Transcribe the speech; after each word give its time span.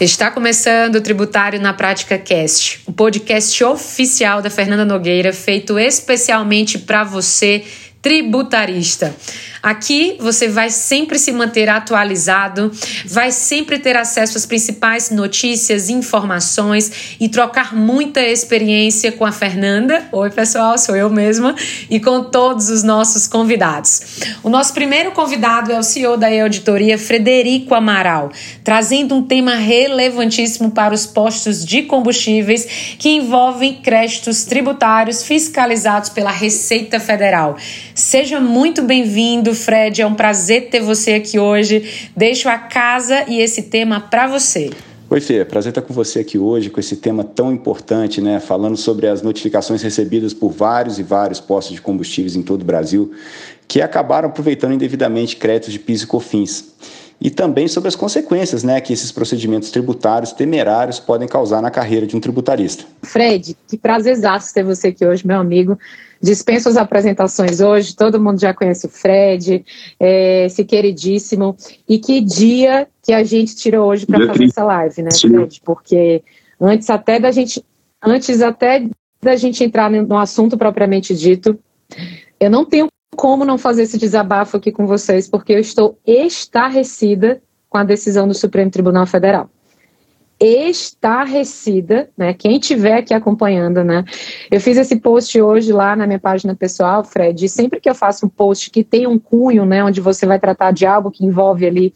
Está 0.00 0.30
começando 0.30 0.94
o 0.94 1.00
Tributário 1.00 1.60
na 1.60 1.72
Prática 1.72 2.16
Cast, 2.16 2.82
o 2.86 2.92
podcast 2.92 3.64
oficial 3.64 4.40
da 4.40 4.48
Fernanda 4.48 4.84
Nogueira, 4.84 5.32
feito 5.32 5.76
especialmente 5.76 6.78
para 6.78 7.02
você, 7.02 7.64
tributarista. 8.00 9.12
Aqui 9.62 10.16
você 10.20 10.48
vai 10.48 10.70
sempre 10.70 11.18
se 11.18 11.32
manter 11.32 11.68
atualizado, 11.68 12.70
vai 13.06 13.32
sempre 13.32 13.78
ter 13.78 13.96
acesso 13.96 14.38
às 14.38 14.46
principais 14.46 15.10
notícias, 15.10 15.90
informações 15.90 17.16
e 17.18 17.28
trocar 17.28 17.74
muita 17.74 18.20
experiência 18.20 19.10
com 19.10 19.24
a 19.24 19.32
Fernanda. 19.32 20.08
Oi, 20.12 20.30
pessoal, 20.30 20.78
sou 20.78 20.94
eu 20.94 21.10
mesma 21.10 21.56
e 21.90 21.98
com 21.98 22.24
todos 22.24 22.70
os 22.70 22.82
nossos 22.82 23.26
convidados. 23.26 24.00
O 24.42 24.48
nosso 24.48 24.72
primeiro 24.72 25.10
convidado 25.10 25.72
é 25.72 25.78
o 25.78 25.82
CEO 25.82 26.16
da 26.16 26.28
Auditoria, 26.28 26.96
Frederico 26.96 27.74
Amaral, 27.74 28.30
trazendo 28.62 29.14
um 29.14 29.22
tema 29.22 29.54
relevantíssimo 29.56 30.70
para 30.70 30.94
os 30.94 31.04
postos 31.04 31.64
de 31.64 31.82
combustíveis 31.82 32.96
que 32.98 33.08
envolvem 33.08 33.80
créditos 33.82 34.44
tributários 34.44 35.22
fiscalizados 35.22 36.10
pela 36.10 36.30
Receita 36.30 37.00
Federal. 37.00 37.56
Seja 37.94 38.38
muito 38.40 38.82
bem-vindo 38.82 39.47
bem-vindo, 39.48 39.54
Fred. 39.54 40.02
É 40.02 40.06
um 40.06 40.14
prazer 40.14 40.68
ter 40.68 40.80
você 40.80 41.14
aqui 41.14 41.38
hoje. 41.38 42.10
Deixo 42.16 42.48
a 42.48 42.58
casa 42.58 43.24
e 43.28 43.40
esse 43.40 43.62
tema 43.62 44.00
para 44.00 44.26
você. 44.26 44.70
Oi, 45.10 45.20
Fê. 45.20 45.44
Prazer 45.44 45.70
estar 45.70 45.82
com 45.82 45.94
você 45.94 46.20
aqui 46.20 46.38
hoje 46.38 46.68
com 46.68 46.78
esse 46.78 46.96
tema 46.96 47.24
tão 47.24 47.52
importante, 47.52 48.20
né? 48.20 48.40
Falando 48.40 48.76
sobre 48.76 49.06
as 49.06 49.22
notificações 49.22 49.82
recebidas 49.82 50.34
por 50.34 50.50
vários 50.50 50.98
e 50.98 51.02
vários 51.02 51.40
postos 51.40 51.74
de 51.74 51.80
combustíveis 51.80 52.36
em 52.36 52.42
todo 52.42 52.62
o 52.62 52.64
Brasil 52.64 53.12
que 53.66 53.82
acabaram 53.82 54.30
aproveitando 54.30 54.72
indevidamente 54.72 55.36
créditos 55.36 55.74
de 55.74 55.78
PIS 55.78 56.02
e 56.02 56.06
COFINS. 56.06 56.74
E 57.20 57.28
também 57.28 57.68
sobre 57.68 57.88
as 57.88 57.96
consequências 57.96 58.62
né, 58.62 58.80
que 58.80 58.92
esses 58.92 59.12
procedimentos 59.12 59.70
tributários 59.70 60.32
temerários 60.32 60.98
podem 60.98 61.28
causar 61.28 61.60
na 61.60 61.70
carreira 61.70 62.06
de 62.06 62.16
um 62.16 62.20
tributarista. 62.20 62.84
Fred, 63.02 63.56
que 63.66 63.76
prazerzaço 63.76 64.54
ter 64.54 64.62
você 64.62 64.88
aqui 64.88 65.04
hoje, 65.04 65.26
meu 65.26 65.38
amigo. 65.38 65.78
Dispenso 66.20 66.68
as 66.68 66.76
apresentações 66.76 67.60
hoje, 67.60 67.94
todo 67.94 68.20
mundo 68.20 68.40
já 68.40 68.52
conhece 68.52 68.86
o 68.86 68.88
Fred, 68.88 69.64
é, 69.98 70.46
esse 70.46 70.64
queridíssimo. 70.64 71.56
E 71.88 71.98
que 71.98 72.20
dia 72.20 72.88
que 73.02 73.12
a 73.12 73.22
gente 73.22 73.54
tirou 73.54 73.88
hoje 73.88 74.06
para 74.06 74.26
fazer 74.26 74.44
essa 74.44 74.64
live, 74.64 75.02
né, 75.02 75.10
Fred? 75.12 75.60
Porque 75.64 76.22
antes 76.60 76.90
até 76.90 77.20
da 77.20 77.30
gente, 77.30 77.64
antes 78.02 78.42
até 78.42 78.88
da 79.22 79.36
gente 79.36 79.62
entrar 79.62 79.90
no 79.90 80.16
assunto 80.16 80.56
propriamente 80.56 81.14
dito, 81.14 81.58
eu 82.40 82.50
não 82.50 82.64
tenho 82.64 82.88
como 83.16 83.44
não 83.44 83.58
fazer 83.58 83.82
esse 83.82 83.98
desabafo 83.98 84.56
aqui 84.56 84.70
com 84.70 84.86
vocês, 84.86 85.28
porque 85.28 85.52
eu 85.52 85.58
estou 85.58 85.98
estarrecida 86.06 87.42
com 87.68 87.78
a 87.78 87.84
decisão 87.84 88.28
do 88.28 88.34
Supremo 88.34 88.70
Tribunal 88.70 89.06
Federal 89.06 89.50
estarrecida, 90.40 92.08
né? 92.16 92.32
Quem 92.32 92.58
estiver 92.58 92.98
aqui 92.98 93.12
acompanhando, 93.12 93.82
né? 93.82 94.04
Eu 94.50 94.60
fiz 94.60 94.76
esse 94.76 94.96
post 94.96 95.40
hoje 95.40 95.72
lá 95.72 95.96
na 95.96 96.06
minha 96.06 96.18
página 96.18 96.54
pessoal, 96.54 97.02
Fred, 97.02 97.44
e 97.44 97.48
sempre 97.48 97.80
que 97.80 97.90
eu 97.90 97.94
faço 97.94 98.26
um 98.26 98.28
post 98.28 98.70
que 98.70 98.84
tem 98.84 99.06
um 99.06 99.18
cunho, 99.18 99.64
né, 99.64 99.82
onde 99.82 100.00
você 100.00 100.26
vai 100.26 100.38
tratar 100.38 100.70
de 100.70 100.86
algo 100.86 101.10
que 101.10 101.24
envolve 101.24 101.66
ali 101.66 101.92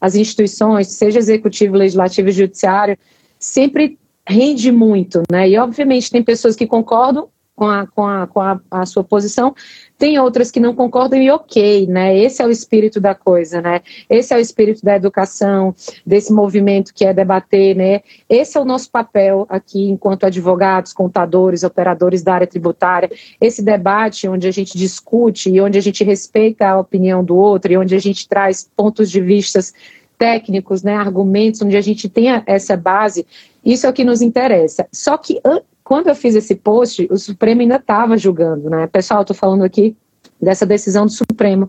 as 0.00 0.14
instituições, 0.14 0.88
seja 0.88 1.18
executivo, 1.18 1.74
legislativo 1.74 2.28
e 2.28 2.32
judiciário, 2.32 2.98
sempre 3.38 3.98
rende 4.28 4.70
muito, 4.70 5.22
né? 5.30 5.48
E 5.48 5.56
obviamente 5.56 6.10
tem 6.10 6.22
pessoas 6.22 6.54
que 6.54 6.66
concordam 6.66 7.28
com 7.56 7.66
a, 7.66 7.86
com 7.86 8.06
a, 8.06 8.26
com 8.26 8.40
a, 8.40 8.60
a 8.70 8.84
sua 8.84 9.02
posição, 9.02 9.54
tem 9.98 10.18
outras 10.18 10.50
que 10.50 10.60
não 10.60 10.74
concordam 10.74 11.20
e 11.20 11.30
ok, 11.30 11.86
né? 11.86 12.16
Esse 12.16 12.42
é 12.42 12.46
o 12.46 12.50
espírito 12.50 13.00
da 13.00 13.14
coisa, 13.14 13.62
né? 13.62 13.80
Esse 14.10 14.34
é 14.34 14.36
o 14.36 14.40
espírito 14.40 14.84
da 14.84 14.94
educação, 14.94 15.74
desse 16.04 16.30
movimento 16.34 16.92
que 16.92 17.06
é 17.06 17.14
debater, 17.14 17.74
né? 17.74 18.02
Esse 18.28 18.58
é 18.58 18.60
o 18.60 18.64
nosso 18.64 18.90
papel 18.90 19.46
aqui 19.48 19.88
enquanto 19.88 20.26
advogados, 20.26 20.92
contadores, 20.92 21.64
operadores 21.64 22.22
da 22.22 22.34
área 22.34 22.46
tributária. 22.46 23.10
Esse 23.40 23.62
debate 23.62 24.28
onde 24.28 24.46
a 24.46 24.52
gente 24.52 24.76
discute 24.76 25.48
e 25.48 25.58
onde 25.58 25.78
a 25.78 25.82
gente 25.82 26.04
respeita 26.04 26.68
a 26.68 26.78
opinião 26.78 27.24
do 27.24 27.36
outro 27.36 27.72
e 27.72 27.78
onde 27.78 27.94
a 27.94 28.00
gente 28.00 28.28
traz 28.28 28.70
pontos 28.76 29.10
de 29.10 29.20
vistas 29.22 29.72
técnicos, 30.18 30.82
né, 30.82 30.94
argumentos, 30.94 31.62
onde 31.62 31.76
a 31.76 31.80
gente 31.80 32.08
tenha 32.08 32.42
essa 32.46 32.76
base, 32.76 33.26
isso 33.64 33.86
é 33.86 33.90
o 33.90 33.92
que 33.92 34.04
nos 34.04 34.22
interessa. 34.22 34.86
Só 34.92 35.16
que 35.16 35.40
quando 35.86 36.08
eu 36.08 36.16
fiz 36.16 36.34
esse 36.34 36.56
post, 36.56 37.06
o 37.12 37.16
Supremo 37.16 37.60
ainda 37.60 37.76
estava 37.76 38.18
julgando, 38.18 38.68
né? 38.68 38.88
Pessoal, 38.88 39.20
estou 39.20 39.36
falando 39.36 39.62
aqui 39.62 39.96
dessa 40.42 40.66
decisão 40.66 41.06
do 41.06 41.12
Supremo, 41.12 41.68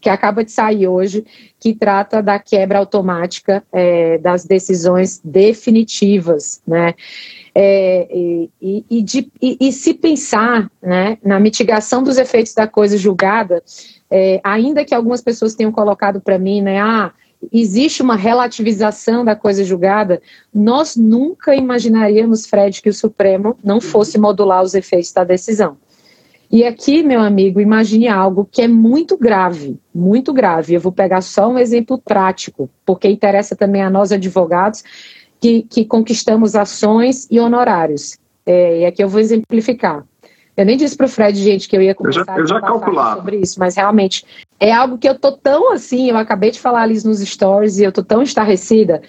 que 0.00 0.08
acaba 0.08 0.42
de 0.42 0.50
sair 0.50 0.88
hoje, 0.88 1.22
que 1.60 1.74
trata 1.74 2.22
da 2.22 2.38
quebra 2.38 2.78
automática 2.78 3.62
é, 3.70 4.16
das 4.16 4.46
decisões 4.46 5.20
definitivas, 5.22 6.62
né? 6.66 6.94
É, 7.54 8.08
e, 8.10 8.50
e, 8.88 9.02
de, 9.02 9.30
e, 9.42 9.58
e, 9.60 9.70
se 9.70 9.92
pensar 9.92 10.70
né, 10.80 11.18
na 11.22 11.38
mitigação 11.38 12.02
dos 12.02 12.16
efeitos 12.16 12.54
da 12.54 12.66
coisa 12.66 12.96
julgada, 12.96 13.62
é, 14.10 14.40
ainda 14.42 14.82
que 14.82 14.94
algumas 14.94 15.20
pessoas 15.20 15.54
tenham 15.54 15.72
colocado 15.72 16.22
para 16.22 16.38
mim, 16.38 16.62
né, 16.62 16.80
ah, 16.80 17.12
existe 17.52 18.02
uma 18.02 18.16
relativização 18.16 19.24
da 19.24 19.36
coisa 19.36 19.64
julgada, 19.64 20.20
nós 20.52 20.96
nunca 20.96 21.54
imaginaríamos, 21.54 22.46
Fred, 22.46 22.82
que 22.82 22.88
o 22.88 22.94
Supremo 22.94 23.56
não 23.62 23.80
fosse 23.80 24.18
modular 24.18 24.62
os 24.62 24.74
efeitos 24.74 25.12
da 25.12 25.24
decisão. 25.24 25.76
E 26.50 26.64
aqui, 26.64 27.02
meu 27.02 27.20
amigo, 27.20 27.60
imagine 27.60 28.08
algo 28.08 28.48
que 28.50 28.62
é 28.62 28.68
muito 28.68 29.18
grave, 29.18 29.78
muito 29.94 30.32
grave. 30.32 30.72
Eu 30.72 30.80
vou 30.80 30.90
pegar 30.90 31.20
só 31.20 31.48
um 31.48 31.58
exemplo 31.58 31.98
prático, 31.98 32.70
porque 32.86 33.06
interessa 33.06 33.54
também 33.54 33.82
a 33.82 33.90
nós 33.90 34.12
advogados 34.12 34.82
que, 35.38 35.62
que 35.62 35.84
conquistamos 35.84 36.56
ações 36.56 37.28
e 37.30 37.38
honorários. 37.38 38.16
É, 38.46 38.80
e 38.80 38.86
aqui 38.86 39.04
eu 39.04 39.10
vou 39.10 39.20
exemplificar. 39.20 40.06
Eu 40.58 40.66
nem 40.66 40.76
disse 40.76 40.96
para 40.96 41.06
o 41.06 41.08
Fred, 41.08 41.40
gente, 41.40 41.68
que 41.68 41.76
eu 41.76 41.80
ia 41.80 41.94
começar 41.94 42.36
eu 42.36 42.44
já, 42.44 42.56
eu 42.56 42.60
já 42.60 43.14
sobre 43.14 43.36
isso, 43.36 43.60
mas 43.60 43.76
realmente 43.76 44.24
é 44.58 44.72
algo 44.72 44.98
que 44.98 45.08
eu 45.08 45.16
tô 45.16 45.30
tão 45.30 45.72
assim, 45.72 46.10
eu 46.10 46.16
acabei 46.16 46.50
de 46.50 46.58
falar 46.58 46.82
ali 46.82 47.00
nos 47.04 47.20
stories 47.20 47.78
e 47.78 47.84
eu 47.84 47.92
tô 47.92 48.02
tão 48.02 48.22
estarrecida. 48.22 49.00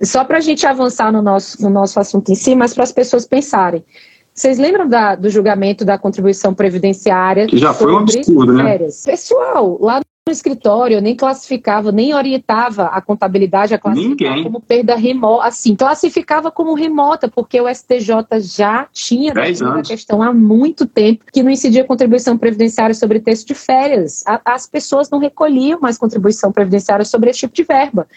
Só 0.00 0.24
para 0.24 0.38
a 0.38 0.40
gente 0.40 0.64
avançar 0.64 1.10
no 1.10 1.20
nosso, 1.20 1.60
no 1.60 1.68
nosso 1.68 1.98
assunto 1.98 2.30
em 2.30 2.36
si, 2.36 2.54
mas 2.54 2.74
para 2.74 2.84
as 2.84 2.92
pessoas 2.92 3.26
pensarem. 3.26 3.84
Vocês 4.32 4.56
lembram 4.56 4.86
da, 4.86 5.16
do 5.16 5.28
julgamento 5.28 5.84
da 5.84 5.98
contribuição 5.98 6.54
previdenciária? 6.54 7.48
Que 7.48 7.58
já 7.58 7.74
foi 7.74 7.92
um 7.92 7.98
absurdo, 7.98 8.52
né? 8.52 8.78
Pessoal, 9.04 9.76
lá 9.80 10.00
no 10.26 10.32
escritório, 10.32 10.96
eu 10.96 11.02
nem 11.02 11.14
classificava, 11.14 11.92
nem 11.92 12.14
orientava 12.14 12.86
a 12.86 13.00
contabilidade 13.02 13.74
a 13.74 13.78
classificar 13.78 14.30
Ninguém. 14.30 14.42
como 14.42 14.58
perda 14.58 14.96
remota, 14.96 15.46
assim, 15.46 15.76
classificava 15.76 16.50
como 16.50 16.72
remota, 16.72 17.28
porque 17.28 17.60
o 17.60 17.68
STJ 17.68 18.40
já 18.40 18.88
tinha 18.90 19.34
a 19.34 19.82
questão 19.82 20.22
há 20.22 20.32
muito 20.32 20.86
tempo 20.86 21.26
que 21.30 21.42
não 21.42 21.50
incidia 21.50 21.84
contribuição 21.84 22.38
previdenciária 22.38 22.94
sobre 22.94 23.20
texto 23.20 23.48
de 23.48 23.54
férias. 23.54 24.24
A, 24.26 24.40
as 24.46 24.66
pessoas 24.66 25.10
não 25.10 25.18
recolhiam 25.18 25.78
mais 25.78 25.98
contribuição 25.98 26.50
previdenciária 26.50 27.04
sobre 27.04 27.28
esse 27.28 27.40
tipo 27.40 27.54
de 27.54 27.64
verba. 27.64 28.08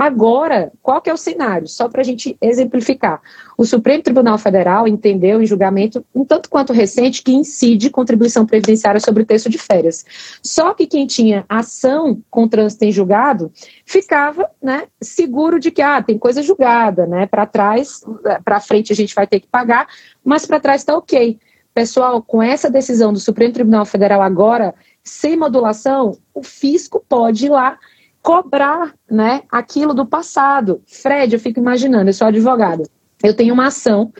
Agora, 0.00 0.72
qual 0.80 0.98
que 1.02 1.10
é 1.10 1.12
o 1.12 1.16
cenário? 1.18 1.68
Só 1.68 1.86
para 1.86 2.00
a 2.00 2.04
gente 2.04 2.34
exemplificar. 2.40 3.20
O 3.58 3.66
Supremo 3.66 4.02
Tribunal 4.02 4.38
Federal 4.38 4.88
entendeu 4.88 5.42
em 5.42 5.44
julgamento 5.44 6.02
um 6.14 6.24
tanto 6.24 6.48
quanto 6.48 6.72
recente 6.72 7.22
que 7.22 7.34
incide 7.34 7.90
contribuição 7.90 8.46
previdenciária 8.46 8.98
sobre 8.98 9.24
o 9.24 9.26
texto 9.26 9.50
de 9.50 9.58
férias. 9.58 10.02
Só 10.42 10.72
que 10.72 10.86
quem 10.86 11.06
tinha 11.06 11.44
ação 11.46 12.22
com 12.30 12.48
trânsito 12.48 12.86
em 12.86 12.90
julgado 12.90 13.52
ficava 13.84 14.50
né, 14.62 14.84
seguro 15.02 15.60
de 15.60 15.70
que 15.70 15.82
ah, 15.82 16.02
tem 16.02 16.16
coisa 16.16 16.42
julgada, 16.42 17.06
né? 17.06 17.26
Para 17.26 17.44
trás, 17.44 18.00
para 18.42 18.58
frente 18.58 18.94
a 18.94 18.96
gente 18.96 19.14
vai 19.14 19.26
ter 19.26 19.40
que 19.40 19.48
pagar, 19.48 19.86
mas 20.24 20.46
para 20.46 20.58
trás 20.58 20.80
está 20.80 20.96
ok. 20.96 21.38
Pessoal, 21.74 22.22
com 22.22 22.42
essa 22.42 22.70
decisão 22.70 23.12
do 23.12 23.20
Supremo 23.20 23.52
Tribunal 23.52 23.84
Federal 23.84 24.22
agora, 24.22 24.74
sem 25.04 25.36
modulação, 25.36 26.16
o 26.32 26.42
fisco 26.42 27.04
pode 27.06 27.44
ir 27.44 27.50
lá 27.50 27.78
cobrar 28.22 28.94
né, 29.10 29.42
aquilo 29.50 29.94
do 29.94 30.06
passado. 30.06 30.82
Fred, 30.86 31.34
eu 31.34 31.40
fico 31.40 31.60
imaginando, 31.60 32.08
eu 32.10 32.14
sou 32.14 32.26
advogada, 32.26 32.84
eu 33.22 33.34
tenho 33.34 33.54
uma 33.54 33.66
ação 33.66 34.12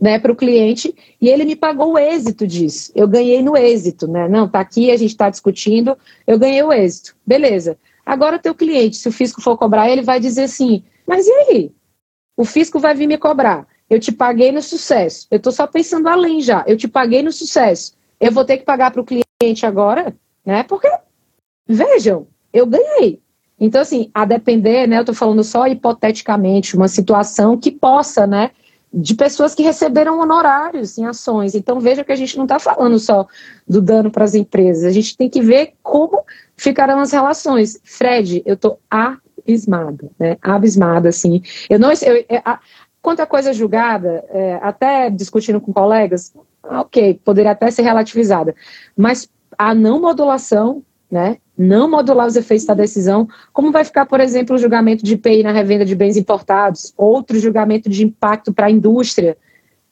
né, 0.00 0.18
para 0.18 0.32
o 0.32 0.36
cliente 0.36 0.94
e 1.20 1.28
ele 1.28 1.44
me 1.44 1.56
pagou 1.56 1.94
o 1.94 1.98
êxito 1.98 2.46
disso. 2.46 2.92
Eu 2.94 3.08
ganhei 3.08 3.42
no 3.42 3.56
êxito, 3.56 4.06
né? 4.06 4.28
Não, 4.28 4.48
tá 4.48 4.60
aqui, 4.60 4.90
a 4.90 4.96
gente 4.96 5.10
está 5.10 5.30
discutindo, 5.30 5.96
eu 6.26 6.38
ganhei 6.38 6.62
o 6.62 6.72
êxito. 6.72 7.16
Beleza. 7.26 7.78
Agora, 8.04 8.38
teu 8.38 8.54
cliente, 8.54 8.96
se 8.96 9.08
o 9.08 9.12
fisco 9.12 9.40
for 9.40 9.56
cobrar, 9.56 9.90
ele 9.90 10.02
vai 10.02 10.20
dizer 10.20 10.44
assim: 10.44 10.84
mas 11.06 11.26
e 11.26 11.32
aí? 11.32 11.72
O 12.36 12.44
fisco 12.44 12.78
vai 12.78 12.94
vir 12.94 13.06
me 13.06 13.16
cobrar. 13.16 13.66
Eu 13.88 13.98
te 13.98 14.12
paguei 14.12 14.52
no 14.52 14.60
sucesso. 14.60 15.26
Eu 15.30 15.38
estou 15.38 15.52
só 15.52 15.66
pensando 15.66 16.08
além 16.08 16.40
já. 16.40 16.64
Eu 16.66 16.76
te 16.76 16.88
paguei 16.88 17.22
no 17.22 17.32
sucesso. 17.32 17.94
Eu 18.20 18.32
vou 18.32 18.44
ter 18.44 18.58
que 18.58 18.64
pagar 18.64 18.90
para 18.90 19.00
o 19.00 19.04
cliente 19.04 19.64
agora, 19.64 20.14
né? 20.44 20.62
Porque, 20.64 20.90
vejam, 21.66 22.26
eu 22.56 22.66
ganhei. 22.66 23.20
Então, 23.58 23.80
assim, 23.80 24.10
a 24.14 24.24
depender, 24.24 24.86
né, 24.86 24.98
eu 24.98 25.00
estou 25.00 25.14
falando 25.14 25.42
só 25.42 25.66
hipoteticamente, 25.66 26.76
uma 26.76 26.88
situação 26.88 27.56
que 27.56 27.70
possa, 27.70 28.26
né, 28.26 28.50
de 28.92 29.14
pessoas 29.14 29.54
que 29.54 29.62
receberam 29.62 30.18
honorários 30.20 30.96
em 30.96 31.04
ações. 31.04 31.54
Então, 31.54 31.80
veja 31.80 32.04
que 32.04 32.12
a 32.12 32.16
gente 32.16 32.36
não 32.36 32.44
está 32.44 32.58
falando 32.58 32.98
só 32.98 33.26
do 33.68 33.80
dano 33.82 34.10
para 34.10 34.24
as 34.24 34.34
empresas, 34.34 34.84
a 34.84 34.90
gente 34.90 35.16
tem 35.16 35.28
que 35.28 35.42
ver 35.42 35.74
como 35.82 36.22
ficarão 36.56 37.00
as 37.00 37.12
relações. 37.12 37.78
Fred, 37.84 38.42
eu 38.46 38.54
estou 38.54 38.78
abismada, 38.90 40.10
né? 40.18 40.36
Abismada, 40.40 41.08
assim. 41.08 41.42
Eu 41.68 41.78
não. 41.78 41.90
Eu, 41.90 42.24
é, 42.28 42.42
a, 42.44 42.58
quanto 43.02 43.26
coisa 43.26 43.52
julgada, 43.52 44.24
é, 44.30 44.58
até 44.62 45.10
discutindo 45.10 45.60
com 45.60 45.72
colegas, 45.72 46.32
ok, 46.62 47.20
poderia 47.24 47.52
até 47.52 47.70
ser 47.70 47.82
relativizada, 47.82 48.54
mas 48.96 49.28
a 49.56 49.74
não 49.74 50.00
modulação, 50.00 50.82
né? 51.10 51.38
Não 51.56 51.90
modular 51.90 52.26
os 52.26 52.36
efeitos 52.36 52.66
da 52.66 52.74
decisão, 52.74 53.28
como 53.52 53.72
vai 53.72 53.84
ficar, 53.84 54.06
por 54.06 54.20
exemplo, 54.20 54.56
o 54.56 54.58
julgamento 54.58 55.04
de 55.04 55.14
IPI 55.14 55.42
na 55.42 55.52
revenda 55.52 55.84
de 55.84 55.94
bens 55.94 56.16
importados, 56.16 56.92
outro 56.96 57.38
julgamento 57.38 57.88
de 57.88 58.04
impacto 58.04 58.52
para 58.52 58.66
a 58.66 58.70
indústria. 58.70 59.36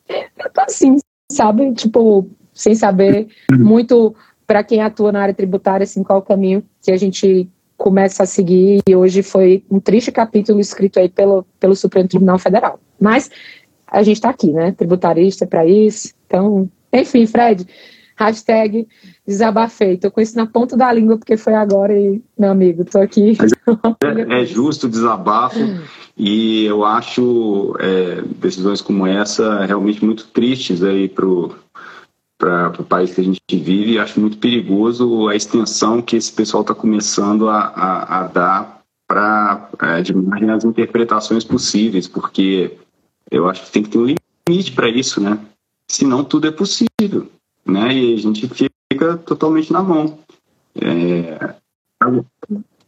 É, 0.08 0.26
eu 0.38 0.50
tô 0.52 0.60
assim, 0.60 0.98
sabe? 1.32 1.72
Tipo, 1.72 2.28
sem 2.52 2.74
saber 2.74 3.28
muito 3.52 4.14
para 4.46 4.62
quem 4.62 4.82
atua 4.82 5.10
na 5.10 5.22
área 5.22 5.34
tributária, 5.34 5.84
assim, 5.84 6.02
qual 6.02 6.18
o 6.18 6.22
caminho 6.22 6.62
que 6.82 6.92
a 6.92 6.96
gente 6.96 7.48
começa 7.76 8.22
a 8.22 8.26
seguir. 8.26 8.80
E 8.88 8.94
hoje 8.94 9.22
foi 9.22 9.64
um 9.70 9.80
triste 9.80 10.12
capítulo 10.12 10.60
escrito 10.60 10.98
aí 10.98 11.08
pelo, 11.08 11.44
pelo 11.58 11.74
Supremo 11.74 12.08
Tribunal 12.08 12.38
Federal. 12.38 12.78
Mas 13.00 13.30
a 13.86 14.02
gente 14.02 14.16
está 14.16 14.30
aqui, 14.30 14.52
né? 14.52 14.72
Tributarista 14.72 15.46
para 15.46 15.66
isso. 15.66 16.12
Então, 16.26 16.68
enfim, 16.92 17.26
Fred, 17.26 17.66
hashtag 18.16 18.86
desabafei. 19.26 19.96
Tô 19.96 20.10
com 20.10 20.20
isso 20.20 20.36
na 20.36 20.46
ponta 20.46 20.76
da 20.76 20.92
língua 20.92 21.16
porque 21.18 21.36
foi 21.36 21.54
agora 21.54 21.92
e, 21.98 22.22
meu 22.38 22.50
amigo, 22.50 22.84
tô 22.84 22.98
aqui. 22.98 23.36
É, 24.04 24.42
é, 24.42 24.44
justo 24.44 24.86
o 24.86 24.90
desabafo 24.90 25.58
e 26.18 26.66
eu 26.66 26.84
acho 26.84 27.74
é, 27.80 28.20
decisões 28.36 28.82
como 28.82 29.06
essa 29.06 29.64
realmente 29.64 30.04
muito 30.04 30.26
tristes 30.26 30.82
aí 30.82 31.08
pro 31.08 31.54
para 32.36 32.72
o 32.78 32.84
país 32.84 33.14
que 33.14 33.20
a 33.22 33.24
gente 33.24 33.40
vive 33.50 33.92
e 33.92 33.98
acho 33.98 34.20
muito 34.20 34.36
perigoso 34.36 35.28
a 35.28 35.36
extensão 35.36 36.02
que 36.02 36.16
esse 36.16 36.30
pessoal 36.30 36.60
está 36.60 36.74
começando 36.74 37.48
a, 37.48 37.58
a, 37.58 38.20
a 38.20 38.26
dar 38.26 38.82
para 39.06 39.70
é, 39.80 40.12
margem 40.12 40.50
as 40.50 40.64
interpretações 40.64 41.44
possíveis, 41.44 42.08
porque 42.08 42.76
eu 43.30 43.48
acho 43.48 43.64
que 43.64 43.70
tem 43.70 43.82
que 43.82 43.90
ter 43.90 43.98
um 43.98 44.14
limite 44.48 44.72
para 44.72 44.88
isso, 44.88 45.20
né? 45.20 45.38
Senão 45.90 46.24
tudo 46.24 46.48
é 46.48 46.50
possível, 46.50 47.30
né? 47.66 47.94
E 47.94 48.14
a 48.14 48.18
gente 48.18 48.48
fica 48.48 49.16
totalmente 49.18 49.72
na 49.72 49.82
mão. 49.82 50.18
É... 50.80 51.54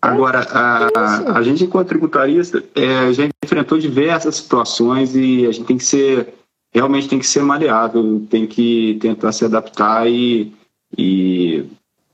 Agora, 0.01 0.41
a, 0.41 1.39
a 1.39 1.43
gente, 1.43 1.65
enquanto 1.65 1.89
tributarista, 1.89 2.63
é, 2.75 3.13
já 3.13 3.29
enfrentou 3.43 3.79
diversas 3.79 4.37
situações 4.37 5.17
e 5.17 5.47
a 5.47 5.53
gente 5.53 5.67
tem 5.67 5.79
que 5.79 5.85
ser 5.85 6.35
realmente 6.77 7.09
tem 7.09 7.19
que 7.19 7.27
ser 7.27 7.43
maleável, 7.43 8.27
tem 8.29 8.47
que 8.47 8.99
tentar 9.01 9.33
se 9.33 9.47
adaptar 9.47 10.07
e, 10.07 10.53
e, 10.97 11.65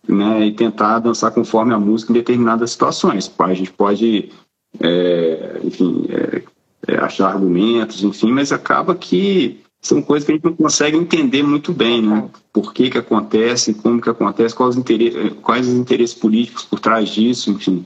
né, 0.06 0.46
e 0.46 0.52
tentar 0.52 1.00
dançar 1.00 1.32
conforme 1.32 1.74
a 1.74 1.80
música 1.80 2.12
em 2.12 2.14
determinadas 2.14 2.70
situações. 2.70 3.32
A 3.40 3.54
gente 3.54 3.72
pode, 3.72 4.30
é, 4.78 5.60
enfim, 5.64 6.06
é, 6.08 6.42
é, 6.86 6.96
achar 6.98 7.30
argumentos, 7.30 8.04
enfim, 8.04 8.30
mas 8.30 8.52
acaba 8.52 8.94
que 8.94 9.60
são 9.82 10.00
coisas 10.00 10.24
que 10.24 10.32
a 10.32 10.34
gente 10.36 10.44
não 10.44 10.54
consegue 10.54 10.96
entender 10.96 11.42
muito 11.42 11.72
bem, 11.72 12.00
né? 12.00 12.28
Por 12.52 12.72
que 12.72 12.88
que 12.88 12.98
acontece, 12.98 13.74
como 13.74 14.00
que 14.00 14.08
acontece, 14.08 14.54
quais 14.54 14.76
os 14.76 14.80
interesses, 14.80 15.32
quais 15.42 15.66
os 15.66 15.74
interesses 15.74 16.14
políticos 16.14 16.64
por 16.64 16.78
trás 16.78 17.08
disso, 17.08 17.50
enfim. 17.50 17.84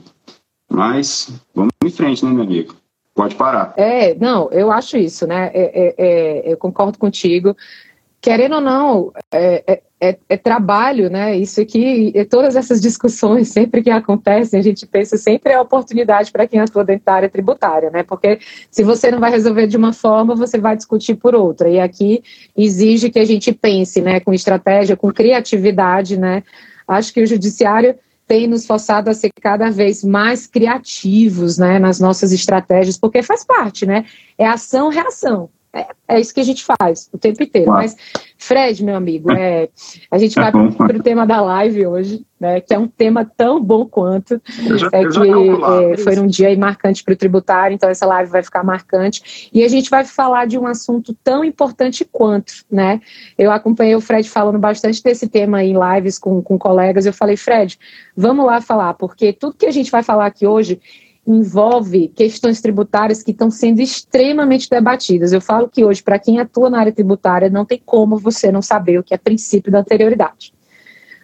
Mas 0.71 1.29
vamos 1.55 1.71
em 1.83 1.89
frente, 1.89 2.23
né, 2.23 2.31
meu 2.31 2.43
amigo? 2.43 2.75
Pode 3.15 3.33
parar. 3.33 3.73
É, 3.77 4.13
não, 4.13 4.47
eu 4.51 4.71
acho 4.71 4.95
isso, 4.95 5.25
né? 5.25 5.49
É, 5.51 5.61
é, 5.63 5.95
é, 5.97 6.53
eu 6.53 6.57
concordo 6.57 6.99
contigo. 6.99 7.57
Querendo 8.21 8.55
ou 8.55 8.61
não, 8.61 9.11
é, 9.31 9.81
é, 9.99 10.09
é, 10.09 10.17
é 10.29 10.37
trabalho, 10.37 11.09
né? 11.09 11.35
Isso 11.35 11.59
aqui, 11.61 12.13
todas 12.29 12.55
essas 12.55 12.79
discussões, 12.81 13.49
sempre 13.53 13.81
que 13.81 13.89
acontecem, 13.89 14.59
a 14.59 14.63
gente 14.63 14.85
pensa 14.85 15.17
sempre 15.17 15.53
é 15.53 15.59
oportunidade 15.59 16.31
para 16.31 16.47
quem 16.47 16.59
atua 16.59 16.83
dentro 16.83 17.05
da 17.05 17.13
área 17.13 17.29
tributária, 17.29 17.89
né? 17.89 18.03
Porque 18.03 18.39
se 18.69 18.83
você 18.83 19.11
não 19.11 19.19
vai 19.19 19.31
resolver 19.31 19.67
de 19.67 19.77
uma 19.77 19.93
forma, 19.93 20.35
você 20.35 20.57
vai 20.57 20.75
discutir 20.75 21.15
por 21.15 21.35
outra. 21.35 21.69
E 21.69 21.79
aqui 21.79 22.23
exige 22.55 23.09
que 23.09 23.19
a 23.19 23.25
gente 23.25 23.51
pense, 23.51 24.01
né? 24.01 24.19
Com 24.19 24.33
estratégia, 24.33 24.95
com 24.95 25.11
criatividade, 25.11 26.17
né? 26.17 26.43
Acho 26.87 27.13
que 27.13 27.21
o 27.21 27.27
judiciário 27.27 27.95
tem 28.27 28.45
nos 28.45 28.65
forçado 28.65 29.09
a 29.09 29.13
ser 29.13 29.31
cada 29.41 29.69
vez 29.69 30.03
mais 30.03 30.45
criativos 30.45 31.57
né, 31.57 31.79
nas 31.79 31.97
nossas 31.97 32.33
estratégias, 32.33 32.97
porque 32.97 33.23
faz 33.23 33.43
parte, 33.45 33.85
né? 33.85 34.05
É 34.37 34.45
ação-reação. 34.45 35.49
É, 35.77 35.87
é, 36.07 36.19
isso 36.19 36.33
que 36.33 36.39
a 36.39 36.43
gente 36.43 36.65
faz 36.65 37.07
o 37.13 37.17
tempo 37.17 37.43
inteiro. 37.43 37.69
Mas, 37.69 37.95
Fred, 38.37 38.83
meu 38.83 38.95
amigo, 38.95 39.31
é, 39.31 39.69
a 40.09 40.17
gente 40.17 40.33
vai 40.33 40.51
para 40.51 40.97
o 40.97 41.03
tema 41.03 41.25
da 41.27 41.39
live 41.39 41.85
hoje, 41.85 42.25
né, 42.39 42.61
que 42.61 42.73
é 42.73 42.79
um 42.79 42.87
tema 42.87 43.23
tão 43.25 43.61
bom 43.61 43.85
quanto. 43.85 44.41
Já, 44.47 44.87
é 44.91 45.05
que 45.05 45.93
é, 45.93 45.97
foi 45.97 46.19
um 46.19 46.25
dia 46.25 46.55
marcante 46.57 47.03
para 47.03 47.13
o 47.13 47.17
tributário, 47.17 47.75
então 47.75 47.89
essa 47.89 48.05
live 48.07 48.31
vai 48.31 48.41
ficar 48.41 48.63
marcante. 48.63 49.49
E 49.53 49.63
a 49.63 49.67
gente 49.67 49.89
vai 49.89 50.03
falar 50.03 50.47
de 50.47 50.57
um 50.57 50.65
assunto 50.65 51.13
tão 51.23 51.43
importante 51.43 52.03
quanto. 52.03 52.53
Né? 52.71 52.99
Eu 53.37 53.51
acompanhei 53.51 53.95
o 53.95 54.01
Fred 54.01 54.27
falando 54.27 54.57
bastante 54.57 55.03
desse 55.03 55.27
tema 55.27 55.63
em 55.63 55.75
lives 55.77 56.17
com, 56.17 56.41
com 56.41 56.57
colegas. 56.57 57.05
Eu 57.05 57.13
falei, 57.13 57.37
Fred, 57.37 57.77
vamos 58.15 58.45
lá 58.45 58.61
falar, 58.61 58.95
porque 58.95 59.31
tudo 59.31 59.57
que 59.57 59.65
a 59.67 59.71
gente 59.71 59.91
vai 59.91 60.01
falar 60.01 60.25
aqui 60.25 60.47
hoje 60.47 60.79
envolve 61.27 62.07
questões 62.07 62.61
tributárias 62.61 63.21
que 63.21 63.31
estão 63.31 63.51
sendo 63.51 63.81
extremamente 63.81 64.69
debatidas. 64.69 65.33
Eu 65.33 65.41
falo 65.41 65.67
que 65.67 65.83
hoje, 65.83 66.01
para 66.01 66.17
quem 66.17 66.39
atua 66.39 66.69
na 66.69 66.79
área 66.79 66.93
tributária, 66.93 67.49
não 67.49 67.65
tem 67.65 67.81
como 67.85 68.17
você 68.17 68.49
não 68.49 68.61
saber 68.61 68.97
o 68.97 69.03
que 69.03 69.13
é 69.13 69.17
princípio 69.17 69.69
da 69.69 69.79
anterioridade, 69.79 70.53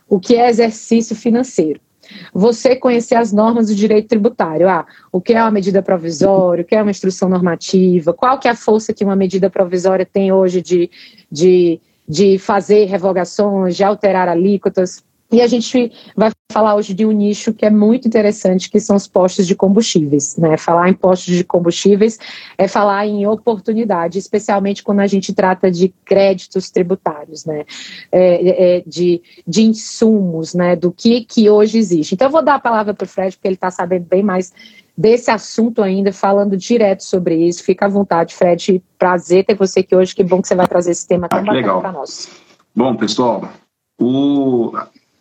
o 0.10 0.20
que 0.20 0.36
é 0.36 0.50
exercício 0.50 1.16
financeiro. 1.16 1.80
Você 2.34 2.76
conhecer 2.76 3.16
as 3.16 3.32
normas 3.32 3.68
do 3.68 3.76
direito 3.76 4.10
tributário, 4.10 4.68
ah, 4.68 4.86
o 5.10 5.22
que 5.22 5.34
é 5.34 5.42
uma 5.42 5.52
medida 5.52 5.82
provisória, 5.82 6.64
o 6.64 6.66
que 6.66 6.76
é 6.76 6.82
uma 6.82 6.92
instrução 6.92 7.30
normativa, 7.30 8.14
qual 8.14 8.38
que 8.38 8.50
é 8.50 8.52
a 8.52 8.56
força 8.56 8.94
que 8.94 9.06
uma 9.06 9.16
medida 9.16 9.50
provisória 9.50 10.06
tem 10.06 10.34
hoje 10.34 10.62
de, 10.62 10.92
de, 11.32 11.80
de 12.06 12.38
fazer 12.38 12.86
revogações, 12.86 13.78
de 13.78 13.86
alterar 13.86 14.28
alíquotas, 14.28 15.02
e 15.34 15.42
a 15.42 15.48
gente 15.48 15.92
vai 16.16 16.32
falar 16.52 16.76
hoje 16.76 16.94
de 16.94 17.04
um 17.06 17.12
nicho 17.12 17.52
que 17.54 17.66
é 17.66 17.70
muito 17.72 18.08
interessante, 18.08 18.70
que 18.70 18.80
são 18.80 18.96
os 18.96 19.08
postos 19.08 19.48
de 19.48 19.56
combustíveis. 19.56 20.38
Né? 20.38 20.58
Falar 20.58 20.90
em 20.90 20.94
postos 20.94 21.34
de 21.36 21.44
combustíveis 21.44 22.20
é 22.56 22.68
falar 22.68 23.08
em 23.08 23.26
oportunidade, 23.26 24.20
especialmente 24.20 24.84
quando 24.84 25.00
a 25.00 25.08
gente 25.08 25.34
trata 25.34 25.72
de 25.72 25.90
créditos 26.06 26.70
tributários, 26.70 27.46
né? 27.46 27.66
É, 28.12 28.78
é, 28.78 28.84
de, 28.86 29.24
de 29.48 29.64
insumos, 29.64 30.54
né? 30.54 30.76
do 30.76 30.92
que, 30.92 31.26
que 31.26 31.50
hoje 31.50 31.80
existe. 31.80 32.14
Então, 32.14 32.28
eu 32.28 32.32
vou 32.32 32.44
dar 32.44 32.56
a 32.56 32.60
palavra 32.60 32.94
para 32.94 33.06
o 33.06 33.08
Fred, 33.08 33.36
porque 33.36 33.48
ele 33.48 33.56
está 33.56 33.72
sabendo 33.72 34.06
bem 34.06 34.22
mais 34.22 34.54
desse 34.96 35.32
assunto 35.32 35.82
ainda, 35.82 36.14
falando 36.14 36.56
direto 36.56 37.04
sobre 37.04 37.36
isso. 37.36 37.64
Fica 37.64 37.88
à 37.88 37.90
vontade, 37.90 38.36
Fred. 38.36 38.84
Prazer 39.00 39.46
ter 39.46 39.56
você 39.56 39.80
aqui 39.80 39.96
hoje. 39.96 40.14
Que 40.14 40.24
bom 40.24 40.40
que 40.40 40.48
você 40.48 40.54
vai 40.54 40.68
trazer 40.68 40.92
esse 40.92 41.08
tema 41.08 41.28
tão 41.28 41.40
ah, 41.40 41.42
bacana 41.42 41.80
para 41.80 41.92
nós. 41.92 42.30
Bom, 42.76 42.96
pessoal, 42.96 43.50
o, 44.00 44.72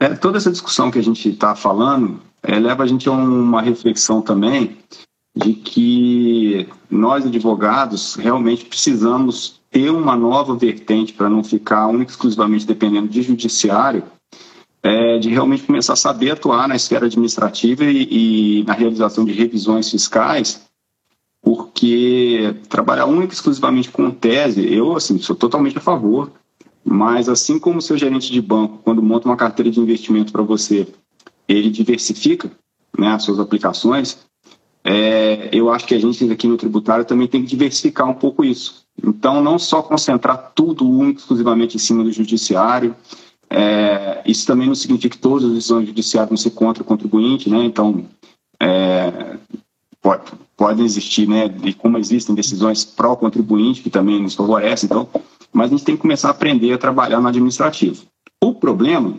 é, 0.02 0.14
toda 0.16 0.37
essa 0.37 0.50
discussão 0.50 0.90
que 0.90 0.99
a 0.99 1.02
gente 1.02 1.28
está 1.28 1.54
falando 1.54 2.21
é, 2.42 2.59
leva 2.59 2.82
a 2.82 2.87
gente 2.87 3.09
a 3.09 3.12
uma 3.12 3.62
reflexão 3.62 4.21
também 4.21 4.76
de 5.35 5.54
que 5.54 6.68
nós, 6.90 7.25
advogados, 7.25 8.16
realmente 8.16 8.64
precisamos 8.64 9.61
ter 9.71 9.90
uma 9.90 10.16
nova 10.16 10.56
vertente 10.56 11.12
para 11.12 11.30
não 11.30 11.44
ficar 11.44 11.87
única 11.87 12.11
exclusivamente 12.11 12.66
dependendo 12.66 13.09
de 13.09 13.23
judiciário, 13.23 14.02
é, 14.82 15.18
de 15.18 15.28
realmente 15.30 15.62
começar 15.62 15.92
a 15.92 15.97
saber 15.97 16.32
atuar 16.32 16.66
na 16.66 16.75
esfera 16.75 17.06
administrativa 17.06 17.85
e, 17.85 18.61
e 18.61 18.64
na 18.64 18.73
realização 18.73 19.25
de 19.25 19.32
revisões 19.32 19.88
fiscais, 19.88 20.62
porque 21.40 22.56
trabalhar 22.68 23.06
única 23.06 23.32
exclusivamente 23.32 23.88
com 23.88 24.11
tese, 24.11 24.75
eu 24.75 24.97
assim 24.97 25.16
sou 25.21 25.37
totalmente 25.37 25.78
a 25.78 25.80
favor 25.80 26.32
mas 26.85 27.29
assim 27.29 27.59
como 27.59 27.79
o 27.79 27.83
seu 27.83 27.97
gerente 27.97 28.33
de 28.33 28.41
banco, 28.41 28.79
quando 28.85 29.03
monta 29.03 29.29
uma 29.29 29.37
carteira 29.37 29.71
de 29.71 29.81
investimento 29.81 30.33
para 30.33 30.43
você, 30.43 30.87
ele 31.49 31.71
diversifica 31.71 32.51
né, 32.99 33.09
as 33.09 33.23
suas 33.23 33.39
aplicações, 33.39 34.19
é, 34.85 35.49
eu 35.53 35.71
acho 35.71 35.87
que 35.87 35.95
a 35.95 36.01
gente 36.01 36.31
aqui 36.31 36.47
no 36.47 36.57
tributário 36.57 37.05
também 37.05 37.29
tem 37.29 37.43
que 37.43 37.49
diversificar 37.49 38.09
um 38.09 38.15
pouco 38.15 38.45
isso. 38.45 38.83
Então, 39.03 39.43
não 39.43 39.59
só 39.59 39.81
concentrar 39.81 40.53
tudo 40.55 41.05
exclusivamente 41.11 41.77
em 41.77 41.81
cima 41.81 42.03
do 42.03 42.12
judiciário. 42.12 42.95
É, 43.49 44.23
isso 44.27 44.47
também 44.47 44.67
não 44.67 44.75
significa 44.75 45.15
que 45.15 45.21
todas 45.21 45.45
as 45.45 45.53
decisões 45.53 45.87
judiciárias 45.87 46.31
vão 46.31 46.37
ser 46.37 46.51
contra 46.51 46.83
o 46.83 46.87
contribuinte, 46.87 47.49
né? 47.49 47.62
Então, 47.65 48.07
é, 48.59 49.37
pode, 50.01 50.25
podem 50.57 50.85
existir, 50.85 51.29
né? 51.29 51.55
E 51.62 51.73
como 51.75 51.99
existem 51.99 52.35
decisões 52.35 52.85
pró-contribuinte, 52.85 53.83
que 53.83 53.91
também 53.91 54.21
nos 54.21 54.35
favorecem. 54.35 54.87
Então, 54.87 55.09
mas 55.52 55.66
a 55.66 55.76
gente 55.76 55.85
tem 55.85 55.97
que 55.97 56.02
começar 56.02 56.28
a 56.28 56.30
aprender 56.32 56.73
a 56.73 56.78
trabalhar 56.78 57.21
no 57.21 57.28
administrativo. 57.28 58.04
O 58.42 58.54
problema 58.54 59.16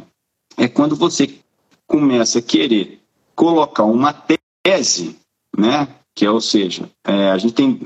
é 0.58 0.68
quando 0.68 0.96
você 0.96 1.40
começa 1.88 2.40
a 2.40 2.42
querer 2.42 3.00
colocar 3.36 3.84
uma 3.84 4.14
tese, 4.64 5.18
né, 5.58 5.88
que 6.16 6.26
é, 6.26 6.32
ou 6.32 6.42
seja, 6.42 6.90
é, 7.06 7.30
a 7.32 7.38
gente 7.38 7.54
tem, 7.54 7.80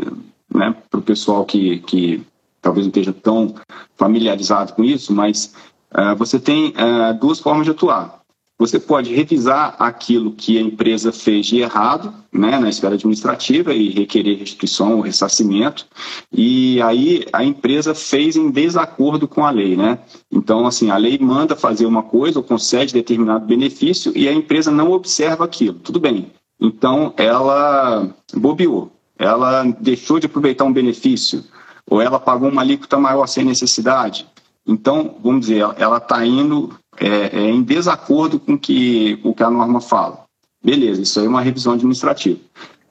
né, 0.54 0.76
para 0.90 1.00
o 1.00 1.04
pessoal 1.04 1.46
que, 1.46 1.80
que 1.80 2.24
talvez 2.62 2.86
não 2.86 2.90
esteja 2.90 3.14
tão 3.14 3.56
familiarizado 3.96 4.74
com 4.74 4.84
isso, 4.84 5.14
mas 5.14 5.54
é, 5.92 6.16
você 6.16 6.40
tem 6.40 6.74
é, 6.76 7.14
duas 7.14 7.40
formas 7.40 7.66
de 7.66 7.72
atuar. 7.72 8.22
Você 8.58 8.80
pode 8.80 9.14
revisar 9.14 9.76
aquilo 9.78 10.32
que 10.32 10.58
a 10.58 10.62
empresa 10.62 11.12
fez 11.12 11.46
de 11.46 11.60
errado 11.60 12.12
né, 12.32 12.58
na 12.58 12.70
esfera 12.70 12.96
administrativa 12.96 13.72
e 13.74 13.90
requerer 13.90 14.40
restituição 14.40 14.96
ou 14.96 15.02
ressarcimento. 15.02 15.86
E 16.32 16.82
aí 16.82 17.26
a 17.32 17.44
empresa 17.44 17.94
fez 17.94 18.36
em 18.36 18.50
desacordo 18.50 19.28
com 19.28 19.46
a 19.46 19.52
lei. 19.52 19.78
Né? 19.78 20.00
Então, 20.32 20.66
assim, 20.66 20.90
a 20.90 20.98
lei 20.98 21.20
manda 21.20 21.56
fazer 21.56 21.86
uma 21.86 22.02
coisa 22.02 22.40
ou 22.40 22.44
concede 22.44 22.94
determinado 22.94 23.46
benefício 23.46 24.12
e 24.16 24.28
a 24.28 24.34
empresa 24.34 24.72
não 24.72 24.92
observa 24.92 25.46
aquilo. 25.46 25.76
Tudo 25.76 26.00
bem. 26.00 26.32
Então, 26.60 27.14
ela 27.16 28.10
bobeou. 28.34 28.92
Ela 29.20 29.64
deixou 29.80 30.20
de 30.20 30.26
aproveitar 30.26 30.64
um 30.64 30.74
benefício 30.74 31.44
ou 31.90 32.02
ela 32.02 32.20
pagou 32.20 32.50
uma 32.50 32.62
alíquota 32.62 32.98
maior 32.98 33.28
sem 33.28 33.46
necessidade. 33.46 34.28
Então, 34.68 35.16
vamos 35.24 35.48
dizer, 35.48 35.66
ela 35.78 35.98
está 35.98 36.26
indo 36.26 36.78
é, 37.00 37.38
é, 37.38 37.50
em 37.50 37.64
desacordo 37.64 38.40
com 38.40 38.58
que, 38.58 39.20
o 39.24 39.34
que 39.34 39.44
a 39.44 39.50
norma 39.50 39.80
fala. 39.80 40.26
Beleza, 40.64 41.02
isso 41.02 41.20
aí 41.20 41.26
é 41.26 41.30
uma 41.30 41.42
revisão 41.42 41.74
administrativa. 41.74 42.40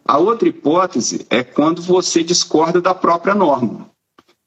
A 0.04 0.18
outra 0.18 0.48
hipótese 0.48 1.26
é 1.28 1.42
quando 1.42 1.82
você 1.82 2.22
discorda 2.22 2.80
da 2.80 2.94
própria 2.94 3.34
norma. 3.34 3.90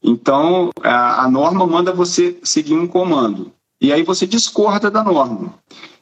Então, 0.01 0.69
a, 0.81 1.25
a 1.25 1.29
norma 1.29 1.67
manda 1.67 1.91
você 1.91 2.39
seguir 2.43 2.73
um 2.73 2.87
comando. 2.87 3.51
E 3.81 3.93
aí 3.93 4.01
você 4.01 4.25
discorda 4.25 4.89
da 4.89 5.03
norma. 5.03 5.53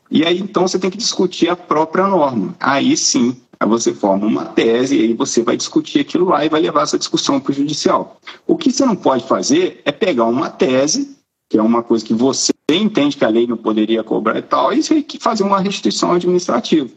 E 0.09 0.23
aí, 0.23 0.39
então, 0.39 0.67
você 0.67 0.79
tem 0.79 0.89
que 0.89 0.97
discutir 0.97 1.49
a 1.49 1.55
própria 1.55 2.07
norma. 2.07 2.55
Aí 2.59 2.95
sim, 2.95 3.35
aí 3.59 3.67
você 3.67 3.93
forma 3.93 4.25
uma 4.25 4.45
tese 4.45 4.95
e 4.95 5.01
aí 5.01 5.13
você 5.13 5.41
vai 5.41 5.57
discutir 5.57 5.99
aquilo 5.99 6.29
lá 6.29 6.45
e 6.45 6.49
vai 6.49 6.61
levar 6.61 6.83
essa 6.83 6.97
discussão 6.97 7.39
para 7.39 7.51
o 7.51 7.55
judicial. 7.55 8.17
O 8.45 8.55
que 8.55 8.71
você 8.71 8.85
não 8.85 8.95
pode 8.95 9.27
fazer 9.27 9.81
é 9.83 9.91
pegar 9.91 10.25
uma 10.25 10.49
tese, 10.49 11.16
que 11.49 11.57
é 11.57 11.61
uma 11.61 11.81
coisa 11.81 12.05
que 12.05 12.13
você 12.13 12.53
entende 12.69 13.17
que 13.17 13.25
a 13.25 13.29
lei 13.29 13.47
não 13.47 13.57
poderia 13.57 14.03
cobrar 14.03 14.37
e 14.37 14.41
tal, 14.41 14.73
e 14.73 14.83
tem 14.83 15.01
que 15.01 15.17
fazer 15.19 15.43
uma 15.43 15.59
restituição 15.59 16.11
administrativa. 16.11 16.89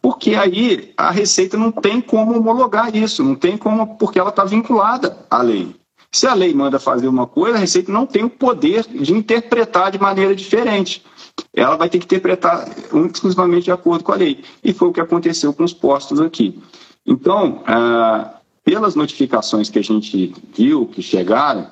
Porque 0.00 0.34
aí 0.34 0.92
a 0.96 1.10
Receita 1.10 1.58
não 1.58 1.70
tem 1.70 2.00
como 2.00 2.36
homologar 2.36 2.94
isso, 2.96 3.22
não 3.22 3.34
tem 3.34 3.56
como, 3.56 3.98
porque 3.98 4.18
ela 4.18 4.30
está 4.30 4.44
vinculada 4.44 5.26
à 5.30 5.42
lei. 5.42 5.74
Se 6.12 6.26
a 6.26 6.34
lei 6.34 6.54
manda 6.54 6.78
fazer 6.80 7.06
uma 7.06 7.26
coisa, 7.26 7.56
a 7.56 7.60
Receita 7.60 7.92
não 7.92 8.06
tem 8.06 8.24
o 8.24 8.30
poder 8.30 8.84
de 8.88 9.12
interpretar 9.12 9.92
de 9.92 9.98
maneira 9.98 10.34
diferente. 10.34 11.04
Ela 11.54 11.76
vai 11.76 11.88
ter 11.88 11.98
que 11.98 12.06
interpretar 12.06 12.68
exclusivamente 13.12 13.64
de 13.64 13.72
acordo 13.72 14.02
com 14.02 14.12
a 14.12 14.16
lei. 14.16 14.42
E 14.64 14.72
foi 14.72 14.88
o 14.88 14.92
que 14.92 15.00
aconteceu 15.00 15.52
com 15.52 15.62
os 15.62 15.72
postos 15.72 16.20
aqui. 16.20 16.58
Então, 17.06 17.62
ah, 17.66 18.40
pelas 18.64 18.94
notificações 18.94 19.70
que 19.70 19.78
a 19.78 19.82
gente 19.82 20.34
viu 20.54 20.86
que 20.86 21.02
chegaram, 21.02 21.70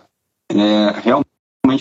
é, 0.50 0.94
realmente 1.02 1.27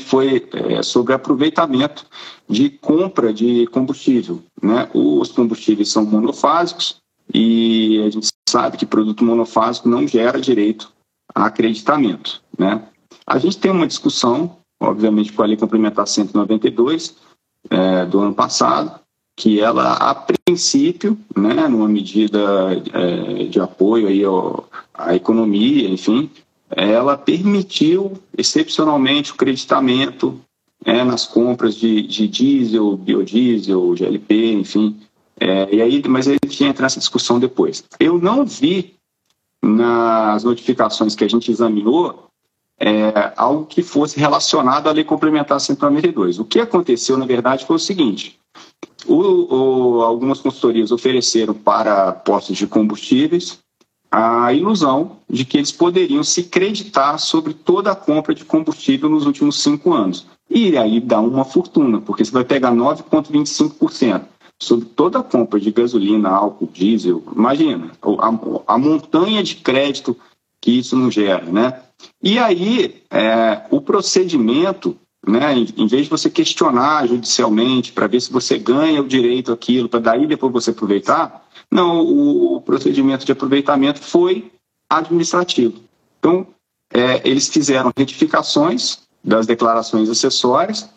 foi 0.07 0.47
é, 0.53 0.81
sobre 0.83 1.13
aproveitamento 1.13 2.05
de 2.47 2.69
compra 2.69 3.33
de 3.33 3.67
combustível. 3.67 4.41
Né? 4.61 4.89
Os 4.93 5.31
combustíveis 5.31 5.89
são 5.89 6.05
monofásicos 6.05 6.97
e 7.33 8.01
a 8.05 8.09
gente 8.09 8.27
sabe 8.49 8.77
que 8.77 8.85
produto 8.85 9.23
monofásico 9.23 9.89
não 9.89 10.07
gera 10.07 10.39
direito 10.39 10.91
a 11.33 11.45
acreditamento. 11.45 12.41
Né? 12.57 12.81
A 13.25 13.37
gente 13.37 13.57
tem 13.57 13.71
uma 13.71 13.87
discussão, 13.87 14.57
obviamente, 14.79 15.33
com 15.33 15.43
a 15.43 15.45
Lei 15.45 15.57
Complementar 15.57 16.07
192 16.07 17.15
é, 17.69 18.05
do 18.05 18.19
ano 18.19 18.33
passado, 18.33 18.99
que 19.35 19.59
ela, 19.59 19.93
a 19.93 20.15
princípio, 20.15 21.17
né, 21.35 21.67
numa 21.67 21.87
medida 21.87 22.39
é, 22.91 23.43
de 23.43 23.59
apoio 23.59 24.07
aí 24.07 24.23
ao, 24.23 24.67
à 24.93 25.15
economia, 25.15 25.87
enfim, 25.87 26.29
ela 26.69 27.17
permitiu 27.17 28.17
excepcionalmente 28.37 29.31
o 29.31 29.35
creditamento 29.35 30.39
é, 30.85 31.03
nas 31.03 31.25
compras 31.25 31.75
de, 31.75 32.03
de, 32.03 32.27
diesel, 32.27 32.97
biodiesel, 32.97 33.95
GLP, 33.95 34.53
enfim. 34.53 34.97
É, 35.39 35.75
e 35.75 35.81
aí, 35.81 36.03
mas 36.07 36.27
a 36.27 36.33
gente 36.33 36.63
entra 36.63 36.83
nessa 36.83 36.99
discussão 36.99 37.39
depois. 37.39 37.83
Eu 37.99 38.19
não 38.19 38.45
vi 38.45 38.95
nas 39.61 40.43
notificações 40.43 41.15
que 41.15 41.23
a 41.23 41.29
gente 41.29 41.51
examinou 41.51 42.27
é, 42.79 43.33
algo 43.35 43.65
que 43.65 43.81
fosse 43.81 44.19
relacionado 44.19 44.87
à 44.87 44.91
Lei 44.91 45.03
Complementar 45.03 45.59
192. 45.59 46.39
O 46.39 46.45
que 46.45 46.59
aconteceu, 46.59 47.17
na 47.17 47.25
verdade, 47.25 47.65
foi 47.65 47.75
o 47.75 47.79
seguinte: 47.79 48.39
o, 49.05 49.15
o, 49.15 50.01
algumas 50.01 50.39
consultorias 50.39 50.91
ofereceram 50.91 51.53
para 51.53 52.11
postos 52.11 52.57
de 52.57 52.67
combustíveis 52.67 53.59
a 54.11 54.53
ilusão 54.53 55.17
de 55.29 55.43
que 55.45 55.57
eles 55.57 55.71
poderiam 55.71 56.23
se 56.23 56.43
creditar 56.43 57.19
sobre 57.19 57.53
toda 57.53 57.91
a 57.91 57.95
compra 57.95 58.33
de 58.33 58.45
combustível 58.45 59.09
nos 59.09 59.25
últimos 59.25 59.61
cinco 59.61 59.93
anos. 59.93 60.25
E 60.49 60.77
aí 60.77 60.99
dá 60.99 61.19
uma 61.19 61.43
fortuna, 61.43 61.99
porque 61.99 62.23
você 62.23 62.31
vai 62.31 62.45
pegar 62.45 62.71
9,25% 62.71 64.23
sobre 64.59 64.85
toda 64.85 65.19
a 65.19 65.23
compra 65.23 65.59
de 65.59 65.71
gasolina, 65.71 66.29
álcool, 66.29 66.69
diesel. 66.71 67.23
Imagina 67.35 67.91
a, 68.01 68.73
a 68.73 68.77
montanha 68.77 69.43
de 69.43 69.55
crédito 69.55 70.17
que 70.61 70.71
isso 70.71 70.95
não 70.95 71.11
gera, 71.11 71.45
né? 71.45 71.81
E 72.21 72.39
aí 72.39 73.03
é, 73.11 73.61
o 73.69 73.81
procedimento, 73.81 74.95
né, 75.25 75.55
em, 75.55 75.67
em 75.77 75.87
vez 75.87 76.03
de 76.03 76.09
você 76.09 76.29
questionar 76.29 77.07
judicialmente 77.07 77.91
para 77.91 78.07
ver 78.07 78.21
se 78.21 78.31
você 78.31 78.57
ganha 78.57 79.01
o 79.01 79.07
direito 79.07 79.51
àquilo, 79.51 79.89
para 79.89 79.99
daí 79.99 80.25
depois 80.25 80.51
você 80.51 80.71
aproveitar, 80.71 81.46
não, 81.71 82.01
o 82.01 82.61
procedimento 82.61 83.25
de 83.25 83.31
aproveitamento 83.31 84.01
foi 84.01 84.51
administrativo. 84.89 85.81
Então, 86.19 86.47
é, 86.93 87.21
eles 87.27 87.47
fizeram 87.49 87.91
retificações 87.95 88.99
das 89.23 89.45
declarações 89.45 90.09
acessórias, 90.09 90.89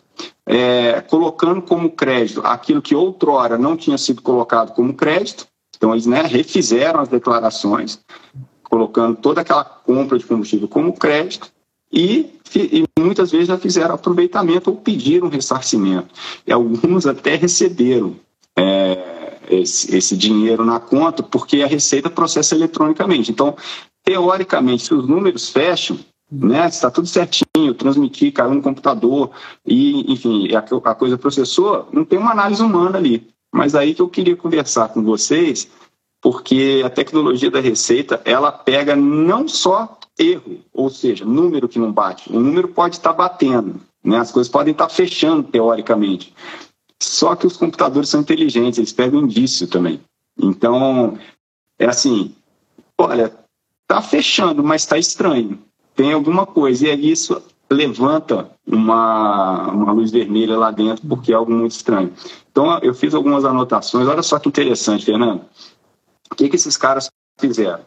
é, 0.45 1.01
colocando 1.01 1.61
como 1.61 1.89
crédito 1.89 2.41
aquilo 2.43 2.81
que 2.81 2.95
outrora 2.95 3.57
não 3.57 3.75
tinha 3.75 3.97
sido 3.97 4.21
colocado 4.21 4.73
como 4.73 4.93
crédito. 4.93 5.45
Então, 5.75 5.91
eles 5.91 6.05
né, 6.05 6.21
refizeram 6.21 6.99
as 6.99 7.09
declarações, 7.09 7.99
colocando 8.63 9.17
toda 9.17 9.41
aquela 9.41 9.63
compra 9.65 10.17
de 10.17 10.25
combustível 10.25 10.67
como 10.67 10.93
crédito 10.93 11.51
e, 11.91 12.39
e, 12.55 12.85
muitas 12.97 13.31
vezes 13.31 13.47
já 13.47 13.57
fizeram 13.57 13.95
aproveitamento 13.95 14.69
ou 14.69 14.77
pediram 14.77 15.27
ressarcimento. 15.27 16.07
E 16.47 16.51
alguns 16.51 17.05
até 17.05 17.35
receberam. 17.35 18.15
É, 18.57 19.10
esse, 19.51 19.95
esse 19.95 20.15
dinheiro 20.15 20.63
na 20.65 20.79
conta, 20.79 21.21
porque 21.21 21.61
a 21.61 21.67
Receita 21.67 22.09
processa 22.09 22.55
eletronicamente. 22.55 23.31
Então, 23.31 23.55
teoricamente, 24.03 24.83
se 24.83 24.93
os 24.93 25.07
números 25.07 25.49
fecham, 25.49 25.99
né, 26.31 26.67
está 26.67 26.89
tudo 26.89 27.07
certinho, 27.07 27.73
transmitir, 27.73 28.31
caiu 28.31 28.53
no 28.53 28.61
computador 28.61 29.31
e, 29.65 30.11
enfim, 30.11 30.47
a, 30.55 30.59
a 30.59 30.95
coisa 30.95 31.17
processou, 31.17 31.89
não 31.91 32.05
tem 32.05 32.17
uma 32.17 32.31
análise 32.31 32.61
humana 32.61 32.97
ali. 32.97 33.27
Mas 33.53 33.75
aí 33.75 33.93
que 33.93 34.01
eu 34.01 34.07
queria 34.07 34.35
conversar 34.35 34.89
com 34.89 35.03
vocês, 35.03 35.69
porque 36.21 36.81
a 36.85 36.89
tecnologia 36.89 37.51
da 37.51 37.59
Receita, 37.59 38.21
ela 38.23 38.51
pega 38.51 38.95
não 38.95 39.47
só 39.47 39.97
erro, 40.17 40.59
ou 40.71 40.89
seja, 40.89 41.25
número 41.25 41.67
que 41.67 41.79
não 41.79 41.91
bate, 41.91 42.31
o 42.31 42.39
número 42.39 42.69
pode 42.69 42.95
estar 42.95 43.11
batendo, 43.11 43.81
né, 44.03 44.17
as 44.17 44.31
coisas 44.31 44.51
podem 44.51 44.71
estar 44.71 44.87
fechando 44.87 45.43
teoricamente, 45.43 46.33
só 47.03 47.35
que 47.35 47.47
os 47.47 47.57
computadores 47.57 48.09
são 48.09 48.21
inteligentes, 48.21 48.77
eles 48.77 48.93
pegam 48.93 49.21
indício 49.21 49.67
também. 49.67 49.99
Então, 50.37 51.17
é 51.79 51.87
assim, 51.87 52.35
olha, 52.97 53.33
tá 53.87 54.01
fechando, 54.01 54.63
mas 54.63 54.83
está 54.83 54.97
estranho. 54.97 55.59
Tem 55.95 56.13
alguma 56.13 56.45
coisa. 56.45 56.87
E 56.87 56.91
aí 56.91 57.11
isso 57.11 57.41
levanta 57.69 58.51
uma, 58.67 59.67
uma 59.71 59.91
luz 59.91 60.11
vermelha 60.11 60.57
lá 60.57 60.69
dentro, 60.69 61.07
porque 61.07 61.31
é 61.31 61.35
algo 61.35 61.51
muito 61.51 61.71
estranho. 61.71 62.13
Então, 62.51 62.77
eu 62.79 62.93
fiz 62.93 63.15
algumas 63.15 63.45
anotações. 63.45 64.07
Olha 64.07 64.21
só 64.21 64.37
que 64.37 64.47
interessante, 64.47 65.05
Fernando. 65.05 65.41
O 66.31 66.35
que, 66.35 66.49
que 66.49 66.55
esses 66.55 66.77
caras 66.77 67.09
fizeram? 67.39 67.83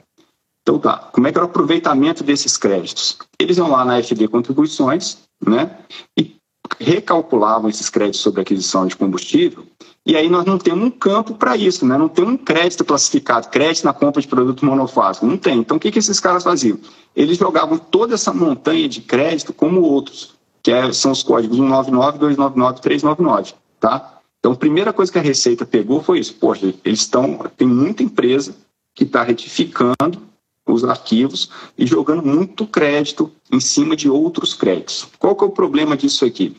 Então 0.63 0.79
tá, 0.79 0.97
como 1.13 1.29
é 1.29 1.33
que 1.33 1.37
era 1.37 1.47
o 1.47 1.51
aproveitamento 1.51 2.25
desses 2.25 2.57
créditos? 2.57 3.19
Eles 3.39 3.59
iam 3.59 3.71
lá 3.71 3.85
na 3.85 4.03
FD 4.03 4.29
Contribuições, 4.29 5.19
né? 5.47 5.79
E 6.19 6.34
recalculavam 6.81 7.69
esses 7.69 7.91
créditos 7.91 8.21
sobre 8.21 8.41
aquisição 8.41 8.87
de 8.87 8.97
combustível, 8.97 9.65
e 10.07 10.17
aí 10.17 10.29
nós 10.29 10.45
não 10.45 10.59
temos 10.59 10.85
um 10.85 10.91
campo 10.91 11.35
para 11.35 11.57
isso, 11.57 11.87
né? 11.87 11.97
não 11.97 12.09
tem 12.09 12.25
um 12.25 12.37
crédito 12.37 12.85
classificado, 12.85 13.49
crédito 13.49 13.85
na 13.85 13.93
compra 13.93 14.21
de 14.21 14.29
produto 14.29 14.65
monofásico, 14.65 15.27
não 15.27 15.39
tem. 15.39 15.59
Então 15.59 15.77
o 15.79 15.81
que, 15.81 15.91
que 15.91 15.99
esses 15.99 16.21
caras 16.21 16.45
faziam? 16.45 16.79
Eles 17.17 17.39
jogavam 17.39 17.79
toda 17.79 18.15
essa 18.15 18.33
montanha 18.33 18.89
de 18.89 19.01
crédito 19.01 19.53
como 19.53 19.81
outros, 19.81 20.35
que 20.63 20.71
é, 20.71 20.93
são 20.93 21.13
os 21.13 21.23
códigos 21.23 21.57
199, 21.57 22.19
299, 22.19 22.81
399, 22.83 23.55
tá? 23.81 24.19
Então 24.39 24.53
a 24.53 24.57
primeira 24.57 24.93
coisa 24.93 25.11
que 25.11 25.19
a 25.19 25.23
Receita 25.23 25.65
pegou 25.65 26.03
foi 26.03 26.19
isso, 26.19 26.35
poxa, 26.35 26.75
eles 26.85 27.01
estão, 27.01 27.39
tem 27.57 27.67
muita 27.67 28.03
empresa 28.03 28.55
que 28.95 29.05
está 29.05 29.23
retificando 29.23 30.21
os 30.67 30.85
arquivos 30.85 31.51
e 31.77 31.87
jogando 31.87 32.23
muito 32.23 32.67
crédito 32.67 33.31
em 33.55 33.61
cima 33.61 33.95
de 33.95 34.11
outros 34.11 34.53
créditos. 34.53 35.07
Qual 35.19 35.37
que 35.37 35.45
é 35.45 35.47
o 35.47 35.51
problema 35.51 35.97
disso 35.97 36.25
aqui? 36.25 36.57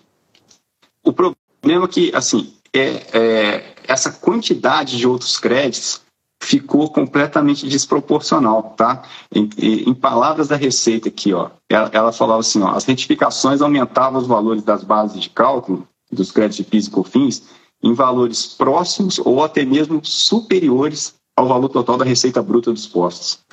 O 1.03 1.11
problema 1.11 1.85
é 1.85 1.87
que, 1.87 2.11
assim, 2.15 2.53
é, 2.73 3.03
é, 3.13 3.75
essa 3.87 4.11
quantidade 4.11 4.97
de 4.97 5.05
outros 5.05 5.37
créditos 5.37 6.01
ficou 6.41 6.89
completamente 6.89 7.67
desproporcional, 7.67 8.75
tá? 8.77 9.03
Em, 9.33 9.49
em, 9.57 9.93
palavras 9.93 10.47
da 10.47 10.55
Receita 10.55 11.09
aqui, 11.09 11.33
ó, 11.33 11.49
ela, 11.69 11.89
ela 11.91 12.11
falava 12.11 12.39
assim, 12.39 12.61
ó, 12.61 12.69
as 12.69 12.85
retificações 12.85 13.61
aumentavam 13.61 14.21
os 14.21 14.27
valores 14.27 14.63
das 14.63 14.83
bases 14.83 15.19
de 15.19 15.29
cálculo 15.29 15.87
dos 16.11 16.31
créditos 16.31 16.57
de 16.57 16.63
PIS 16.63 16.87
e 16.87 16.91
COFINS 16.91 17.43
em 17.83 17.93
valores 17.93 18.45
próximos 18.45 19.19
ou 19.19 19.43
até 19.43 19.65
mesmo 19.65 19.99
superiores 20.03 21.15
ao 21.35 21.47
valor 21.47 21.69
total 21.69 21.97
da 21.97 22.05
receita 22.05 22.41
bruta 22.41 22.71
dos 22.71 22.87
postos. 22.87 23.44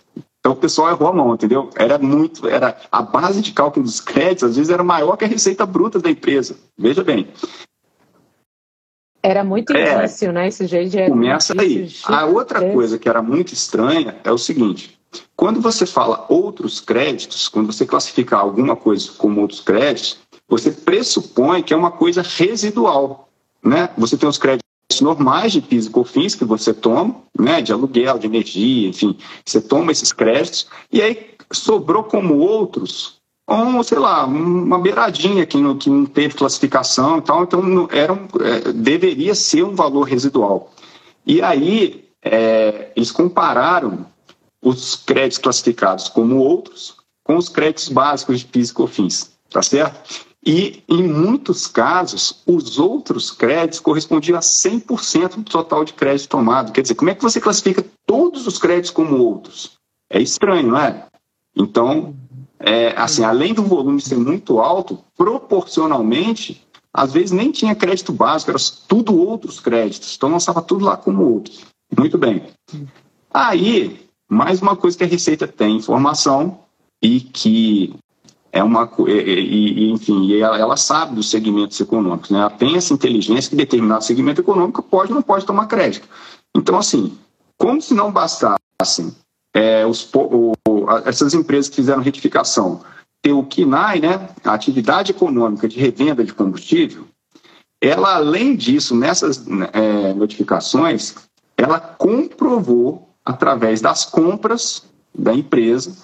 Então 0.42 0.52
o 0.52 0.56
pessoal 0.56 0.90
errou 0.90 1.08
a 1.08 1.12
mão, 1.12 1.34
entendeu? 1.34 1.70
Era 1.76 1.96
muito, 1.98 2.48
era 2.48 2.76
a 2.90 3.00
base 3.00 3.40
de 3.40 3.52
cálculo 3.52 3.86
dos 3.86 4.00
créditos 4.00 4.42
às 4.42 4.56
vezes 4.56 4.72
era 4.72 4.82
maior 4.82 5.16
que 5.16 5.24
a 5.24 5.28
receita 5.28 5.64
bruta 5.64 6.00
da 6.00 6.10
empresa. 6.10 6.56
Veja 6.76 7.04
bem. 7.04 7.28
Era 9.22 9.44
muito 9.44 9.72
é, 9.72 10.04
né? 10.32 10.48
Esse 10.48 10.66
jeito 10.66 10.90
de 10.90 11.06
começa 11.06 11.54
aí. 11.56 11.88
A 12.02 12.26
outra 12.26 12.72
coisa 12.72 12.98
que 12.98 13.08
era 13.08 13.22
muito 13.22 13.52
estranha 13.52 14.16
é 14.24 14.32
o 14.32 14.38
seguinte: 14.38 14.98
quando 15.36 15.60
você 15.60 15.86
fala 15.86 16.26
outros 16.28 16.80
créditos, 16.80 17.48
quando 17.48 17.72
você 17.72 17.86
classifica 17.86 18.36
alguma 18.36 18.74
coisa 18.74 19.12
como 19.12 19.40
outros 19.40 19.60
créditos, 19.60 20.18
você 20.48 20.72
pressupõe 20.72 21.62
que 21.62 21.72
é 21.72 21.76
uma 21.76 21.92
coisa 21.92 22.20
residual, 22.20 23.28
né? 23.62 23.90
Você 23.96 24.16
tem 24.16 24.28
os 24.28 24.38
créditos 24.38 24.71
normais 25.00 25.52
de 25.52 25.60
PIS 25.60 25.86
e 25.86 25.90
COFINS 25.90 26.34
que 26.34 26.44
você 26.44 26.74
toma, 26.74 27.16
né, 27.38 27.62
de 27.62 27.72
aluguel, 27.72 28.18
de 28.18 28.26
energia, 28.26 28.88
enfim, 28.88 29.16
você 29.44 29.60
toma 29.60 29.92
esses 29.92 30.12
créditos 30.12 30.66
e 30.92 31.00
aí 31.00 31.30
sobrou 31.52 32.04
como 32.04 32.38
outros, 32.38 33.16
um, 33.48 33.82
sei 33.82 33.98
lá, 33.98 34.24
uma 34.24 34.78
beiradinha 34.78 35.46
que 35.46 35.58
não, 35.58 35.76
que 35.76 35.90
não 35.90 36.06
teve 36.06 36.34
classificação 36.34 37.18
e 37.18 37.22
tal, 37.22 37.42
então 37.44 37.88
era 37.90 38.12
um, 38.12 38.26
é, 38.40 38.72
deveria 38.72 39.34
ser 39.34 39.64
um 39.64 39.74
valor 39.74 40.04
residual. 40.04 40.72
E 41.26 41.40
aí 41.42 42.08
é, 42.22 42.90
eles 42.96 43.10
compararam 43.10 44.06
os 44.62 44.96
créditos 44.96 45.38
classificados 45.38 46.08
como 46.08 46.36
outros 46.36 46.96
com 47.24 47.36
os 47.36 47.48
créditos 47.48 47.88
básicos 47.88 48.40
de 48.40 48.46
PIS 48.46 48.70
e 48.70 48.74
COFINS, 48.74 49.32
tá 49.50 49.62
certo? 49.62 50.31
E, 50.44 50.82
em 50.88 51.06
muitos 51.06 51.68
casos, 51.68 52.42
os 52.44 52.78
outros 52.78 53.30
créditos 53.30 53.78
correspondiam 53.78 54.36
a 54.36 54.40
100% 54.40 55.36
do 55.36 55.44
total 55.44 55.84
de 55.84 55.92
crédito 55.92 56.30
tomado. 56.30 56.72
Quer 56.72 56.82
dizer, 56.82 56.96
como 56.96 57.10
é 57.10 57.14
que 57.14 57.22
você 57.22 57.40
classifica 57.40 57.84
todos 58.04 58.46
os 58.46 58.58
créditos 58.58 58.90
como 58.90 59.16
outros? 59.18 59.78
É 60.10 60.20
estranho, 60.20 60.68
não 60.68 60.78
é? 60.78 61.06
Então, 61.54 62.16
é, 62.58 62.88
assim, 62.96 63.22
além 63.22 63.54
do 63.54 63.62
volume 63.62 64.00
ser 64.00 64.16
muito 64.16 64.58
alto, 64.58 64.98
proporcionalmente, 65.16 66.66
às 66.92 67.12
vezes 67.12 67.30
nem 67.30 67.52
tinha 67.52 67.74
crédito 67.74 68.12
básico, 68.12 68.50
era 68.50 68.60
tudo 68.88 69.16
outros 69.16 69.60
créditos. 69.60 70.16
Então, 70.16 70.28
lançava 70.28 70.60
tudo 70.60 70.84
lá 70.84 70.96
como 70.96 71.22
outros. 71.22 71.60
Muito 71.96 72.18
bem. 72.18 72.42
Aí, 73.32 74.06
mais 74.28 74.60
uma 74.60 74.74
coisa 74.74 74.98
que 74.98 75.04
a 75.04 75.06
Receita 75.06 75.46
tem 75.46 75.76
informação 75.76 76.58
e 77.00 77.20
que 77.20 77.94
é 78.52 78.62
uma 78.62 78.88
e, 79.08 79.10
e, 79.10 79.90
enfim 79.90 80.26
e 80.26 80.40
ela, 80.40 80.58
ela, 80.58 80.76
sabe 80.76 81.14
dos 81.14 81.30
segmentos 81.30 81.80
econômicos 81.80 82.30
né? 82.30 82.38
Ela 82.38 82.50
tem 82.50 82.76
essa 82.76 82.92
inteligência 82.92 83.48
que 83.48 83.56
determinado 83.56 84.04
segmento 84.04 84.42
econômico 84.42 84.82
pode 84.82 85.10
ou 85.10 85.16
não 85.16 85.22
pode 85.22 85.46
tomar 85.46 85.66
crédito. 85.66 86.06
Então 86.54 86.76
assim 86.76 87.16
como 87.56 87.80
se 87.80 87.94
não 87.94 88.12
bastassem 88.12 89.16
é, 89.54 89.86
os, 89.86 90.08
o, 90.14 90.52
essas 91.06 91.32
empresas 91.32 91.70
que 91.70 91.76
fizeram 91.76 92.02
retificação 92.02 92.82
ter 93.22 93.32
o 93.32 93.44
KINAI 93.44 94.00
né? 94.00 94.28
A 94.44 94.52
atividade 94.52 95.12
econômica 95.12 95.66
de 95.66 95.78
revenda 95.78 96.22
de 96.22 96.34
combustível 96.34 97.06
ela 97.80 98.16
além 98.16 98.54
disso 98.54 98.94
nessas 98.94 99.42
é, 99.72 100.12
notificações 100.12 101.14
ela 101.56 101.80
comprovou 101.80 103.08
através 103.24 103.80
das 103.80 104.04
compras 104.04 104.84
da 105.14 105.32
empresa 105.32 105.96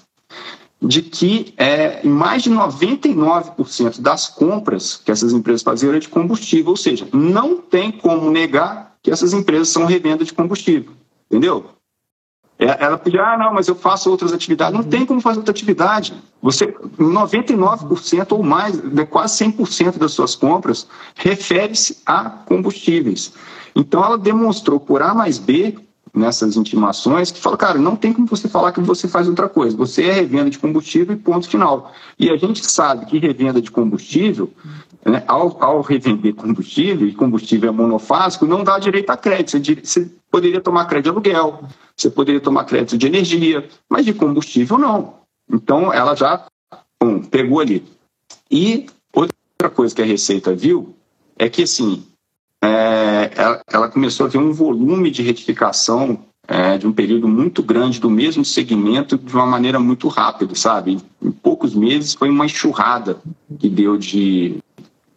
de 0.81 1.03
que 1.03 1.53
é, 1.57 2.07
mais 2.07 2.43
de 2.43 2.51
99% 2.51 4.01
das 4.01 4.29
compras 4.29 4.97
que 4.97 5.11
essas 5.11 5.33
empresas 5.33 5.63
faziam 5.63 5.91
era 5.91 6.01
de 6.01 6.09
combustível, 6.09 6.71
ou 6.71 6.77
seja, 6.77 7.09
não 7.13 7.57
tem 7.57 7.91
como 7.91 8.31
negar 8.31 8.97
que 9.03 9.11
essas 9.11 9.33
empresas 9.33 9.69
são 9.69 9.85
revenda 9.85 10.25
de 10.25 10.33
combustível, 10.33 10.93
entendeu? 11.29 11.67
É, 12.59 12.85
ela 12.85 12.99
pediu, 12.99 13.23
ah, 13.23 13.39
não, 13.39 13.55
mas 13.55 13.69
eu 13.69 13.75
faço 13.77 14.11
outras 14.11 14.33
atividades. 14.33 14.75
Não 14.75 14.83
tem 14.83 15.07
como 15.07 15.21
fazer 15.21 15.39
outra 15.39 15.53
atividade. 15.53 16.13
Você, 16.43 16.67
99% 16.99 18.33
ou 18.33 18.43
mais, 18.43 18.81
quase 19.09 19.45
100% 19.45 19.97
das 19.97 20.13
suas 20.13 20.35
compras 20.35 20.87
refere-se 21.15 21.99
a 22.05 22.29
combustíveis. 22.29 23.33
Então, 23.77 24.05
ela 24.05 24.19
demonstrou 24.19 24.81
por 24.81 25.03
A 25.03 25.15
mais 25.15 25.39
B 25.39 25.79
nessas 26.15 26.57
intimações 26.57 27.31
que 27.31 27.41
fala, 27.41 27.57
cara, 27.57 27.79
não 27.79 27.97
tem 27.97 28.13
como 28.13 28.27
você 28.27 28.49
falar 28.49 28.73
que 28.73 28.81
você 28.81 29.09
faz 29.09 29.29
outra 29.29 29.49
coisa. 29.49 29.77
Você 29.77 30.05
é 30.05 30.13
revenda 30.13 30.51
de 30.51 30.59
combustível 30.59 31.15
e 31.15 31.19
ponto 31.19 31.49
final. 31.49 31.93
E 32.19 32.31
a 32.31 32.37
gente 32.37 32.65
sabe 32.65 33.07
que 33.07 33.19
revenda 33.19 33.61
de 33.61 33.71
combustível, 33.71 34.53
né, 35.05 35.23
ao, 35.27 35.63
ao 35.63 35.81
revender 35.81 36.35
combustível, 36.35 37.07
e 37.09 37.13
combustível 37.13 37.71
é 37.71 37.73
monofásico, 37.73 38.47
não 38.47 38.65
dá 38.65 38.79
direito 38.79 39.11
a 39.11 39.17
crédito. 39.17 39.51
Você, 39.51 39.75
você 39.75 40.11
poderia 40.31 40.61
tomar 40.61 40.87
crédito 40.87 41.05
de 41.05 41.11
aluguel, 41.11 41.65
você 41.97 42.11
poderia 42.11 42.41
tomar 42.41 42.65
crédito 42.65 42.99
de 42.99 43.07
energia, 43.07 43.69
mas 43.89 44.05
de 44.05 44.13
combustível 44.13 44.79
não. 44.79 45.15
Então 45.51 45.93
ela 45.93 46.15
já 46.15 46.47
bom, 47.01 47.21
pegou 47.21 47.61
ali. 47.61 47.85
E 48.51 48.87
outra 49.13 49.71
coisa 49.75 49.95
que 49.95 50.03
a 50.03 50.07
Receita 50.07 50.55
viu 50.55 50.95
é 51.39 51.49
que 51.49 51.63
assim, 51.63 52.05
é, 52.63 53.31
ela, 53.37 53.61
ela, 53.71 53.89
começou 53.89 54.27
a 54.27 54.29
ver 54.29 54.39
um 54.39 54.53
volume 54.53 55.11
de 55.11 55.23
retificação 55.23 56.25
é, 56.47 56.79
de 56.79 56.87
um 56.87 56.93
período 56.93 57.29
muito 57.29 57.63
grande 57.63 58.01
do 58.01 58.11
mesmo 58.11 58.45
segmento 58.45 59.17
de 59.19 59.35
uma 59.35 59.47
maneira 59.47 59.79
muito 59.79 60.09
rápida, 60.09 60.55
sabe? 60.55 60.99
Em 61.23 61.31
poucos 61.31 61.75
meses 61.75 62.15
foi 62.15 62.31
uma 62.31 62.47
enxurrada 62.47 63.21
que 63.59 63.69
deu 63.69 63.97
de, 63.97 64.59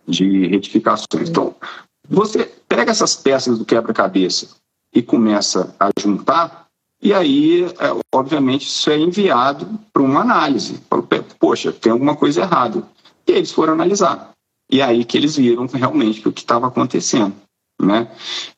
de 0.07 0.47
retificações. 0.47 1.29
Então, 1.29 1.55
você 2.07 2.51
pega 2.67 2.91
essas 2.91 3.15
peças 3.15 3.57
do 3.57 3.65
quebra-cabeça 3.65 4.49
e 4.93 5.01
começa 5.01 5.73
a 5.79 5.89
juntar, 5.97 6.67
e 7.01 7.13
aí, 7.13 7.63
é, 7.63 8.01
obviamente, 8.13 8.67
isso 8.67 8.89
é 8.91 8.97
enviado 8.99 9.67
para 9.91 10.03
uma 10.03 10.21
análise. 10.21 10.79
Poxa, 11.39 11.71
tem 11.71 11.91
alguma 11.91 12.15
coisa 12.15 12.41
errada. 12.41 12.83
E 13.25 13.31
eles 13.31 13.51
foram 13.51 13.73
analisar. 13.73 14.30
E 14.71 14.81
aí 14.81 15.03
que 15.03 15.17
eles 15.17 15.35
viram 15.35 15.67
realmente 15.67 16.25
o 16.25 16.31
que 16.31 16.41
estava 16.41 16.67
acontecendo, 16.67 17.35
né? 17.79 18.07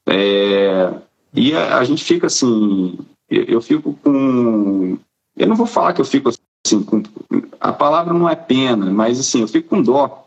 É, 0.08 0.94
e 1.34 1.54
a, 1.54 1.80
a, 1.80 1.84
gente 1.84 2.04
fica 2.04 2.28
assim, 2.28 3.00
eu, 3.28 3.44
eu, 3.46 3.62
fico 3.62 3.98
com, 4.04 4.98
eu 5.36 5.48
não 5.48 5.56
vou 5.56 5.66
falar 5.66 5.94
que 5.94 6.02
eu 6.02 6.06
fico 6.06 6.30
assim, 6.30 6.84
com, 6.84 7.02
a 7.60 7.74
palavra 7.74 8.14
não 8.14 8.30
é 8.30 8.36
pena, 8.36 8.92
mas 8.92 9.20
assim, 9.20 9.42
eu 9.42 9.48
fico 9.48 9.70
com 9.70 9.82
dó, 9.82 10.24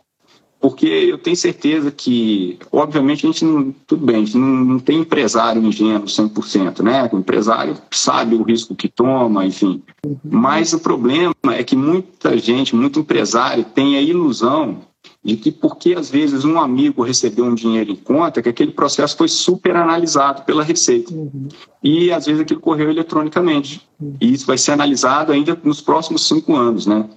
porque 0.59 0.87
eu 0.87 1.19
tenho 1.19 1.37
certeza 1.37 1.93
que, 1.93 2.59
obviamente, 2.73 3.25
a 3.25 3.31
gente 3.31 3.45
não, 3.45 3.73
tudo 3.87 4.05
bem, 4.05 4.17
a 4.17 4.19
gente 4.25 4.39
não, 4.39 4.49
não 4.49 4.79
tem 4.81 4.99
empresário 4.99 5.63
ingênuo 5.63 6.07
100%, 6.07 6.83
né? 6.83 7.09
O 7.13 7.19
empresário 7.19 7.77
sabe 7.93 8.35
o 8.35 8.43
risco 8.43 8.75
que 8.75 8.89
toma, 8.89 9.47
enfim. 9.47 9.83
Mas 10.25 10.73
o 10.73 10.81
problema 10.81 11.35
é 11.53 11.63
que 11.63 11.77
muita 11.77 12.37
gente, 12.39 12.75
muito 12.75 12.99
empresário 12.99 13.65
tem 13.65 13.97
a 13.97 14.01
ilusão 14.01 14.81
de 15.27 15.37
que 15.37 15.51
porque 15.51 15.93
às 15.95 16.09
vezes 16.09 16.45
um 16.45 16.61
amigo 16.61 17.03
recebeu 17.03 17.45
um 17.45 17.55
dinheiro 17.55 17.91
em 17.91 17.97
conta, 17.97 18.41
que 18.41 18.49
aquele 18.49 18.71
processo 18.71 19.17
foi 19.17 19.27
super 19.27 19.75
analisado 19.75 20.45
pela 20.45 20.63
Receita. 20.63 21.13
Uhum. 21.13 21.49
E 21.83 22.13
às 22.13 22.27
vezes 22.27 22.43
aquilo 22.43 22.61
correu 22.61 22.89
eletronicamente. 22.91 23.85
Uhum. 24.01 24.15
E 24.21 24.33
isso 24.33 24.47
vai 24.47 24.57
ser 24.57 24.71
analisado 24.71 25.33
ainda 25.33 25.59
nos 25.65 25.81
próximos 25.81 26.29
cinco 26.29 26.55
anos, 26.55 26.87
né? 26.87 27.11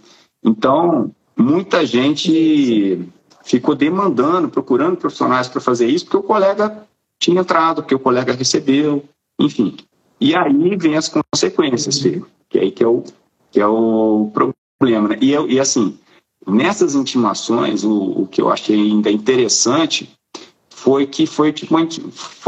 Então, 0.43 1.11
muita 1.37 1.85
gente 1.85 2.99
ficou 3.43 3.75
demandando, 3.75 4.49
procurando 4.49 4.97
profissionais 4.97 5.47
para 5.47 5.61
fazer 5.61 5.85
isso, 5.85 6.05
porque 6.05 6.17
o 6.17 6.23
colega 6.23 6.83
tinha 7.19 7.41
entrado, 7.41 7.83
porque 7.83 7.93
o 7.93 7.99
colega 7.99 8.33
recebeu, 8.33 9.03
enfim. 9.39 9.77
E 10.19 10.35
aí 10.35 10.75
vem 10.77 10.95
as 10.95 11.07
consequências, 11.09 11.97
uhum. 11.97 12.01
filho, 12.01 12.27
que 12.49 12.57
aí 12.57 12.71
que 12.71 12.83
é 12.83 12.87
o, 12.87 13.03
que 13.51 13.59
é 13.59 13.67
o 13.67 14.31
problema. 14.33 15.09
Né? 15.09 15.19
E, 15.21 15.29
e 15.31 15.59
assim, 15.59 15.95
Nessas 16.49 16.95
intimações, 16.95 17.83
o, 17.83 18.21
o 18.21 18.27
que 18.27 18.41
eu 18.41 18.49
achei 18.49 18.75
ainda 18.75 19.11
interessante 19.11 20.09
foi 20.69 21.05
que 21.05 21.25
foi 21.27 21.51
tipo 21.51 21.75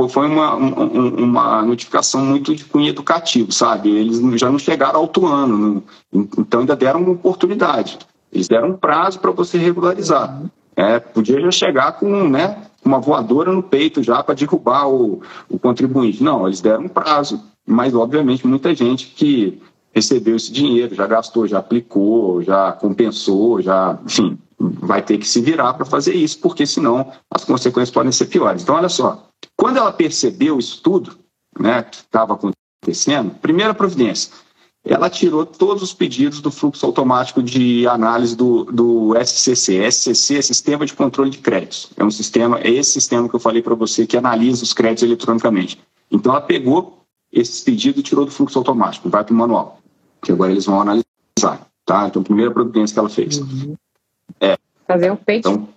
foi 0.07 0.25
uma, 0.27 0.55
uma 0.55 1.61
notificação 1.61 2.25
muito 2.25 2.55
de 2.55 2.63
cunho 2.63 2.87
educativo, 2.87 3.51
sabe? 3.51 3.89
Eles 3.89 4.19
já 4.39 4.49
não 4.49 4.57
chegaram 4.57 4.99
alto 4.99 5.25
ano, 5.25 5.83
então 6.13 6.61
ainda 6.61 6.75
deram 6.75 7.01
uma 7.01 7.11
oportunidade. 7.11 7.99
Eles 8.31 8.47
deram 8.47 8.69
um 8.69 8.77
prazo 8.77 9.19
para 9.19 9.31
você 9.31 9.57
regularizar. 9.57 10.41
É, 10.75 10.99
podia 10.99 11.41
já 11.41 11.51
chegar 11.51 11.91
com 11.93 12.29
né, 12.29 12.57
uma 12.83 12.99
voadora 12.99 13.51
no 13.51 13.61
peito 13.61 14.01
já 14.01 14.23
para 14.23 14.33
derrubar 14.33 14.87
o, 14.87 15.21
o 15.49 15.59
contribuinte. 15.59 16.23
Não, 16.23 16.47
eles 16.47 16.61
deram 16.61 16.85
um 16.85 16.89
prazo, 16.89 17.43
mas 17.67 17.93
obviamente 17.93 18.47
muita 18.47 18.73
gente 18.73 19.07
que 19.07 19.61
recebeu 19.93 20.35
esse 20.35 20.51
dinheiro, 20.51 20.95
já 20.95 21.05
gastou, 21.05 21.47
já 21.47 21.59
aplicou, 21.59 22.41
já 22.41 22.71
compensou, 22.71 23.61
já, 23.61 23.99
enfim, 24.05 24.37
vai 24.57 25.01
ter 25.01 25.17
que 25.17 25.27
se 25.27 25.41
virar 25.41 25.73
para 25.73 25.85
fazer 25.85 26.13
isso, 26.13 26.39
porque 26.39 26.65
senão 26.65 27.11
as 27.29 27.43
consequências 27.43 27.91
podem 27.91 28.11
ser 28.11 28.25
piores. 28.27 28.63
Então, 28.63 28.75
olha 28.75 28.89
só, 28.89 29.27
quando 29.55 29.77
ela 29.77 29.91
percebeu 29.91 30.59
isso 30.59 30.81
tudo, 30.81 31.17
né, 31.59 31.83
que 31.83 31.97
estava 31.97 32.33
acontecendo, 32.33 33.31
primeira 33.41 33.73
providência, 33.73 34.31
ela 34.83 35.09
tirou 35.09 35.45
todos 35.45 35.83
os 35.83 35.93
pedidos 35.93 36.41
do 36.41 36.49
fluxo 36.49 36.85
automático 36.85 37.43
de 37.43 37.85
análise 37.87 38.35
do, 38.35 38.63
do 38.65 39.13
SCC. 39.23 39.91
SCC 39.91 40.37
é 40.37 40.41
Sistema 40.41 40.85
de 40.85 40.93
Controle 40.93 41.29
de 41.29 41.37
Créditos. 41.37 41.91
É 41.95 42.03
um 42.03 42.09
sistema, 42.09 42.59
é 42.59 42.71
esse 42.71 42.91
sistema 42.91 43.29
que 43.29 43.35
eu 43.35 43.39
falei 43.39 43.61
para 43.61 43.75
você 43.75 44.07
que 44.07 44.17
analisa 44.17 44.63
os 44.63 44.73
créditos 44.73 45.03
eletronicamente. 45.03 45.79
Então 46.09 46.31
ela 46.31 46.41
pegou 46.41 47.03
esses 47.31 47.61
pedidos 47.61 47.99
e 47.99 48.03
tirou 48.03 48.25
do 48.25 48.31
fluxo 48.31 48.57
automático, 48.57 49.07
vai 49.07 49.23
para 49.23 49.33
o 49.33 49.37
manual, 49.37 49.79
que 50.21 50.31
agora 50.31 50.51
eles 50.51 50.65
vão 50.65 50.81
analisar. 50.81 51.03
Tá? 51.85 52.07
Então, 52.07 52.23
primeira 52.23 52.51
providência 52.51 52.93
que 52.93 52.99
ela 52.99 53.09
fez. 53.09 53.39
Uhum. 53.39 53.75
É, 54.39 54.57
Fazer 54.87 55.11
um 55.11 55.15
peito. 55.15 55.49
Então, 55.49 55.67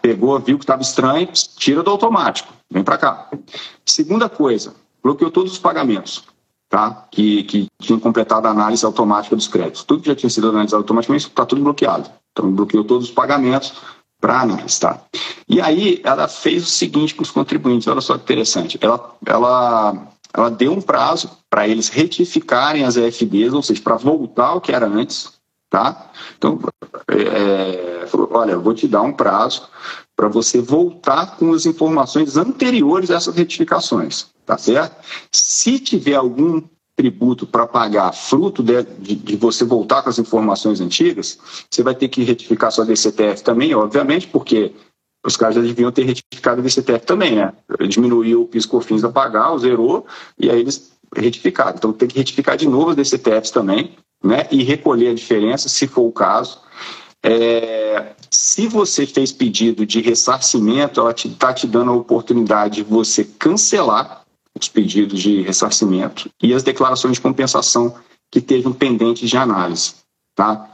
pegou, 0.00 0.38
viu 0.38 0.58
que 0.58 0.64
estava 0.64 0.82
estranho, 0.82 1.28
tira 1.56 1.82
do 1.82 1.90
automático, 1.90 2.52
vem 2.70 2.84
para 2.84 2.98
cá. 2.98 3.30
Segunda 3.84 4.28
coisa, 4.28 4.74
bloqueou 5.02 5.30
todos 5.30 5.52
os 5.52 5.58
pagamentos 5.58 6.24
tá? 6.70 7.06
que, 7.10 7.42
que 7.42 7.66
tinham 7.82 7.98
completado 7.98 8.46
a 8.46 8.50
análise 8.50 8.86
automática 8.86 9.36
dos 9.36 9.48
créditos. 9.48 9.82
Tudo 9.82 10.02
que 10.02 10.08
já 10.08 10.14
tinha 10.14 10.30
sido 10.30 10.48
analisado 10.48 10.82
automaticamente 10.82 11.26
está 11.26 11.44
tudo 11.44 11.62
bloqueado. 11.62 12.08
Então, 12.32 12.50
bloqueou 12.52 12.84
todos 12.84 13.08
os 13.08 13.10
pagamentos 13.10 13.74
para 14.20 14.40
análise. 14.40 14.78
Tá? 14.78 15.00
E 15.48 15.60
aí, 15.60 16.00
ela 16.04 16.28
fez 16.28 16.62
o 16.62 16.66
seguinte 16.66 17.14
com 17.14 17.22
os 17.22 17.30
contribuintes, 17.30 17.88
olha 17.88 18.00
só 18.00 18.16
que 18.16 18.22
interessante. 18.22 18.78
Ela, 18.80 19.14
ela, 19.26 20.08
ela 20.32 20.50
deu 20.50 20.72
um 20.72 20.80
prazo 20.80 21.30
para 21.48 21.66
eles 21.68 21.88
retificarem 21.88 22.84
as 22.84 22.96
EFDs, 22.96 23.52
ou 23.52 23.62
seja, 23.62 23.82
para 23.82 23.96
voltar 23.96 24.48
ao 24.48 24.60
que 24.60 24.72
era 24.72 24.86
antes. 24.86 25.40
Tá? 25.68 26.10
Então, 26.36 26.58
é, 27.08 28.04
olha, 28.30 28.52
eu 28.52 28.60
vou 28.60 28.74
te 28.74 28.88
dar 28.88 29.02
um 29.02 29.12
prazo 29.12 29.68
para 30.16 30.28
você 30.28 30.60
voltar 30.60 31.36
com 31.36 31.52
as 31.52 31.64
informações 31.64 32.36
anteriores 32.36 33.10
a 33.10 33.14
essas 33.14 33.36
retificações 33.36 34.30
tá 34.50 34.58
certo? 34.58 34.96
Se 35.30 35.78
tiver 35.78 36.16
algum 36.16 36.60
tributo 36.96 37.46
para 37.46 37.68
pagar 37.68 38.12
fruto 38.12 38.64
de, 38.64 38.82
de, 38.98 39.14
de, 39.14 39.36
você 39.36 39.64
voltar 39.64 40.02
com 40.02 40.10
as 40.10 40.18
informações 40.18 40.80
antigas, 40.80 41.38
você 41.70 41.84
vai 41.84 41.94
ter 41.94 42.08
que 42.08 42.24
retificar 42.24 42.72
sua 42.72 42.84
DCTF 42.84 43.44
também, 43.44 43.72
obviamente, 43.76 44.26
porque 44.26 44.72
os 45.24 45.36
caras 45.36 45.56
já 45.56 45.60
deviam 45.60 45.92
ter 45.92 46.04
retificado 46.04 46.60
a 46.60 46.64
DCTF 46.64 47.04
também, 47.04 47.36
né? 47.36 47.52
Diminuiu 47.88 48.42
o 48.42 48.46
PIS-COFINS 48.46 49.04
a 49.04 49.10
pagar, 49.10 49.56
zerou, 49.58 50.06
e 50.38 50.50
aí 50.50 50.60
eles 50.60 50.92
retificaram. 51.14 51.74
Então 51.76 51.92
tem 51.92 52.08
que 52.08 52.18
retificar 52.18 52.56
de 52.56 52.66
novo 52.66 52.90
as 52.90 52.96
DCTFs 52.96 53.50
também, 53.50 53.96
né? 54.22 54.46
E 54.50 54.62
recolher 54.62 55.08
a 55.08 55.14
diferença, 55.14 55.68
se 55.68 55.86
for 55.86 56.02
o 56.02 56.12
caso. 56.12 56.60
É, 57.22 58.12
se 58.30 58.66
você 58.66 59.06
fez 59.06 59.30
pedido 59.30 59.84
de 59.84 60.00
ressarcimento, 60.00 61.00
ela 61.00 61.10
está 61.10 61.28
te, 61.28 61.34
tá 61.36 61.52
te 61.52 61.66
dando 61.66 61.90
a 61.90 61.94
oportunidade 61.94 62.76
de 62.76 62.82
você 62.82 63.24
cancelar 63.24 64.22
os 64.58 64.68
pedidos 64.68 65.20
de 65.20 65.42
ressarcimento 65.42 66.30
e 66.42 66.54
as 66.54 66.62
declarações 66.62 67.14
de 67.14 67.20
compensação 67.20 67.94
que 68.30 68.38
estejam 68.38 68.72
pendentes 68.72 69.28
de 69.28 69.36
análise. 69.36 69.94
Tá? 70.34 70.70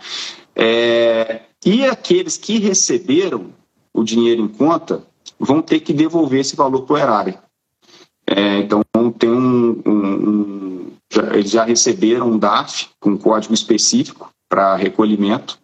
É, 0.55 1.41
e 1.65 1.85
aqueles 1.85 2.37
que 2.37 2.59
receberam 2.59 3.53
o 3.97 4.05
dinheiro 4.05 4.43
em 4.43 4.49
conta 4.49 5.03
vão 5.39 5.63
ter 5.63 5.81
que 5.81 5.93
devolver 5.93 6.41
esse 6.41 6.55
valor 6.55 6.83
para 6.83 6.95
o 6.95 6.99
erário. 6.99 7.39
É, 8.27 8.59
então, 8.59 8.83
tem 9.19 9.31
um, 9.31 9.83
um, 9.87 10.29
um 10.29 10.93
já, 11.13 11.35
eles 11.35 11.51
já 11.51 11.65
receberam 11.65 12.31
um 12.31 12.39
DAF 12.39 12.89
com 13.01 13.17
código 13.17 13.55
específico 13.55 14.31
para 14.49 14.77
recolhimento 14.77 15.59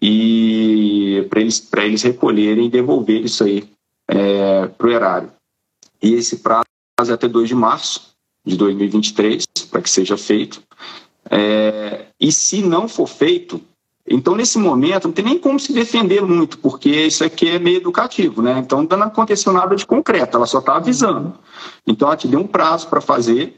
e 0.00 1.26
para 1.30 1.40
eles, 1.40 1.68
eles 1.76 2.02
recolherem 2.02 2.66
e 2.66 2.70
devolver 2.70 3.24
isso 3.24 3.44
aí 3.44 3.68
é, 4.08 4.66
para 4.66 4.86
o 4.86 4.90
erário. 4.90 5.32
E 6.02 6.14
esse 6.14 6.38
prazo 6.38 6.66
até 6.98 7.28
2 7.28 7.48
de 7.48 7.54
março 7.54 8.12
de 8.44 8.56
2023, 8.56 9.44
para 9.70 9.80
que 9.80 9.90
seja 9.90 10.16
feito. 10.16 10.60
É, 11.30 12.06
e 12.20 12.32
se 12.32 12.60
não 12.62 12.88
for 12.88 13.06
feito, 13.06 13.60
então 14.08 14.34
nesse 14.34 14.58
momento 14.58 15.06
não 15.06 15.12
tem 15.12 15.24
nem 15.24 15.38
como 15.38 15.58
se 15.58 15.72
defender 15.72 16.22
muito, 16.22 16.58
porque 16.58 16.90
isso 17.06 17.24
aqui 17.24 17.48
é 17.48 17.58
meio 17.58 17.76
educativo, 17.76 18.42
né? 18.42 18.58
Então 18.58 18.82
não 18.82 19.02
aconteceu 19.02 19.52
nada 19.52 19.76
de 19.76 19.86
concreto, 19.86 20.36
ela 20.36 20.46
só 20.46 20.58
está 20.58 20.76
avisando. 20.76 21.34
Então 21.86 22.08
ela 22.08 22.16
te 22.16 22.26
deu 22.26 22.40
um 22.40 22.46
prazo 22.46 22.88
para 22.88 23.00
fazer, 23.00 23.56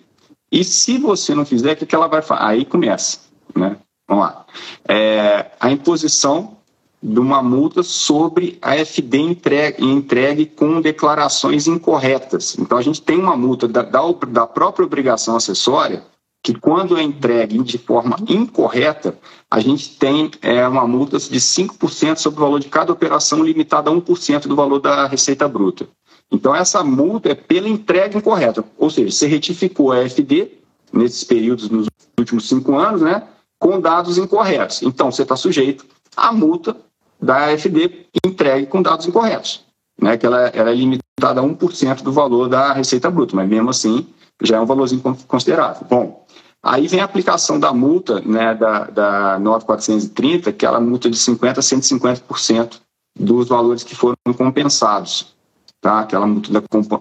e 0.53 0.63
se 0.63 0.99
você 0.99 1.35
não 1.35 1.45
fizer, 1.45 1.73
o 1.73 1.77
que, 1.77 1.87
que 1.87 1.95
ela 1.95 2.07
vai 2.07 2.23
fazer? 2.23 2.43
Aí 2.45 2.65
começa, 2.65 3.21
né? 3.55 3.77
Vamos 4.07 4.25
lá. 4.25 4.47
É, 4.87 5.51
a 5.59 5.71
imposição 5.71 6.59
de 7.03 7.21
uma 7.21 7.43
multa 7.43 7.83
sobre 7.83 8.59
a 8.63 8.75
FD 8.77 9.19
entregue, 9.19 9.85
entregue 9.85 10.47
com 10.47 10.81
declarações 10.81 11.67
incorretas. 11.67 12.57
Então, 12.59 12.79
a 12.79 12.83
gente 12.83 13.03
tem 13.03 13.19
uma 13.19 13.37
multa 13.37 13.69
da, 13.69 13.83
da, 13.83 14.01
da 14.29 14.47
própria 14.47 14.87
obrigação 14.87 15.37
acessória, 15.37 16.03
que 16.45 16.53
quando 16.53 16.99
é 16.99 17.03
entregue 17.03 17.59
de 17.63 17.79
forma 17.79 18.17
incorreta, 18.29 19.19
a 19.51 19.59
gente 19.61 19.97
tem 19.97 20.31
é, 20.43 20.69
uma 20.69 20.87
multa 20.87 21.19
de 21.19 21.41
5% 21.41 22.19
sobre 22.19 22.39
o 22.39 22.45
valor 22.45 22.61
de 22.61 22.69
cada 22.69 22.93
operação, 22.93 23.43
limitada 23.43 23.91
a 23.91 23.95
1% 23.95 24.47
do 24.47 24.55
valor 24.55 24.79
da 24.79 25.07
receita 25.07 25.49
bruta. 25.49 25.89
Então, 26.31 26.55
essa 26.55 26.85
multa 26.85 27.31
é 27.31 27.35
pela 27.35 27.67
entrega 27.67 28.19
incorreta, 28.19 28.63
ou 28.77 28.91
seja, 28.91 29.11
você 29.11 29.27
retificou 29.27 29.91
a 29.91 30.07
FD 30.07 30.51
nesses 30.93 31.25
períodos, 31.25 31.71
nos 31.71 31.87
últimos 32.19 32.47
cinco 32.47 32.77
anos, 32.77 33.01
né, 33.01 33.23
com 33.59 33.81
dados 33.81 34.19
incorretos. 34.19 34.83
Então, 34.83 35.11
você 35.11 35.23
está 35.23 35.37
sujeito 35.37 35.87
à 36.15 36.31
multa 36.31 36.77
da 37.19 37.47
AFD 37.47 38.05
entregue 38.27 38.67
com 38.67 38.83
dados 38.83 39.07
incorretos, 39.07 39.65
né, 39.99 40.19
que 40.19 40.27
ela, 40.27 40.49
ela 40.49 40.71
é 40.71 40.75
limitada 40.75 41.41
a 41.41 41.43
1% 41.43 42.03
do 42.03 42.13
valor 42.13 42.51
da 42.51 42.75
receita 42.75 43.11
bruta, 43.11 43.35
mas 43.35 43.49
mesmo 43.49 43.71
assim 43.71 44.07
já 44.43 44.57
é 44.57 44.61
um 44.61 44.67
valorzinho 44.67 45.01
considerável. 45.27 45.87
Bom, 45.89 46.24
aí 46.65 46.89
vem 46.89 47.01
a 47.01 47.05
aplicação 47.05 47.61
da 47.61 47.73
multa 47.73 48.21
né, 48.21 48.55
da, 48.55 48.85
da 48.85 49.39
9430, 49.39 50.53
que 50.53 50.65
é 50.65 50.69
a 50.69 50.81
multa 50.81 51.11
de 51.11 51.17
50% 51.17 51.59
a 51.59 51.61
150% 51.61 52.81
dos 53.19 53.49
valores 53.49 53.85
que 53.85 53.95
foram 53.95 54.17
compensados, 54.37 55.35
tá? 55.81 56.01
aquela 56.01 56.27
multa 56.27 56.51
da 56.51 56.61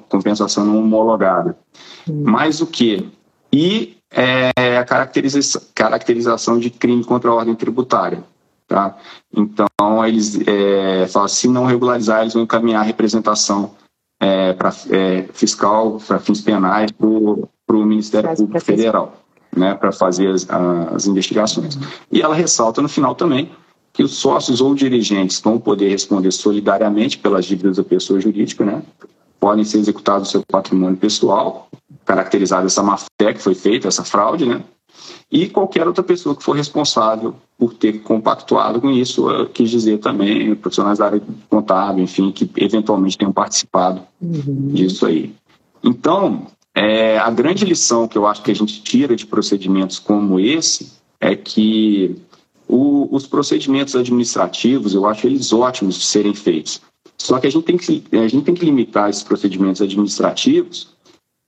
compensação 0.10 0.65
não 0.65 0.78
homologada. 0.80 1.58
Hum. 2.08 2.23
Mais 2.23 2.62
o 2.62 2.67
que? 2.67 3.10
E 3.52 3.97
é, 4.12 4.78
a 4.78 4.86
caracterização, 4.86 5.62
caracterização 5.73 6.60
de 6.60 6.69
crime 6.69 7.04
contra 7.04 7.32
a 7.32 7.34
ordem 7.34 7.56
tributária. 7.56 8.23
Tá? 8.67 8.97
Então, 9.36 9.67
eles 10.06 10.39
é, 10.47 11.08
falam, 11.08 11.28
se 11.28 11.47
não 11.47 11.65
regularizar, 11.65 12.21
eles 12.21 12.34
vão 12.34 12.43
encaminhar 12.43 12.82
a 12.82 12.86
representação 12.86 13.71
é, 14.19 14.54
pra, 14.54 14.73
é, 14.89 15.23
fiscal 15.34 15.99
para 16.08 16.19
fins 16.19 16.41
penais 16.41 16.91
para 16.91 17.08
o 17.08 17.86
Ministério 17.86 18.36
Público 18.36 18.60
Federal, 18.62 19.23
né, 19.56 19.74
para 19.76 19.92
fazer 19.92 20.30
as, 20.30 20.48
as 20.50 21.08
investigações. 21.08 21.78
E 22.12 22.22
ela 22.22 22.36
ressalta 22.36 22.82
no 22.82 22.89
final 22.89 23.16
também 23.16 23.52
que 23.92 24.04
os 24.04 24.16
sócios 24.16 24.60
ou 24.60 24.74
dirigentes 24.74 25.39
vão 25.39 25.60
poder 25.60 25.89
responder 25.89 26.32
solidariamente 26.32 27.18
pelas 27.18 27.46
dívidas 27.46 27.78
da 27.78 27.84
pessoa 27.84 28.20
jurídica, 28.20 28.66
né? 28.66 28.82
podem 29.39 29.63
ser 29.63 29.80
executados 29.80 30.30
o 30.30 30.32
seu 30.32 30.42
patrimônio 30.48 30.98
pessoal, 30.98 31.68
caracterizado 32.06 32.66
essa 32.66 32.82
má-fé 32.82 33.34
que 33.34 33.42
foi 33.42 33.54
feita, 33.54 33.88
essa 33.88 34.04
fraude, 34.04 34.46
né? 34.46 34.63
e 35.32 35.50
qualquer 35.50 35.88
outra 35.88 36.04
pessoa 36.04 36.36
que 36.36 36.44
for 36.44 36.56
responsável 36.56 37.36
por 37.58 37.74
ter 37.74 38.02
compactuado 38.02 38.80
com 38.80 38.89
isso, 38.89 39.28
quis 39.54 39.70
dizer 39.70 40.00
também 40.00 40.54
profissionais 40.56 41.00
da 41.00 41.06
área 41.06 41.22
contábil, 41.50 42.04
enfim, 42.04 42.32
que 42.32 42.50
eventualmente 42.58 43.18
tenham 43.18 43.34
participado 43.34 44.02
uhum. 44.22 44.70
disso 44.74 45.06
aí. 45.06 45.34
Então, 45.84 46.48
é, 46.76 47.18
a 47.18 47.30
grande 47.30 47.66
lição 47.66 48.08
que 48.08 48.18
eu 48.18 48.26
acho 48.26 48.42
que 48.42 48.52
a 48.52 48.56
gente 48.56 48.82
tira 48.82 49.16
de 49.16 49.26
procedimentos 49.26 50.00
como 50.00 50.40
esse 50.40 50.94
é 51.20 51.36
que 51.36 52.16
o, 52.68 53.08
os 53.16 53.28
procedimentos 53.28 53.96
administrativos, 53.96 54.94
eu 54.94 55.06
acho 55.06 55.28
eles 55.28 55.54
ótimos 55.54 55.96
de 55.96 56.06
serem 56.06 56.34
feitos. 56.34 56.82
Só 57.18 57.40
que 57.40 57.48
a 57.48 57.50
gente 57.50 57.64
tem 57.64 57.78
que, 57.78 58.04
a 58.12 58.28
gente 58.28 58.44
tem 58.44 58.56
que 58.56 58.66
limitar 58.66 59.10
esses 59.10 59.24
procedimentos 59.24 59.82
administrativos 59.82 60.94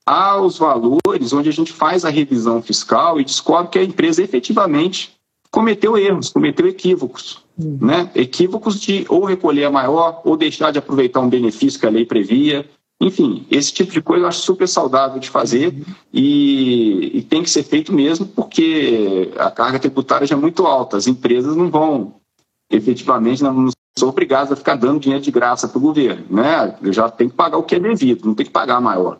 aos 0.06 0.60
valores 0.60 1.34
onde 1.34 1.50
a 1.50 1.52
gente 1.52 1.74
faz 1.74 2.06
a 2.06 2.10
revisão 2.10 2.62
fiscal 2.62 3.20
e 3.20 3.26
descobre 3.26 3.72
que 3.72 3.80
a 3.80 3.84
empresa 3.84 4.22
efetivamente 4.22 5.16
cometeu 5.50 5.98
erros, 5.98 6.30
cometeu 6.30 6.68
equívocos. 6.68 7.44
Uhum. 7.58 7.80
Né? 7.82 8.12
Equívocos 8.14 8.80
de 8.80 9.06
ou 9.10 9.26
recolher 9.26 9.66
a 9.66 9.72
maior 9.72 10.22
ou 10.24 10.38
deixar 10.38 10.72
de 10.72 10.78
aproveitar 10.78 11.22
um 11.22 11.30
benefício 11.30 11.80
que 11.80 11.86
a 11.86 11.90
lei 11.90 12.06
previa. 12.06 12.70
Enfim, 13.02 13.46
esse 13.52 13.74
tipo 13.74 13.92
de 13.92 14.02
coisa 14.02 14.24
eu 14.24 14.28
acho 14.28 14.40
super 14.40 14.68
saudável 14.68 15.20
de 15.20 15.30
fazer 15.30 15.68
uhum. 15.68 15.84
e, 16.14 17.18
e, 17.18 17.22
tem 17.24 17.44
que 17.44 17.50
ser 17.50 17.64
feito 17.64 17.92
mesmo 17.92 18.26
porque 18.26 19.32
a 19.38 19.52
carga 19.52 19.80
tributária 19.80 20.26
já 20.26 20.36
é 20.36 20.40
muito 20.40 20.66
alta. 20.66 20.96
As 20.96 21.06
empresas 21.06 21.56
não 21.56 21.70
vão, 21.70 22.16
efetivamente, 22.70 23.44
não 23.44 23.70
são 23.98 24.10
obrigadas 24.10 24.54
a 24.54 24.56
ficar 24.56 24.76
dando 24.76 25.02
dinheiro 25.02 25.24
de 25.24 25.32
graça 25.32 25.68
para 25.68 25.78
o 25.78 25.82
governo. 25.82 26.26
Né? 26.30 26.78
Já 26.94 27.10
tem 27.10 27.28
que 27.28 27.36
pagar 27.36 27.58
o 27.58 27.64
que 27.64 27.76
é 27.76 27.80
devido, 27.80 28.26
não 28.26 28.34
tem 28.34 28.46
que 28.46 28.52
pagar 28.52 28.80
maior. 28.80 29.20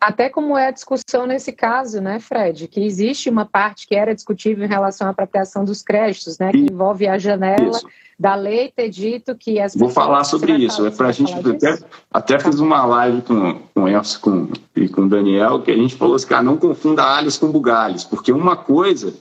Até 0.00 0.28
como 0.28 0.56
é 0.56 0.68
a 0.68 0.70
discussão 0.70 1.26
nesse 1.26 1.50
caso, 1.50 2.00
né, 2.00 2.20
Fred? 2.20 2.68
Que 2.68 2.84
existe 2.84 3.28
uma 3.28 3.44
parte 3.44 3.86
que 3.86 3.96
era 3.96 4.14
discutível 4.14 4.64
em 4.64 4.68
relação 4.68 5.08
à 5.08 5.10
apropriação 5.10 5.64
dos 5.64 5.82
créditos, 5.82 6.38
né? 6.38 6.52
Que 6.52 6.58
envolve 6.58 7.08
a 7.08 7.18
janela 7.18 7.70
isso. 7.70 7.86
da 8.16 8.36
lei 8.36 8.70
ter 8.74 8.88
dito 8.90 9.34
que 9.34 9.58
as 9.58 9.74
Vou 9.74 9.90
falar 9.90 10.22
sobre 10.22 10.52
isso. 10.52 10.86
É 10.86 10.90
para 10.90 11.08
a 11.08 11.12
gente 11.12 11.32
até, 11.34 11.78
até 12.12 12.38
fiz 12.38 12.60
uma 12.60 12.84
live 12.86 13.22
com, 13.22 13.60
com 13.74 13.82
o 13.82 13.88
Elcio 13.88 14.20
com, 14.20 14.48
e 14.76 14.88
com 14.88 15.02
o 15.02 15.08
Daniel 15.08 15.62
que 15.62 15.72
a 15.72 15.76
gente 15.76 15.96
falou 15.96 16.14
assim, 16.14 16.28
cara, 16.28 16.44
não 16.44 16.56
confunda 16.56 17.02
alhos 17.02 17.36
com 17.36 17.50
bugalhos, 17.50 18.04
porque 18.04 18.30
uma 18.30 18.56
coisa 18.56 19.14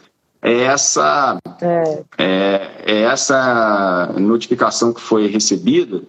é 0.43 0.61
essa, 0.61 1.39
é. 1.59 2.03
É, 2.19 2.71
é 2.85 3.01
essa 3.01 4.13
notificação 4.19 4.93
que 4.93 5.01
foi 5.01 5.25
recebida 5.25 6.03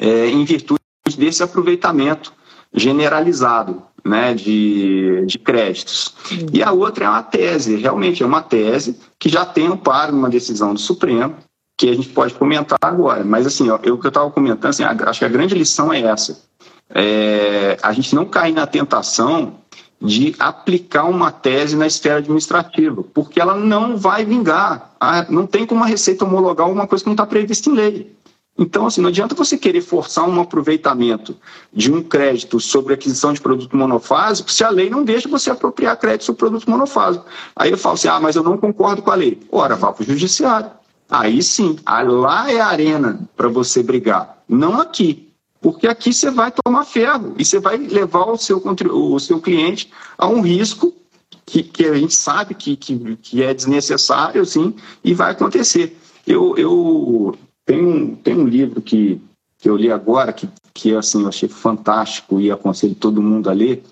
é, 0.00 0.26
em 0.26 0.44
virtude 0.44 0.80
desse 1.16 1.44
aproveitamento 1.44 2.32
generalizado 2.74 3.82
né, 4.04 4.34
de, 4.34 5.24
de 5.26 5.38
créditos. 5.38 6.14
E 6.52 6.62
a 6.62 6.72
outra 6.72 7.04
é 7.04 7.08
uma 7.08 7.22
tese, 7.22 7.76
realmente 7.76 8.22
é 8.22 8.26
uma 8.26 8.42
tese 8.42 8.98
que 9.18 9.28
já 9.28 9.44
tem 9.44 9.66
amparo 9.66 10.12
numa 10.12 10.28
decisão 10.28 10.74
do 10.74 10.80
Supremo, 10.80 11.36
que 11.76 11.88
a 11.88 11.94
gente 11.94 12.08
pode 12.08 12.34
comentar 12.34 12.78
agora. 12.80 13.24
Mas, 13.24 13.46
assim, 13.46 13.70
ó, 13.70 13.78
eu, 13.82 13.98
que 13.98 14.06
eu 14.06 14.08
estava 14.08 14.30
comentando, 14.30 14.70
assim, 14.70 14.84
acho 14.84 15.18
que 15.18 15.24
a 15.24 15.28
grande 15.28 15.54
lição 15.54 15.92
é 15.92 16.00
essa. 16.00 16.40
É, 16.90 17.78
a 17.82 17.92
gente 17.92 18.14
não 18.14 18.24
cair 18.24 18.52
na 18.52 18.66
tentação 18.66 19.54
de 20.00 20.34
aplicar 20.38 21.04
uma 21.04 21.30
tese 21.30 21.76
na 21.76 21.86
esfera 21.86 22.18
administrativa, 22.18 23.04
porque 23.14 23.40
ela 23.40 23.54
não 23.56 23.96
vai 23.96 24.24
vingar. 24.24 24.94
Ah, 25.00 25.24
não 25.28 25.46
tem 25.46 25.64
como 25.64 25.84
a 25.84 25.86
Receita 25.86 26.24
homologar 26.24 26.68
uma 26.68 26.86
coisa 26.86 27.04
que 27.04 27.08
não 27.08 27.14
está 27.14 27.24
prevista 27.24 27.70
em 27.70 27.74
lei. 27.74 28.16
Então, 28.58 28.86
assim, 28.86 29.00
não 29.00 29.08
adianta 29.08 29.34
você 29.34 29.56
querer 29.56 29.80
forçar 29.80 30.28
um 30.28 30.40
aproveitamento 30.40 31.36
de 31.72 31.90
um 31.90 32.02
crédito 32.02 32.60
sobre 32.60 32.92
aquisição 32.92 33.32
de 33.32 33.40
produto 33.40 33.74
monofásico 33.76 34.52
se 34.52 34.62
a 34.62 34.68
lei 34.68 34.90
não 34.90 35.04
deixa 35.04 35.28
você 35.28 35.50
apropriar 35.50 35.98
crédito 35.98 36.24
sobre 36.24 36.40
produto 36.40 36.70
monofásico. 36.70 37.24
Aí 37.56 37.70
eu 37.70 37.78
falo 37.78 37.94
assim, 37.94 38.08
ah, 38.08 38.20
mas 38.20 38.36
eu 38.36 38.42
não 38.42 38.58
concordo 38.58 39.00
com 39.02 39.10
a 39.10 39.14
lei. 39.14 39.40
Ora, 39.50 39.74
vá 39.74 39.90
para 39.92 40.02
o 40.02 40.06
judiciário. 40.06 40.70
Aí 41.08 41.42
sim, 41.42 41.76
lá 41.86 42.50
é 42.50 42.60
a 42.60 42.66
arena 42.66 43.20
para 43.36 43.48
você 43.48 43.82
brigar, 43.82 44.42
não 44.48 44.80
aqui. 44.80 45.28
Porque 45.60 45.86
aqui 45.86 46.12
você 46.12 46.30
vai 46.30 46.50
tomar 46.50 46.84
ferro 46.84 47.34
e 47.38 47.44
você 47.44 47.60
vai 47.60 47.76
levar 47.76 48.24
o 48.24 48.36
seu, 48.36 48.60
o 48.90 49.20
seu 49.20 49.40
cliente 49.40 49.90
a 50.18 50.26
um 50.26 50.40
risco 50.40 50.92
que, 51.46 51.62
que 51.62 51.84
a 51.84 51.94
gente 51.94 52.14
sabe 52.14 52.54
que, 52.54 52.76
que, 52.76 53.16
que 53.16 53.42
é 53.42 53.54
desnecessário, 53.54 54.44
sim, 54.44 54.74
e 55.04 55.14
vai 55.14 55.30
acontecer. 55.32 55.96
Eu, 56.26 56.56
eu 56.56 57.38
tem 57.64 57.84
um, 57.84 58.14
tem 58.14 58.34
um 58.34 58.46
livro 58.46 58.80
que, 58.80 59.20
que 59.58 59.68
eu 59.68 59.76
li 59.76 59.90
agora, 59.90 60.32
que, 60.32 60.48
que 60.74 60.94
assim, 60.94 61.22
eu 61.22 61.28
achei 61.28 61.48
fantástico 61.48 62.40
e 62.40 62.50
aconselho 62.50 62.94
todo 62.94 63.22
mundo 63.22 63.48
a 63.48 63.52
ler, 63.52 63.82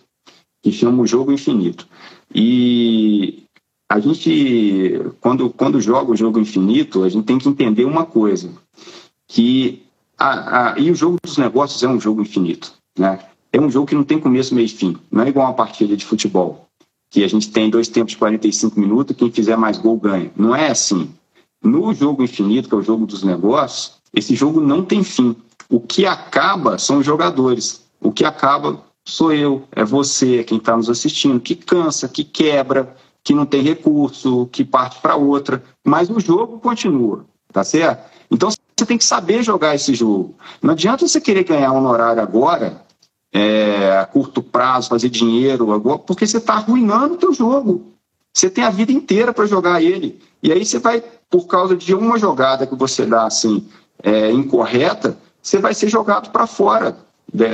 que 0.62 0.72
chama 0.72 1.02
O 1.02 1.06
Jogo 1.06 1.32
Infinito. 1.32 1.86
E 2.34 3.44
a 3.90 3.98
gente, 3.98 5.00
quando, 5.20 5.50
quando 5.50 5.80
joga 5.80 6.12
o 6.12 6.16
jogo 6.16 6.38
infinito, 6.38 7.02
a 7.02 7.08
gente 7.08 7.24
tem 7.24 7.38
que 7.38 7.48
entender 7.48 7.84
uma 7.84 8.06
coisa, 8.06 8.48
que 9.26 9.82
a, 10.16 10.74
a, 10.74 10.78
e 10.78 10.92
o 10.92 10.94
jogo 10.94 11.18
dos 11.20 11.36
negócios 11.36 11.82
é 11.82 11.88
um 11.88 12.00
jogo 12.00 12.22
infinito, 12.22 12.72
né? 12.96 13.18
É 13.52 13.60
um 13.60 13.68
jogo 13.68 13.88
que 13.88 13.94
não 13.96 14.04
tem 14.04 14.20
começo, 14.20 14.54
meio 14.54 14.66
e 14.66 14.68
fim. 14.68 14.96
Não 15.10 15.24
é 15.24 15.28
igual 15.28 15.46
uma 15.46 15.54
partida 15.54 15.96
de 15.96 16.04
futebol, 16.04 16.68
que 17.10 17.24
a 17.24 17.28
gente 17.28 17.50
tem 17.50 17.68
dois 17.68 17.88
tempos 17.88 18.12
de 18.12 18.18
45 18.18 18.78
minutos, 18.78 19.16
quem 19.16 19.32
fizer 19.32 19.56
mais 19.56 19.76
gol 19.76 19.96
ganha. 19.96 20.30
Não 20.36 20.54
é 20.54 20.70
assim. 20.70 21.12
No 21.62 21.92
jogo 21.92 22.22
infinito, 22.22 22.68
que 22.68 22.74
é 22.74 22.78
o 22.78 22.82
jogo 22.82 23.06
dos 23.06 23.22
negócios, 23.22 23.92
esse 24.14 24.34
jogo 24.34 24.60
não 24.60 24.84
tem 24.84 25.04
fim. 25.04 25.36
O 25.68 25.80
que 25.80 26.06
acaba 26.06 26.78
são 26.78 26.98
os 26.98 27.06
jogadores. 27.06 27.84
O 28.00 28.10
que 28.10 28.24
acaba 28.24 28.82
sou 29.04 29.32
eu, 29.32 29.64
é 29.72 29.84
você, 29.84 30.38
é 30.38 30.44
quem 30.44 30.58
está 30.58 30.76
nos 30.76 30.88
assistindo, 30.88 31.40
que 31.40 31.54
cansa, 31.54 32.08
que 32.08 32.24
quebra, 32.24 32.94
que 33.22 33.34
não 33.34 33.44
tem 33.44 33.62
recurso, 33.62 34.48
que 34.52 34.64
parte 34.64 35.00
para 35.00 35.16
outra. 35.16 35.62
Mas 35.84 36.08
o 36.08 36.20
jogo 36.20 36.58
continua, 36.58 37.24
tá 37.52 37.64
certo? 37.64 38.10
Então 38.30 38.50
você 38.50 38.86
tem 38.86 38.98
que 38.98 39.04
saber 39.04 39.42
jogar 39.42 39.74
esse 39.74 39.94
jogo. 39.94 40.34
Não 40.62 40.72
adianta 40.72 41.06
você 41.06 41.20
querer 41.20 41.44
ganhar 41.44 41.72
um 41.72 41.78
honorário 41.78 42.22
agora, 42.22 42.82
é, 43.32 43.98
a 43.98 44.06
curto 44.06 44.42
prazo, 44.42 44.88
fazer 44.88 45.08
dinheiro 45.08 45.72
agora, 45.72 45.98
porque 45.98 46.26
você 46.26 46.38
está 46.38 46.54
arruinando 46.54 47.14
o 47.14 47.18
teu 47.18 47.32
jogo. 47.32 47.89
Você 48.32 48.48
tem 48.48 48.64
a 48.64 48.70
vida 48.70 48.92
inteira 48.92 49.32
para 49.32 49.46
jogar 49.46 49.82
ele. 49.82 50.20
E 50.42 50.52
aí 50.52 50.64
você 50.64 50.78
vai 50.78 51.02
por 51.28 51.46
causa 51.46 51.76
de 51.76 51.94
uma 51.94 52.18
jogada 52.18 52.66
que 52.66 52.74
você 52.74 53.06
dá 53.06 53.26
assim 53.26 53.66
é, 54.02 54.30
incorreta, 54.30 55.16
você 55.42 55.58
vai 55.58 55.74
ser 55.74 55.88
jogado 55.88 56.30
para 56.30 56.46
fora 56.46 56.96
de, 57.32 57.46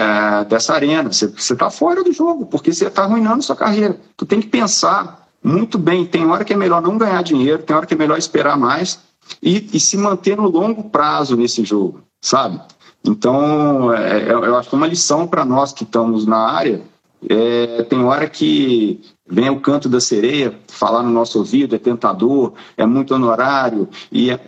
dessa 0.49 0.75
arena. 0.75 1.13
Você 1.13 1.27
está 1.27 1.71
fora 1.71 2.03
do 2.03 2.13
jogo, 2.13 2.47
porque 2.47 2.73
você 2.73 2.87
está 2.87 3.05
arruinando 3.05 3.43
sua 3.43 3.57
carreira. 3.57 3.99
Tu 4.17 4.25
tem 4.25 4.41
que 4.41 4.49
pensar 4.49 5.29
muito 5.43 5.79
bem. 5.79 6.07
Tem 6.07 6.27
hora 6.27 6.45
que 6.45 6.53
é 6.53 6.57
melhor 6.57 6.83
não 6.83 6.99
ganhar 6.99 7.23
dinheiro, 7.23 7.63
tem 7.63 7.77
hora 7.77 7.87
que 7.87 7.95
é 7.95 7.97
melhor 7.97 8.19
esperar 8.19 8.57
mais 8.57 9.01
e, 9.43 9.69
e 9.73 9.81
se 9.81 9.97
manter 9.97 10.37
no 10.37 10.49
longo 10.49 10.85
prazo 10.85 11.37
nesse 11.37 11.65
jogo, 11.65 12.01
sabe? 12.21 12.61
Então, 13.05 13.93
é, 13.93 14.25
é 14.25 14.33
eu 14.33 14.57
acho 14.57 14.69
que 14.71 14.77
uma 14.77 14.87
lição 14.87 15.27
para 15.27 15.45
nós 15.45 15.73
que 15.73 15.85
estamos 15.85 16.27
na 16.27 16.39
área 16.39 16.83
é, 17.29 17.83
tem 17.85 18.05
hora 18.05 18.29
que 18.29 19.01
vem 19.29 19.51
o 19.51 19.61
canto 19.61 19.89
da 19.89 20.01
sereia 20.01 20.59
falar 20.69 21.03
no 21.03 21.11
nosso 21.11 21.39
ouvido, 21.39 21.75
é 21.75 21.79
tentador, 21.79 22.53
é 22.77 22.87
muito 22.87 23.15
honorário, 23.15 23.89
e 24.11 24.31
é... 24.31 24.41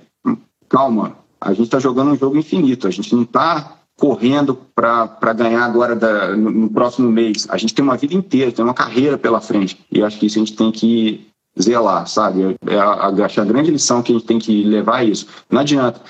calma, 0.68 1.16
a 1.40 1.52
gente 1.52 1.64
está 1.64 1.78
jogando 1.78 2.12
um 2.12 2.16
jogo 2.16 2.36
infinito, 2.36 2.86
a 2.86 2.90
gente 2.90 3.14
não 3.14 3.22
está 3.22 3.78
correndo 3.98 4.56
para 4.74 5.32
ganhar 5.34 5.64
agora 5.64 5.96
da, 5.96 6.36
no, 6.36 6.50
no, 6.50 6.70
próximo 6.70 7.10
mês. 7.10 7.46
A 7.50 7.56
gente 7.56 7.74
tem 7.74 7.84
uma 7.84 7.96
vida 7.96 8.14
inteira, 8.14 8.52
tem 8.52 8.64
uma 8.64 8.74
carreira 8.74 9.18
pela 9.18 9.40
frente, 9.40 9.84
e 9.90 10.02
acho 10.02 10.18
que 10.18 10.26
isso 10.26 10.38
a 10.38 10.44
gente 10.44 10.56
tem 10.56 10.70
que 10.70 11.26
zelar, 11.60 12.06
sabe? 12.06 12.56
É 12.66 12.78
a, 12.78 13.08
acho 13.24 13.40
a 13.40 13.44
grande 13.44 13.70
lição 13.70 14.02
que 14.02 14.12
a 14.12 14.14
gente 14.14 14.26
tem 14.26 14.38
que 14.38 14.62
levar 14.62 14.98
a 14.98 15.04
isso. 15.04 15.26
Não 15.50 15.60
adianta. 15.60 16.00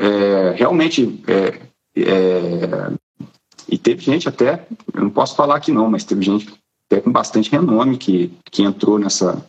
É, 0.00 0.54
realmente, 0.56 1.22
é, 1.26 1.60
é, 1.96 2.90
e 3.68 3.76
teve 3.76 4.02
gente 4.02 4.28
até, 4.28 4.66
eu 4.94 5.02
não 5.02 5.10
posso 5.10 5.36
falar 5.36 5.56
aqui 5.56 5.70
não, 5.70 5.90
mas 5.90 6.04
teve 6.04 6.22
gente 6.22 6.46
até 6.86 7.00
com 7.00 7.10
bastante 7.10 7.50
renome 7.50 7.96
que, 7.96 8.32
que 8.50 8.62
entrou 8.62 8.98
nessa, 8.98 9.44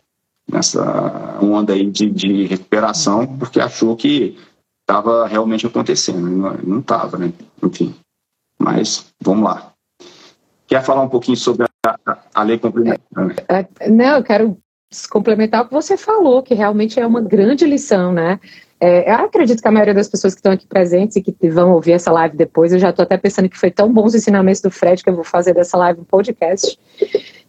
nessa 0.50 1.38
onda 1.40 1.72
aí 1.72 1.88
de, 1.90 2.10
de 2.10 2.44
recuperação 2.44 3.26
porque 3.38 3.60
achou 3.60 3.96
que 3.96 4.36
estava 4.88 5.26
realmente 5.26 5.66
acontecendo. 5.66 6.20
Não 6.66 6.80
estava, 6.80 7.18
né? 7.18 7.32
Enfim. 7.62 7.94
Mas 8.58 9.06
vamos 9.20 9.44
lá. 9.44 9.72
Quer 10.66 10.82
falar 10.82 11.02
um 11.02 11.08
pouquinho 11.08 11.36
sobre 11.36 11.66
a, 11.86 12.18
a 12.34 12.42
lei 12.42 12.58
complementar? 12.58 13.00
É, 13.48 13.66
é, 13.80 13.90
não, 13.90 14.16
eu 14.16 14.24
quero 14.24 14.58
complementar 15.10 15.62
o 15.62 15.68
que 15.68 15.74
você 15.74 15.96
falou, 15.96 16.42
que 16.42 16.54
realmente 16.54 16.98
é 16.98 17.06
uma 17.06 17.20
grande 17.20 17.66
lição, 17.66 18.12
né? 18.12 18.40
É, 18.80 19.10
eu 19.10 19.24
acredito 19.24 19.60
que 19.60 19.66
a 19.66 19.72
maioria 19.72 19.94
das 19.94 20.08
pessoas 20.08 20.34
que 20.34 20.38
estão 20.38 20.52
aqui 20.52 20.66
presentes 20.66 21.16
e 21.16 21.22
que 21.22 21.34
vão 21.48 21.72
ouvir 21.72 21.92
essa 21.92 22.12
live 22.12 22.36
depois, 22.36 22.72
eu 22.72 22.78
já 22.78 22.90
estou 22.90 23.02
até 23.02 23.16
pensando 23.16 23.48
que 23.48 23.58
foi 23.58 23.70
tão 23.70 23.92
bons 23.92 24.08
os 24.08 24.14
ensinamentos 24.14 24.60
do 24.60 24.70
Fred 24.70 25.02
que 25.02 25.10
eu 25.10 25.14
vou 25.14 25.24
fazer 25.24 25.52
dessa 25.52 25.76
live 25.76 26.00
um 26.00 26.04
podcast. 26.04 26.78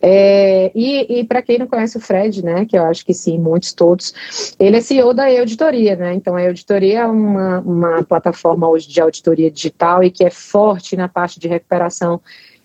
É, 0.02 0.72
e, 0.74 1.20
e 1.20 1.24
para 1.26 1.42
quem 1.42 1.60
não 1.60 1.68
conhece 1.68 1.98
o 1.98 2.02
Fred, 2.02 2.44
né, 2.44 2.66
que 2.66 2.78
eu 2.78 2.84
acho 2.84 3.06
que 3.06 3.14
sim, 3.14 3.38
muitos 3.38 3.74
todos, 3.74 4.56
ele 4.58 4.78
é 4.78 4.82
CEO 4.82 5.14
da 5.14 5.30
E-Auditoria, 5.30 5.96
né? 5.96 6.14
Então 6.14 6.36
a 6.36 6.42
E-Auditoria 6.42 7.02
é 7.02 7.06
uma, 7.06 7.60
uma 7.60 8.04
plataforma 8.04 8.68
hoje 8.68 8.88
de 8.88 9.00
auditoria 9.00 9.52
digital 9.52 10.04
e 10.04 10.10
que 10.10 10.24
é 10.24 10.30
forte 10.30 10.96
na 10.96 11.08
parte 11.08 11.40
de 11.40 11.48
recuperação 11.48 12.22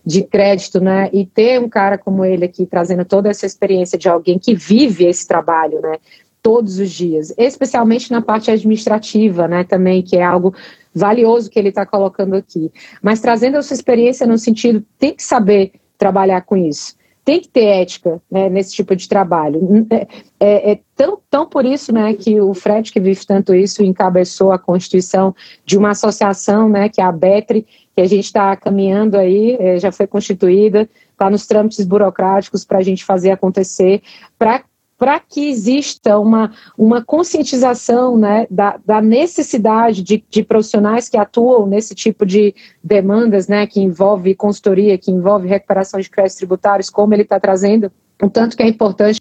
de 0.06 0.22
crédito, 0.22 0.80
né? 0.80 1.08
E 1.12 1.24
ter 1.24 1.58
um 1.58 1.68
cara 1.68 1.96
como 1.96 2.24
ele 2.24 2.44
aqui 2.44 2.66
trazendo 2.66 3.04
toda 3.04 3.30
essa 3.30 3.46
experiência 3.46 3.98
de 3.98 4.08
alguém 4.08 4.38
que 4.38 4.54
vive 4.54 5.06
esse 5.06 5.26
trabalho, 5.26 5.80
né? 5.80 5.96
Todos 6.44 6.78
os 6.78 6.90
dias, 6.90 7.32
especialmente 7.38 8.12
na 8.12 8.20
parte 8.20 8.50
administrativa, 8.50 9.48
né, 9.48 9.64
também, 9.64 10.02
que 10.02 10.18
é 10.18 10.22
algo 10.22 10.54
valioso 10.94 11.48
que 11.48 11.58
ele 11.58 11.70
está 11.70 11.86
colocando 11.86 12.34
aqui. 12.34 12.70
Mas 13.00 13.18
trazendo 13.18 13.56
a 13.56 13.62
sua 13.62 13.72
experiência 13.72 14.26
no 14.26 14.36
sentido, 14.36 14.84
tem 14.98 15.14
que 15.14 15.22
saber 15.22 15.72
trabalhar 15.96 16.42
com 16.42 16.54
isso. 16.54 16.96
Tem 17.24 17.40
que 17.40 17.48
ter 17.48 17.64
ética 17.64 18.20
né, 18.30 18.50
nesse 18.50 18.74
tipo 18.74 18.94
de 18.94 19.08
trabalho. 19.08 19.86
É, 19.88 20.06
é, 20.38 20.72
é, 20.72 20.80
tão, 20.94 21.18
tão 21.30 21.46
por 21.46 21.64
isso 21.64 21.90
né, 21.90 22.12
que 22.12 22.38
o 22.38 22.52
Fred, 22.52 22.92
que 22.92 23.00
vive 23.00 23.24
tanto 23.24 23.54
isso, 23.54 23.82
encabeçou 23.82 24.52
a 24.52 24.58
constituição 24.58 25.34
de 25.64 25.78
uma 25.78 25.92
associação, 25.92 26.68
né, 26.68 26.90
que 26.90 27.00
é 27.00 27.04
a 27.04 27.10
BETRE, 27.10 27.66
que 27.94 28.02
a 28.02 28.06
gente 28.06 28.26
está 28.26 28.54
caminhando 28.54 29.16
aí, 29.16 29.56
é, 29.58 29.78
já 29.78 29.90
foi 29.90 30.06
constituída, 30.06 30.86
está 31.10 31.30
nos 31.30 31.46
trâmites 31.46 31.86
burocráticos 31.86 32.66
para 32.66 32.80
a 32.80 32.82
gente 32.82 33.02
fazer 33.02 33.30
acontecer, 33.30 34.02
para 34.38 34.62
para 34.98 35.18
que 35.18 35.48
exista 35.48 36.18
uma, 36.18 36.52
uma 36.78 37.04
conscientização 37.04 38.16
né, 38.16 38.46
da, 38.50 38.78
da 38.84 39.00
necessidade 39.00 40.02
de, 40.02 40.24
de, 40.28 40.42
profissionais 40.42 41.08
que 41.08 41.16
atuam 41.16 41.66
nesse 41.66 41.94
tipo 41.94 42.24
de 42.24 42.54
demandas, 42.82 43.48
né, 43.48 43.66
que 43.66 43.80
envolve 43.80 44.34
consultoria, 44.34 44.98
que 44.98 45.10
envolve 45.10 45.48
recuperação 45.48 46.00
de 46.00 46.08
créditos 46.08 46.36
tributários, 46.36 46.90
como 46.90 47.14
ele 47.14 47.22
está 47.22 47.40
trazendo, 47.40 47.90
o 48.22 48.30
tanto 48.30 48.56
que 48.56 48.62
é 48.62 48.68
importante 48.68 49.20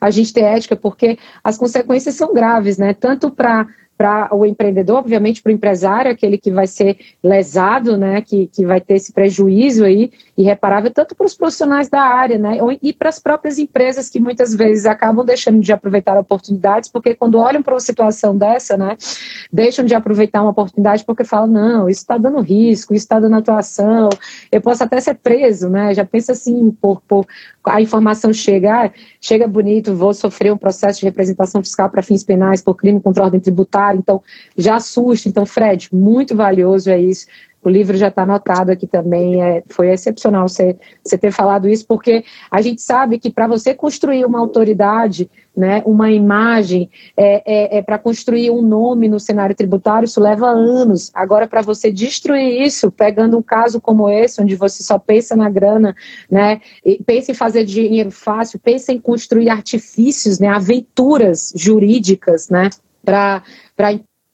a 0.00 0.10
gente 0.10 0.32
ter 0.32 0.42
ética, 0.42 0.76
porque 0.76 1.18
as 1.42 1.58
consequências 1.58 2.14
são 2.14 2.32
graves, 2.32 2.78
né, 2.78 2.94
tanto 2.94 3.30
para 3.30 3.66
para 3.98 4.28
o 4.32 4.46
empreendedor, 4.46 4.98
obviamente 4.98 5.42
para 5.42 5.50
o 5.50 5.52
empresário, 5.52 6.12
aquele 6.12 6.38
que 6.38 6.52
vai 6.52 6.68
ser 6.68 6.96
lesado, 7.22 7.98
né, 7.98 8.22
que, 8.22 8.46
que 8.46 8.64
vai 8.64 8.80
ter 8.80 8.94
esse 8.94 9.12
prejuízo 9.12 9.84
aí 9.84 10.12
irreparável, 10.36 10.88
tanto 10.92 11.16
para 11.16 11.26
os 11.26 11.34
profissionais 11.34 11.88
da 11.88 12.00
área, 12.00 12.38
né, 12.38 12.58
e 12.80 12.92
para 12.92 13.08
as 13.08 13.18
próprias 13.18 13.58
empresas 13.58 14.08
que 14.08 14.20
muitas 14.20 14.54
vezes 14.54 14.86
acabam 14.86 15.26
deixando 15.26 15.60
de 15.60 15.72
aproveitar 15.72 16.16
oportunidades, 16.16 16.88
porque 16.88 17.12
quando 17.12 17.38
olham 17.38 17.60
para 17.60 17.74
uma 17.74 17.80
situação 17.80 18.36
dessa, 18.36 18.76
né, 18.76 18.96
deixam 19.52 19.84
de 19.84 19.96
aproveitar 19.96 20.42
uma 20.42 20.50
oportunidade 20.50 21.04
porque 21.04 21.24
falam, 21.24 21.48
não, 21.48 21.88
isso 21.88 22.02
está 22.02 22.16
dando 22.16 22.38
risco, 22.38 22.94
isso 22.94 23.04
está 23.04 23.18
dando 23.18 23.34
atuação, 23.34 24.10
eu 24.52 24.60
posso 24.60 24.84
até 24.84 25.00
ser 25.00 25.14
preso, 25.14 25.68
né, 25.68 25.92
já 25.92 26.04
pensa 26.04 26.30
assim, 26.30 26.70
por, 26.80 27.02
por 27.02 27.26
a 27.68 27.80
informação 27.80 28.32
chega, 28.32 28.86
ah, 28.86 28.90
chega 29.20 29.46
bonito, 29.46 29.94
vou 29.94 30.12
sofrer 30.12 30.52
um 30.52 30.56
processo 30.56 31.00
de 31.00 31.06
representação 31.06 31.62
fiscal 31.62 31.88
para 31.90 32.02
fins 32.02 32.24
penais 32.24 32.62
por 32.62 32.74
crime 32.74 33.00
contra 33.00 33.22
a 33.22 33.26
ordem 33.26 33.40
tributária, 33.40 33.98
então 33.98 34.22
já 34.56 34.76
assusta. 34.76 35.28
Então, 35.28 35.46
Fred, 35.46 35.88
muito 35.92 36.34
valioso 36.34 36.90
é 36.90 37.00
isso. 37.00 37.26
O 37.68 37.70
livro 37.70 37.98
já 37.98 38.08
está 38.08 38.22
anotado 38.22 38.72
aqui 38.72 38.86
também. 38.86 39.42
É, 39.42 39.62
foi 39.68 39.90
excepcional 39.90 40.48
você, 40.48 40.74
você 41.04 41.18
ter 41.18 41.30
falado 41.30 41.68
isso, 41.68 41.86
porque 41.86 42.24
a 42.50 42.62
gente 42.62 42.80
sabe 42.80 43.18
que 43.18 43.30
para 43.30 43.46
você 43.46 43.74
construir 43.74 44.24
uma 44.24 44.38
autoridade, 44.38 45.30
né, 45.54 45.82
uma 45.84 46.10
imagem, 46.10 46.88
é, 47.14 47.42
é, 47.44 47.78
é 47.78 47.82
para 47.82 47.98
construir 47.98 48.50
um 48.50 48.62
nome 48.62 49.06
no 49.06 49.20
cenário 49.20 49.54
tributário, 49.54 50.06
isso 50.06 50.18
leva 50.18 50.48
anos. 50.48 51.10
Agora, 51.12 51.46
para 51.46 51.60
você 51.60 51.92
destruir 51.92 52.62
isso, 52.62 52.90
pegando 52.90 53.36
um 53.36 53.42
caso 53.42 53.82
como 53.82 54.08
esse, 54.08 54.40
onde 54.40 54.56
você 54.56 54.82
só 54.82 54.98
pensa 54.98 55.36
na 55.36 55.50
grana, 55.50 55.94
né, 56.30 56.62
pensa 57.04 57.32
em 57.32 57.34
fazer 57.34 57.64
dinheiro 57.64 58.10
fácil, 58.10 58.58
pensa 58.58 58.92
em 58.92 58.98
construir 58.98 59.50
artifícios, 59.50 60.38
né, 60.38 60.48
aventuras 60.48 61.52
jurídicas, 61.54 62.48
né, 62.48 62.70
para 63.04 63.42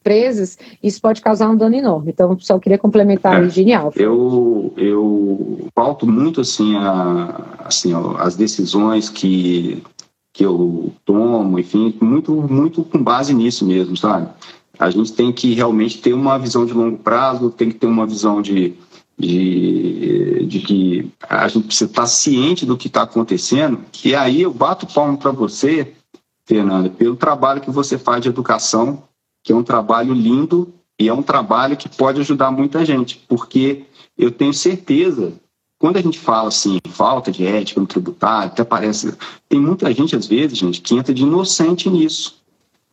empresas, 0.04 0.58
isso 0.82 1.00
pode 1.00 1.22
causar 1.22 1.48
um 1.48 1.56
dano 1.56 1.74
enorme. 1.74 2.10
Então, 2.10 2.38
só 2.38 2.58
queria 2.58 2.76
complementar 2.76 3.42
é, 3.42 3.48
genial. 3.48 3.90
Eu, 3.96 4.74
eu 4.76 5.66
pauto 5.74 6.06
muito 6.06 6.42
assim, 6.42 6.76
a, 6.76 7.64
assim 7.64 7.94
ó, 7.94 8.18
as 8.18 8.36
decisões 8.36 9.08
que, 9.08 9.82
que 10.30 10.44
eu 10.44 10.92
tomo, 11.06 11.58
enfim, 11.58 11.96
muito, 12.02 12.32
muito 12.32 12.84
com 12.84 13.02
base 13.02 13.32
nisso 13.32 13.64
mesmo, 13.64 13.96
sabe? 13.96 14.28
A 14.78 14.90
gente 14.90 15.12
tem 15.12 15.32
que 15.32 15.54
realmente 15.54 15.98
ter 15.98 16.12
uma 16.12 16.38
visão 16.38 16.66
de 16.66 16.74
longo 16.74 16.98
prazo, 16.98 17.50
tem 17.50 17.70
que 17.70 17.76
ter 17.76 17.86
uma 17.86 18.06
visão 18.06 18.42
de, 18.42 18.74
de, 19.16 20.44
de 20.46 20.58
que 20.60 21.10
a 21.22 21.48
gente 21.48 21.66
precisa 21.66 21.90
estar 21.90 22.06
ciente 22.06 22.66
do 22.66 22.76
que 22.76 22.88
está 22.88 23.02
acontecendo, 23.02 23.80
que 23.90 24.14
aí 24.14 24.42
eu 24.42 24.52
bato 24.52 24.86
palmo 24.86 25.16
para 25.16 25.30
você, 25.30 25.94
Fernanda, 26.44 26.90
pelo 26.90 27.16
trabalho 27.16 27.60
que 27.60 27.70
você 27.70 27.96
faz 27.96 28.20
de 28.20 28.28
educação 28.28 29.02
que 29.44 29.52
é 29.52 29.54
um 29.54 29.62
trabalho 29.62 30.14
lindo 30.14 30.72
e 30.98 31.06
é 31.06 31.12
um 31.12 31.22
trabalho 31.22 31.76
que 31.76 31.88
pode 31.88 32.20
ajudar 32.20 32.50
muita 32.50 32.84
gente, 32.84 33.22
porque 33.28 33.84
eu 34.16 34.30
tenho 34.30 34.54
certeza, 34.54 35.34
quando 35.78 35.98
a 35.98 36.02
gente 36.02 36.18
fala 36.18 36.48
assim, 36.48 36.78
falta 36.88 37.30
de 37.30 37.46
ética 37.46 37.78
no 37.78 37.86
tributário, 37.86 38.48
até 38.48 38.64
parece. 38.64 39.14
Tem 39.48 39.60
muita 39.60 39.92
gente, 39.92 40.16
às 40.16 40.26
vezes, 40.26 40.56
gente, 40.56 40.80
que 40.80 40.94
entra 40.94 41.12
de 41.12 41.22
inocente 41.22 41.90
nisso. 41.90 42.42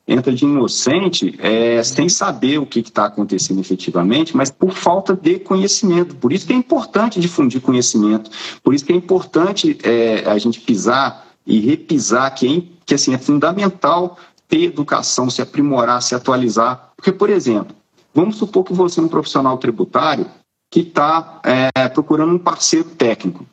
Entra 0.07 0.33
de 0.33 0.43
inocente 0.43 1.35
é, 1.39 1.81
sem 1.83 2.09
saber 2.09 2.57
o 2.57 2.65
que 2.65 2.79
está 2.79 3.05
acontecendo 3.05 3.61
efetivamente, 3.61 4.35
mas 4.35 4.51
por 4.51 4.71
falta 4.71 5.15
de 5.15 5.39
conhecimento. 5.39 6.15
Por 6.15 6.33
isso 6.33 6.45
que 6.45 6.51
é 6.51 6.55
importante 6.55 7.19
difundir 7.19 7.61
conhecimento, 7.61 8.29
por 8.61 8.73
isso 8.73 8.83
que 8.83 8.91
é 8.91 8.95
importante 8.95 9.77
é, 9.83 10.29
a 10.29 10.37
gente 10.37 10.59
pisar 10.59 11.27
e 11.45 11.59
repisar, 11.59 12.31
que, 12.31 12.47
é, 12.47 12.63
que 12.85 12.95
assim, 12.95 13.13
é 13.13 13.17
fundamental 13.17 14.17
ter 14.51 14.65
educação, 14.65 15.29
se 15.29 15.41
aprimorar, 15.41 16.01
se 16.01 16.13
atualizar. 16.13 16.91
Porque, 16.97 17.13
por 17.13 17.29
exemplo, 17.29 17.73
vamos 18.13 18.35
supor 18.35 18.65
que 18.65 18.73
você 18.73 18.99
é 18.99 19.03
um 19.03 19.07
profissional 19.07 19.57
tributário 19.57 20.29
que 20.69 20.81
está 20.81 21.39
é, 21.43 21.87
procurando 21.87 22.33
um 22.33 22.37
parceiro 22.37 22.89
técnico 22.89 23.45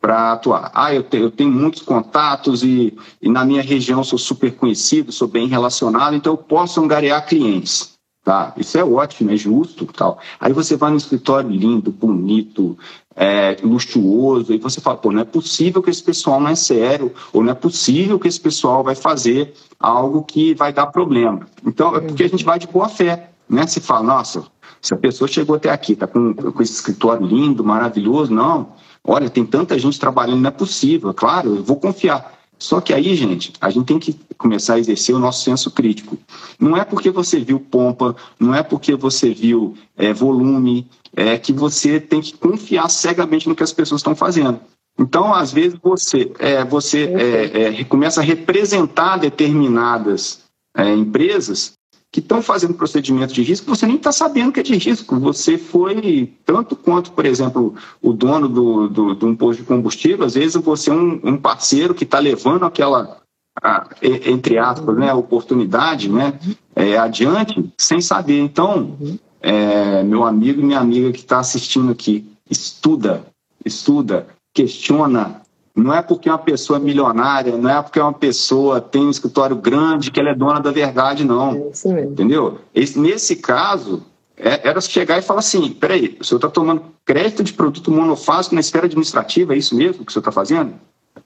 para 0.00 0.32
atuar. 0.32 0.70
Ah, 0.72 0.94
eu 0.94 1.02
tenho, 1.02 1.24
eu 1.24 1.30
tenho 1.30 1.50
muitos 1.50 1.82
contatos 1.82 2.62
e, 2.62 2.96
e, 3.20 3.28
na 3.28 3.44
minha 3.44 3.62
região 3.62 4.04
sou 4.04 4.18
super 4.18 4.54
conhecido, 4.54 5.10
sou 5.10 5.26
bem 5.26 5.48
relacionado, 5.48 6.14
então 6.14 6.34
eu 6.34 6.38
posso 6.38 6.80
angariar 6.80 7.26
clientes. 7.26 7.94
Tá? 8.24 8.52
Isso 8.56 8.78
é 8.78 8.84
ótimo, 8.84 9.32
é 9.32 9.36
justo. 9.36 9.86
tal. 9.86 10.20
Aí 10.38 10.52
você 10.52 10.76
vai 10.76 10.90
no 10.90 10.96
escritório 10.96 11.50
lindo, 11.50 11.90
bonito, 11.90 12.78
é, 13.18 13.56
luxuoso, 13.64 14.54
e 14.54 14.58
você 14.58 14.80
fala, 14.80 14.96
pô, 14.96 15.10
não 15.10 15.20
é 15.20 15.24
possível 15.24 15.82
que 15.82 15.90
esse 15.90 16.02
pessoal 16.02 16.40
não 16.40 16.50
é 16.50 16.54
sério, 16.54 17.12
ou 17.32 17.42
não 17.42 17.50
é 17.50 17.54
possível 17.54 18.16
que 18.16 18.28
esse 18.28 18.40
pessoal 18.40 18.84
vai 18.84 18.94
fazer 18.94 19.52
algo 19.78 20.22
que 20.22 20.54
vai 20.54 20.72
dar 20.72 20.86
problema. 20.86 21.40
Então, 21.66 21.96
é 21.96 22.00
porque 22.00 22.22
a 22.22 22.28
gente 22.28 22.44
vai 22.44 22.60
de 22.60 22.68
boa 22.68 22.88
fé, 22.88 23.30
né? 23.48 23.66
Se 23.66 23.80
fala, 23.80 24.04
nossa, 24.04 24.44
se 24.80 24.94
a 24.94 24.96
pessoa 24.96 25.26
chegou 25.26 25.56
até 25.56 25.68
aqui, 25.68 25.94
está 25.94 26.06
com, 26.06 26.32
com 26.32 26.62
esse 26.62 26.74
escritório 26.74 27.26
lindo, 27.26 27.64
maravilhoso, 27.64 28.32
não, 28.32 28.68
olha, 29.02 29.28
tem 29.28 29.44
tanta 29.44 29.76
gente 29.76 29.98
trabalhando, 29.98 30.40
não 30.40 30.48
é 30.48 30.52
possível, 30.52 31.12
claro, 31.12 31.56
eu 31.56 31.64
vou 31.64 31.76
confiar. 31.76 32.37
Só 32.58 32.80
que 32.80 32.92
aí, 32.92 33.14
gente, 33.14 33.52
a 33.60 33.70
gente 33.70 33.86
tem 33.86 33.98
que 33.98 34.18
começar 34.36 34.74
a 34.74 34.78
exercer 34.78 35.14
o 35.14 35.18
nosso 35.18 35.44
senso 35.44 35.70
crítico. 35.70 36.18
Não 36.58 36.76
é 36.76 36.84
porque 36.84 37.10
você 37.10 37.38
viu 37.38 37.60
pompa, 37.60 38.16
não 38.38 38.54
é 38.54 38.62
porque 38.62 38.96
você 38.96 39.32
viu 39.32 39.76
é, 39.96 40.12
volume, 40.12 40.86
é 41.14 41.38
que 41.38 41.52
você 41.52 42.00
tem 42.00 42.20
que 42.20 42.36
confiar 42.36 42.88
cegamente 42.88 43.48
no 43.48 43.54
que 43.54 43.62
as 43.62 43.72
pessoas 43.72 44.00
estão 44.00 44.16
fazendo. 44.16 44.60
Então, 44.98 45.32
às 45.32 45.52
vezes, 45.52 45.78
você, 45.80 46.32
é, 46.40 46.64
você 46.64 47.04
é, 47.04 47.80
é, 47.80 47.84
começa 47.84 48.20
a 48.20 48.24
representar 48.24 49.16
determinadas 49.16 50.44
é, 50.76 50.92
empresas 50.92 51.77
que 52.10 52.20
estão 52.20 52.40
fazendo 52.40 52.74
procedimento 52.74 53.34
de 53.34 53.42
risco, 53.42 53.68
você 53.68 53.86
nem 53.86 53.96
está 53.96 54.10
sabendo 54.10 54.52
que 54.52 54.60
é 54.60 54.62
de 54.62 54.76
risco. 54.76 55.18
Você 55.20 55.58
foi, 55.58 56.32
tanto 56.44 56.74
quanto, 56.74 57.12
por 57.12 57.26
exemplo, 57.26 57.74
o 58.00 58.12
dono 58.12 58.48
do, 58.48 58.88
do, 58.88 59.14
de 59.14 59.24
um 59.24 59.36
posto 59.36 59.60
de 59.60 59.66
combustível, 59.66 60.24
às 60.24 60.34
vezes 60.34 60.56
você 60.56 60.90
é 60.90 60.94
um, 60.94 61.20
um 61.22 61.36
parceiro 61.36 61.94
que 61.94 62.04
está 62.04 62.18
levando 62.18 62.64
aquela, 62.64 63.20
a, 63.62 63.88
entre 64.02 64.56
aspas, 64.56 64.96
né, 64.96 65.12
oportunidade 65.12 66.08
né, 66.08 66.38
é, 66.74 66.96
adiante, 66.96 67.70
sem 67.76 68.00
saber. 68.00 68.40
Então, 68.40 68.96
é, 69.42 70.02
meu 70.02 70.24
amigo 70.24 70.60
e 70.60 70.64
minha 70.64 70.80
amiga 70.80 71.12
que 71.12 71.20
está 71.20 71.38
assistindo 71.38 71.92
aqui, 71.92 72.26
estuda, 72.50 73.22
estuda, 73.64 74.26
questiona, 74.54 75.42
não 75.78 75.94
é 75.94 76.02
porque 76.02 76.28
uma 76.28 76.38
pessoa 76.38 76.78
é 76.78 76.82
milionária, 76.82 77.56
não 77.56 77.70
é 77.70 77.80
porque 77.80 78.00
uma 78.00 78.12
pessoa 78.12 78.80
tem 78.80 79.02
um 79.02 79.10
escritório 79.10 79.56
grande 79.56 80.10
que 80.10 80.18
ela 80.18 80.30
é 80.30 80.34
dona 80.34 80.60
da 80.60 80.72
verdade, 80.72 81.24
não. 81.24 81.70
É 81.86 82.02
entendeu? 82.02 82.58
Esse, 82.74 82.98
nesse 82.98 83.36
caso, 83.36 84.02
é, 84.36 84.68
era 84.68 84.80
chegar 84.80 85.18
e 85.18 85.22
falar 85.22 85.40
assim: 85.40 85.70
peraí, 85.70 86.16
o 86.20 86.24
senhor 86.24 86.38
está 86.38 86.48
tomando 86.48 86.82
crédito 87.04 87.44
de 87.44 87.52
produto 87.52 87.90
monofásico 87.90 88.54
na 88.54 88.60
esfera 88.60 88.86
administrativa, 88.86 89.54
é 89.54 89.58
isso 89.58 89.76
mesmo 89.76 90.04
que 90.04 90.10
o 90.10 90.12
senhor 90.12 90.22
está 90.22 90.32
fazendo? 90.32 90.74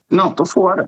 Não, 0.09 0.29
estou 0.29 0.45
fora. 0.45 0.85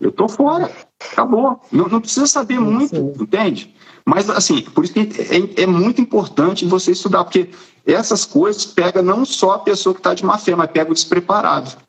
Eu 0.00 0.10
estou 0.10 0.28
fora. 0.28 0.70
Acabou. 1.12 1.60
Não, 1.70 1.88
não 1.88 2.00
precisa 2.00 2.26
saber 2.26 2.58
muito, 2.58 2.96
Sim. 2.96 3.12
entende? 3.20 3.74
Mas, 4.04 4.28
assim, 4.28 4.62
por 4.62 4.84
isso 4.84 4.92
que 4.92 5.00
é, 5.00 5.62
é, 5.62 5.66
muito 5.66 6.00
importante 6.00 6.66
você 6.66 6.92
estudar, 6.92 7.24
porque 7.24 7.50
essas 7.84 8.24
coisas 8.24 8.66
pega 8.66 9.00
não 9.00 9.24
só 9.24 9.52
a 9.52 9.58
pessoa 9.58 9.94
que 9.94 10.00
está 10.00 10.12
de 10.12 10.24
má 10.24 10.38
fé, 10.38 10.54
mas 10.54 10.70
pega 10.70 10.90
o 10.90 10.94
despreparado 10.94 11.85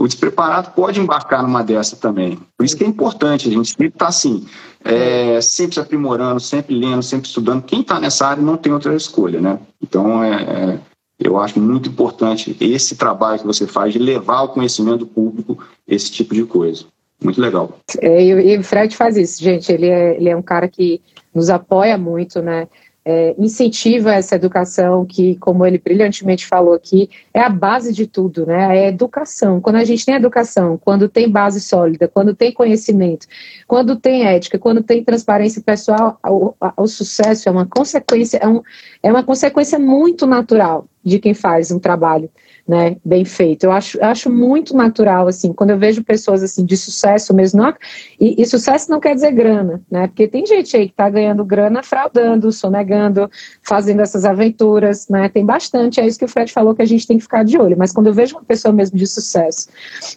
o 0.00 0.08
despreparado 0.08 0.70
pode 0.70 0.98
embarcar 0.98 1.42
numa 1.42 1.62
dessa 1.62 1.94
também. 1.94 2.38
Por 2.56 2.64
isso 2.64 2.74
que 2.74 2.82
é 2.82 2.86
importante 2.86 3.46
a 3.46 3.52
gente 3.52 3.68
estar 3.68 3.90
tá 3.90 4.06
assim, 4.06 4.46
é, 4.82 5.38
sempre 5.42 5.74
se 5.74 5.80
aprimorando, 5.80 6.40
sempre 6.40 6.74
lendo, 6.74 7.02
sempre 7.02 7.28
estudando. 7.28 7.62
Quem 7.64 7.82
está 7.82 8.00
nessa 8.00 8.26
área 8.26 8.42
não 8.42 8.56
tem 8.56 8.72
outra 8.72 8.94
escolha, 8.96 9.42
né? 9.42 9.58
Então, 9.82 10.24
é, 10.24 10.42
é, 10.42 10.78
eu 11.18 11.38
acho 11.38 11.60
muito 11.60 11.90
importante 11.90 12.56
esse 12.58 12.96
trabalho 12.96 13.40
que 13.40 13.46
você 13.46 13.66
faz 13.66 13.92
de 13.92 13.98
levar 13.98 14.38
ao 14.38 14.48
conhecimento 14.48 15.04
público 15.04 15.62
esse 15.86 16.10
tipo 16.10 16.34
de 16.34 16.44
coisa. 16.44 16.86
Muito 17.22 17.38
legal. 17.38 17.76
É, 18.00 18.24
e 18.24 18.56
o 18.56 18.64
Fred 18.64 18.96
faz 18.96 19.18
isso, 19.18 19.44
gente. 19.44 19.70
Ele 19.70 19.86
é, 19.86 20.16
ele 20.16 20.30
é 20.30 20.36
um 20.36 20.40
cara 20.40 20.66
que 20.66 21.02
nos 21.34 21.50
apoia 21.50 21.98
muito, 21.98 22.40
né? 22.40 22.66
É, 23.04 23.34
incentiva 23.38 24.12
essa 24.14 24.34
educação 24.34 25.06
que, 25.06 25.36
como 25.36 25.64
ele 25.64 25.78
brilhantemente 25.78 26.46
falou 26.46 26.74
aqui, 26.74 27.08
é 27.32 27.40
a 27.40 27.48
base 27.48 27.92
de 27.92 28.06
tudo, 28.06 28.46
né? 28.46 28.78
É 28.78 28.88
educação. 28.88 29.60
Quando 29.60 29.76
a 29.76 29.84
gente 29.84 30.04
tem 30.04 30.14
educação, 30.14 30.76
quando 30.76 31.08
tem 31.08 31.28
base 31.28 31.60
sólida, 31.60 32.08
quando 32.08 32.34
tem 32.34 32.52
conhecimento, 32.52 33.26
quando 33.66 33.96
tem 33.96 34.26
ética, 34.26 34.58
quando 34.58 34.82
tem 34.82 35.02
transparência 35.02 35.62
pessoal, 35.62 36.18
o, 36.26 36.54
o 36.76 36.86
sucesso 36.86 37.48
é 37.48 37.52
uma 37.52 37.66
consequência, 37.66 38.38
é, 38.38 38.46
um, 38.46 38.62
é 39.02 39.10
uma 39.10 39.22
consequência 39.22 39.78
muito 39.78 40.26
natural 40.26 40.86
de 41.02 41.18
quem 41.18 41.32
faz 41.32 41.70
um 41.70 41.78
trabalho 41.78 42.30
né, 42.70 42.96
bem 43.04 43.24
feito. 43.24 43.64
Eu 43.64 43.72
acho, 43.72 43.98
acho 44.00 44.30
muito 44.30 44.76
natural, 44.76 45.26
assim, 45.26 45.52
quando 45.52 45.70
eu 45.70 45.76
vejo 45.76 46.04
pessoas, 46.04 46.40
assim, 46.40 46.64
de 46.64 46.76
sucesso 46.76 47.34
mesmo, 47.34 47.60
não, 47.60 47.74
e, 48.20 48.40
e, 48.40 48.46
sucesso 48.46 48.88
não 48.88 49.00
quer 49.00 49.12
dizer 49.12 49.32
grana, 49.32 49.82
né, 49.90 50.06
porque 50.06 50.28
tem 50.28 50.46
gente 50.46 50.76
aí 50.76 50.86
que 50.86 50.92
está 50.92 51.10
ganhando 51.10 51.44
grana 51.44 51.82
fraudando, 51.82 52.52
sonegando, 52.52 53.28
fazendo 53.60 54.02
essas 54.02 54.24
aventuras, 54.24 55.08
né, 55.08 55.28
tem 55.28 55.44
bastante, 55.44 56.00
é 56.00 56.06
isso 56.06 56.16
que 56.16 56.24
o 56.24 56.28
Fred 56.28 56.52
falou 56.52 56.72
que 56.72 56.82
a 56.82 56.86
gente 56.86 57.08
tem 57.08 57.16
que 57.16 57.24
ficar 57.24 57.44
de 57.44 57.58
olho, 57.58 57.76
mas 57.76 57.90
quando 57.90 58.06
eu 58.06 58.14
vejo 58.14 58.36
uma 58.36 58.44
pessoa 58.44 58.72
mesmo 58.72 58.96
de 58.96 59.06
sucesso, 59.08 59.68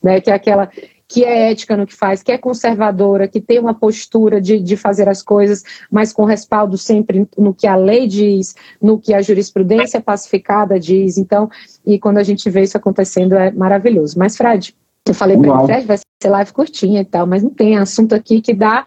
né, 0.04 0.22
que 0.22 0.30
é 0.30 0.36
aquela, 0.36 0.70
que 1.08 1.24
é 1.24 1.52
ética 1.52 1.78
no 1.78 1.86
que 1.86 1.96
faz, 1.96 2.24
que 2.24 2.32
é 2.32 2.38
conservadora, 2.38 3.28
que 3.28 3.40
tem 3.40 3.60
uma 3.60 3.74
postura 3.74 4.42
de, 4.42 4.60
de 4.60 4.76
fazer 4.76 5.08
as 5.08 5.22
coisas, 5.22 5.64
mas 5.92 6.12
com 6.12 6.26
respaldo 6.26 6.78
sempre 6.78 7.28
no 7.38 7.54
que 7.54 7.68
a 7.68 7.76
lei 7.76 8.08
diz, 8.08 8.56
no 8.82 9.00
que 9.00 9.14
a 9.14 9.22
jurisprudência 9.22 10.02
pacificada 10.02 10.80
diz. 10.80 11.18
Então, 11.18 11.50
e 11.86 12.00
quando 12.00 12.18
a 12.18 12.24
gente 12.24 12.50
vê 12.50 12.62
isso 12.62 12.78
acontecendo 12.78 13.36
é 13.36 13.52
maravilhoso. 13.52 14.18
Mas, 14.18 14.36
Fred, 14.36 14.76
eu 15.06 15.14
falei 15.14 15.38
para 15.38 15.50
ele, 15.50 15.66
Fred, 15.66 15.86
vai 15.86 15.98
ser 15.98 16.30
live 16.30 16.54
curtinha 16.54 17.02
e 17.02 17.06
tal, 17.06 17.28
mas 17.28 17.44
não 17.44 17.50
tem 17.50 17.78
assunto 17.78 18.16
aqui 18.16 18.42
que 18.42 18.54
dá 18.54 18.86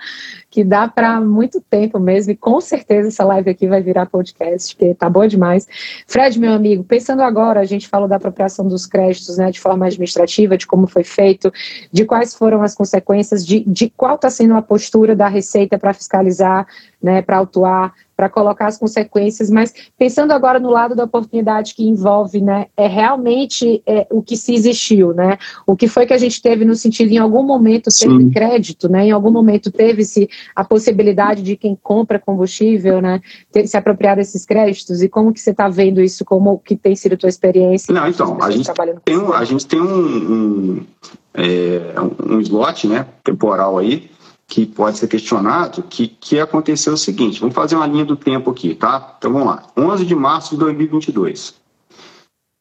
que 0.48 0.64
dá 0.64 0.88
para 0.88 1.20
muito 1.20 1.60
tempo 1.60 1.98
mesmo, 2.00 2.32
e 2.32 2.36
com 2.36 2.58
certeza 2.62 3.08
essa 3.08 3.22
live 3.24 3.50
aqui 3.50 3.66
vai 3.66 3.82
virar 3.82 4.06
podcast, 4.06 4.74
porque 4.74 4.94
tá 4.94 5.10
boa 5.10 5.28
demais. 5.28 5.68
Fred, 6.06 6.40
meu 6.40 6.54
amigo, 6.54 6.82
pensando 6.82 7.20
agora, 7.20 7.60
a 7.60 7.64
gente 7.66 7.86
falou 7.86 8.08
da 8.08 8.16
apropriação 8.16 8.66
dos 8.66 8.86
créditos, 8.86 9.36
né, 9.36 9.50
de 9.50 9.60
forma 9.60 9.84
administrativa, 9.84 10.56
de 10.56 10.66
como 10.66 10.86
foi 10.86 11.04
feito, 11.04 11.52
de 11.92 12.06
quais 12.06 12.34
foram 12.34 12.62
as 12.62 12.74
consequências, 12.74 13.44
de, 13.44 13.60
de 13.66 13.90
qual 13.90 14.14
está 14.14 14.30
sendo 14.30 14.54
a 14.54 14.62
postura 14.62 15.14
da 15.14 15.28
Receita 15.28 15.78
para 15.78 15.92
fiscalizar, 15.92 16.66
né, 17.02 17.20
para 17.20 17.36
autuar, 17.36 17.92
para 18.16 18.30
colocar 18.30 18.66
as 18.66 18.78
consequências, 18.78 19.50
mas 19.50 19.74
pensando 19.98 20.32
agora 20.32 20.58
no 20.58 20.70
lado 20.70 20.94
da 20.94 21.04
oportunidade 21.04 21.74
que 21.74 21.86
envolve, 21.86 22.40
né, 22.40 22.66
é 22.76 22.86
realmente 22.86 23.82
é, 23.86 24.06
o 24.10 24.22
que 24.22 24.36
se 24.36 24.54
existiu, 24.54 25.12
né, 25.12 25.36
o 25.66 25.76
que 25.76 25.86
foi 25.86 26.06
que 26.06 26.14
a 26.14 26.18
gente 26.18 26.40
teve 26.40 26.64
no 26.64 26.74
sentido, 26.74 27.12
em 27.12 27.18
algum 27.18 27.42
momento 27.42 27.90
teve 27.90 28.18
Sim. 28.18 28.30
crédito, 28.30 28.88
né, 28.88 29.06
em 29.06 29.10
algum 29.10 29.30
momento 29.30 29.70
teve-se 29.70 30.28
a 30.54 30.64
possibilidade 30.64 31.42
de 31.42 31.56
quem 31.56 31.76
compra 31.80 32.18
combustível, 32.18 33.02
né, 33.02 33.20
ter, 33.52 33.66
se 33.66 33.76
apropriar 33.76 34.16
desses 34.16 34.46
créditos, 34.46 35.02
e 35.02 35.08
como 35.08 35.32
que 35.32 35.40
você 35.40 35.50
está 35.50 35.68
vendo 35.68 36.00
isso, 36.00 36.24
como 36.24 36.58
que 36.58 36.74
tem 36.74 36.96
sido 36.96 37.14
a 37.14 37.18
tua 37.18 37.28
experiência? 37.28 37.92
Não, 37.92 38.08
então, 38.08 38.42
a 38.42 38.50
gente, 38.50 38.70
tem 39.04 39.18
um, 39.18 39.32
a 39.32 39.44
gente 39.44 39.66
tem 39.66 39.80
um, 39.80 40.32
um, 40.32 40.86
é, 41.34 41.94
um 42.24 42.40
slot, 42.40 42.88
né, 42.88 43.06
temporal 43.22 43.76
aí, 43.76 44.08
que 44.46 44.64
pode 44.64 44.98
ser 44.98 45.08
questionado, 45.08 45.82
que, 45.82 46.06
que 46.06 46.38
aconteceu 46.38 46.92
o 46.92 46.96
seguinte, 46.96 47.40
vamos 47.40 47.54
fazer 47.54 47.74
uma 47.74 47.86
linha 47.86 48.04
do 48.04 48.16
tempo 48.16 48.50
aqui, 48.50 48.74
tá? 48.74 49.16
Então 49.18 49.32
vamos 49.32 49.48
lá, 49.48 49.66
11 49.76 50.06
de 50.06 50.14
março 50.14 50.50
de 50.50 50.60
2022, 50.60 51.54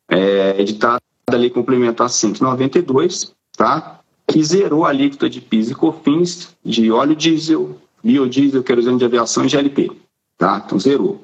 é, 0.10 0.60
editada 0.60 1.00
a 1.28 1.36
Lei 1.36 1.50
Complementar 1.50 2.10
192, 2.10 3.34
tá? 3.56 4.00
Que 4.28 4.44
zerou 4.44 4.86
a 4.86 4.90
alíquota 4.90 5.30
de 5.30 5.40
PIS 5.42 5.72
e 5.72 5.76
COFINS 5.76 6.56
de 6.64 6.92
óleo 6.92 7.16
diesel, 7.16 7.80
biodiesel, 8.04 8.64
querosene 8.64 8.98
de 8.98 9.06
aviação 9.06 9.46
e 9.46 9.50
GLP, 9.50 9.92
tá? 10.38 10.62
Então 10.66 10.80
zerou. 10.80 11.24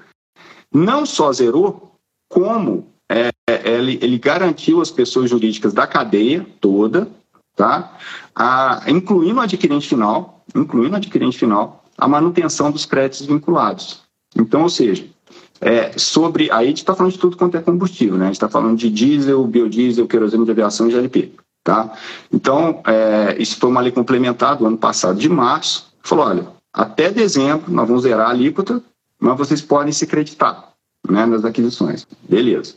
Não 0.73 1.05
só 1.05 1.33
zerou, 1.33 1.91
como 2.29 2.87
é, 3.09 3.29
ele, 3.65 3.99
ele 4.01 4.17
garantiu 4.17 4.79
as 4.79 4.89
pessoas 4.89 5.29
jurídicas 5.29 5.73
da 5.73 5.85
cadeia 5.85 6.45
toda, 6.59 7.07
tá? 7.55 7.97
A, 8.35 8.83
incluindo 8.87 9.39
o 9.39 9.43
adquirente 9.43 9.87
final, 9.87 10.43
incluindo 10.55 10.93
o 10.93 10.97
adquirente 10.97 11.37
final, 11.37 11.83
a 11.97 12.07
manutenção 12.07 12.71
dos 12.71 12.85
créditos 12.85 13.25
vinculados. 13.25 14.01
Então, 14.35 14.63
ou 14.63 14.69
seja, 14.69 15.05
é, 15.59 15.97
sobre. 15.97 16.49
Aí 16.51 16.65
a 16.65 16.67
gente 16.67 16.77
está 16.77 16.95
falando 16.95 17.13
de 17.13 17.19
tudo 17.19 17.37
quanto 17.37 17.55
é 17.55 17.61
combustível, 17.61 18.17
né? 18.17 18.25
A 18.25 18.27
gente 18.27 18.35
está 18.35 18.49
falando 18.49 18.77
de 18.77 18.89
diesel, 18.89 19.45
biodiesel, 19.45 20.07
querosene 20.07 20.45
de 20.45 20.51
aviação 20.51 20.87
e 20.87 20.91
GLP. 20.91 21.33
Tá? 21.63 21.95
Então, 22.33 22.81
é, 22.87 23.35
isso 23.37 23.57
foi 23.59 23.69
uma 23.69 23.81
lei 23.81 23.91
complementar 23.91 24.61
ano 24.61 24.77
passado, 24.77 25.19
de 25.19 25.29
março. 25.29 25.93
Falou: 26.01 26.25
olha, 26.25 26.47
até 26.73 27.11
dezembro 27.11 27.71
nós 27.71 27.87
vamos 27.87 28.03
zerar 28.03 28.27
a 28.27 28.31
alíquota, 28.31 28.81
mas 29.19 29.37
vocês 29.37 29.61
podem 29.61 29.93
se 29.93 30.07
creditar 30.07 30.71
né, 31.07 31.25
nas 31.27 31.45
aquisições. 31.45 32.07
Beleza. 32.27 32.75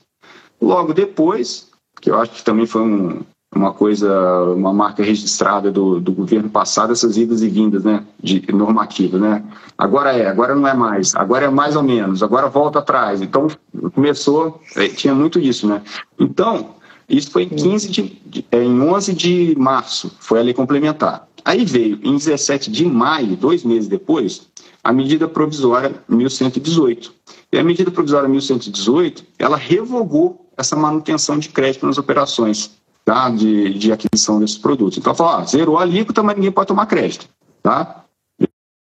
Logo 0.60 0.92
depois, 0.92 1.70
que 2.00 2.10
eu 2.10 2.20
acho 2.20 2.32
que 2.32 2.44
também 2.44 2.66
foi 2.66 2.82
um, 2.82 3.22
uma 3.54 3.72
coisa, 3.72 4.10
uma 4.54 4.72
marca 4.72 5.02
registrada 5.02 5.70
do, 5.70 6.00
do 6.00 6.12
governo 6.12 6.48
passado, 6.48 6.92
essas 6.92 7.16
idas 7.16 7.42
e 7.42 7.48
vindas, 7.48 7.84
né, 7.84 8.04
de 8.22 8.44
normativa, 8.52 9.18
né? 9.18 9.44
Agora 9.76 10.12
é, 10.12 10.26
agora 10.26 10.54
não 10.54 10.66
é 10.66 10.74
mais, 10.74 11.14
agora 11.14 11.46
é 11.46 11.50
mais 11.50 11.76
ou 11.76 11.82
menos, 11.82 12.22
agora 12.22 12.48
volta 12.48 12.78
atrás. 12.80 13.20
Então, 13.22 13.48
começou, 13.94 14.60
é, 14.76 14.88
tinha 14.88 15.14
muito 15.14 15.38
isso, 15.38 15.66
né? 15.66 15.82
Então, 16.18 16.74
isso 17.08 17.30
foi 17.30 17.44
em 17.44 17.48
15 17.48 17.90
de, 17.90 18.02
de, 18.26 18.46
é, 18.50 18.62
em 18.62 18.80
11 18.80 19.14
de 19.14 19.54
março, 19.58 20.12
foi 20.20 20.40
a 20.40 20.42
lei 20.42 20.54
complementar. 20.54 21.28
Aí 21.44 21.64
veio, 21.64 21.98
em 22.02 22.16
17 22.16 22.70
de 22.70 22.86
maio, 22.86 23.36
dois 23.36 23.62
meses 23.64 23.86
depois, 23.88 24.48
a 24.82 24.92
medida 24.92 25.28
provisória 25.28 25.94
1118. 26.08 27.12
E 27.52 27.58
a 27.58 27.64
medida 27.64 27.90
provisória 27.90 28.28
1118, 28.28 29.24
ela 29.38 29.56
revogou 29.56 30.50
essa 30.56 30.74
manutenção 30.74 31.38
de 31.38 31.48
crédito 31.48 31.86
nas 31.86 31.98
operações 31.98 32.78
tá? 33.04 33.30
de, 33.30 33.74
de 33.74 33.92
aquisição 33.92 34.40
desses 34.40 34.58
produtos. 34.58 34.98
Então, 34.98 35.14
falar, 35.14 35.42
ah, 35.42 35.44
zerou 35.44 35.78
a 35.78 35.82
alíquota, 35.82 36.22
mas 36.22 36.36
ninguém 36.36 36.52
pode 36.52 36.68
tomar 36.68 36.86
crédito. 36.86 37.28
Tá? 37.62 38.04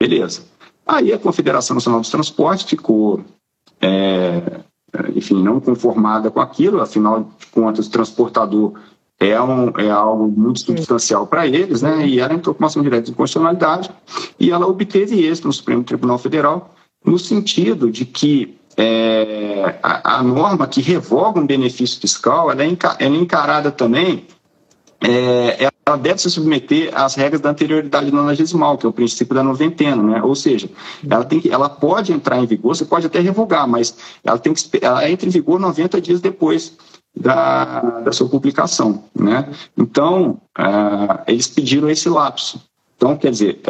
Beleza. 0.00 0.42
Aí 0.86 1.12
a 1.12 1.18
Confederação 1.18 1.74
Nacional 1.74 2.00
dos 2.00 2.10
Transportes 2.10 2.68
ficou, 2.68 3.22
é, 3.80 4.60
enfim, 5.14 5.42
não 5.42 5.60
conformada 5.60 6.30
com 6.30 6.40
aquilo, 6.40 6.80
afinal 6.80 7.24
de 7.38 7.46
contas, 7.48 7.86
o 7.86 7.90
transportador 7.90 8.72
é, 9.20 9.40
um, 9.40 9.68
é 9.76 9.90
algo 9.90 10.28
muito 10.28 10.60
substancial 10.60 11.26
para 11.26 11.46
eles, 11.46 11.82
né? 11.82 12.06
E 12.06 12.20
ela 12.20 12.32
entrou 12.32 12.54
com 12.54 12.62
uma 12.62 12.68
ação 12.68 12.82
direta 12.82 13.02
de 13.02 13.10
inconstitucionalidade 13.10 13.90
e 14.38 14.50
ela 14.50 14.66
obteve 14.66 15.26
êxito 15.26 15.48
no 15.48 15.52
Supremo 15.52 15.82
Tribunal 15.82 16.18
Federal 16.18 16.74
no 17.04 17.18
sentido 17.18 17.90
de 17.90 18.04
que 18.04 18.57
é, 18.78 19.76
a, 19.82 20.18
a, 20.18 20.22
norma 20.22 20.68
que 20.68 20.80
revoga 20.80 21.40
um 21.40 21.46
benefício 21.46 22.00
fiscal 22.00 22.48
ela 22.48 22.62
é, 22.62 22.76
ela 23.00 23.16
é 23.16 23.18
encarada 23.18 23.72
também, 23.72 24.24
é, 25.00 25.68
ela 25.84 25.96
deve 25.96 26.20
se 26.20 26.30
submeter 26.30 26.90
às 26.94 27.16
regras 27.16 27.40
da 27.40 27.50
anterioridade 27.50 28.12
nonagesimal, 28.12 28.78
que 28.78 28.86
é 28.86 28.88
o 28.88 28.92
princípio 28.92 29.34
da 29.34 29.42
noventena, 29.42 30.00
né? 30.00 30.22
ou 30.22 30.36
seja, 30.36 30.70
ela, 31.08 31.24
tem 31.24 31.40
que, 31.40 31.50
ela 31.50 31.68
pode 31.68 32.12
entrar 32.12 32.38
em 32.38 32.46
vigor, 32.46 32.76
você 32.76 32.84
pode 32.84 33.06
até 33.06 33.18
revogar, 33.18 33.66
mas 33.66 33.96
ela, 34.22 34.38
tem 34.38 34.54
que, 34.54 34.62
ela 34.80 35.10
entra 35.10 35.26
em 35.26 35.32
vigor 35.32 35.58
90 35.58 36.00
dias 36.00 36.20
depois 36.20 36.76
da, 37.16 37.80
da 38.00 38.12
sua 38.12 38.28
publicação. 38.28 39.04
Né? 39.12 39.48
Então, 39.76 40.40
uh, 40.56 41.22
eles 41.26 41.48
pediram 41.48 41.90
esse 41.90 42.08
lapso. 42.08 42.62
Então, 42.96 43.16
quer 43.16 43.30
dizer, 43.30 43.60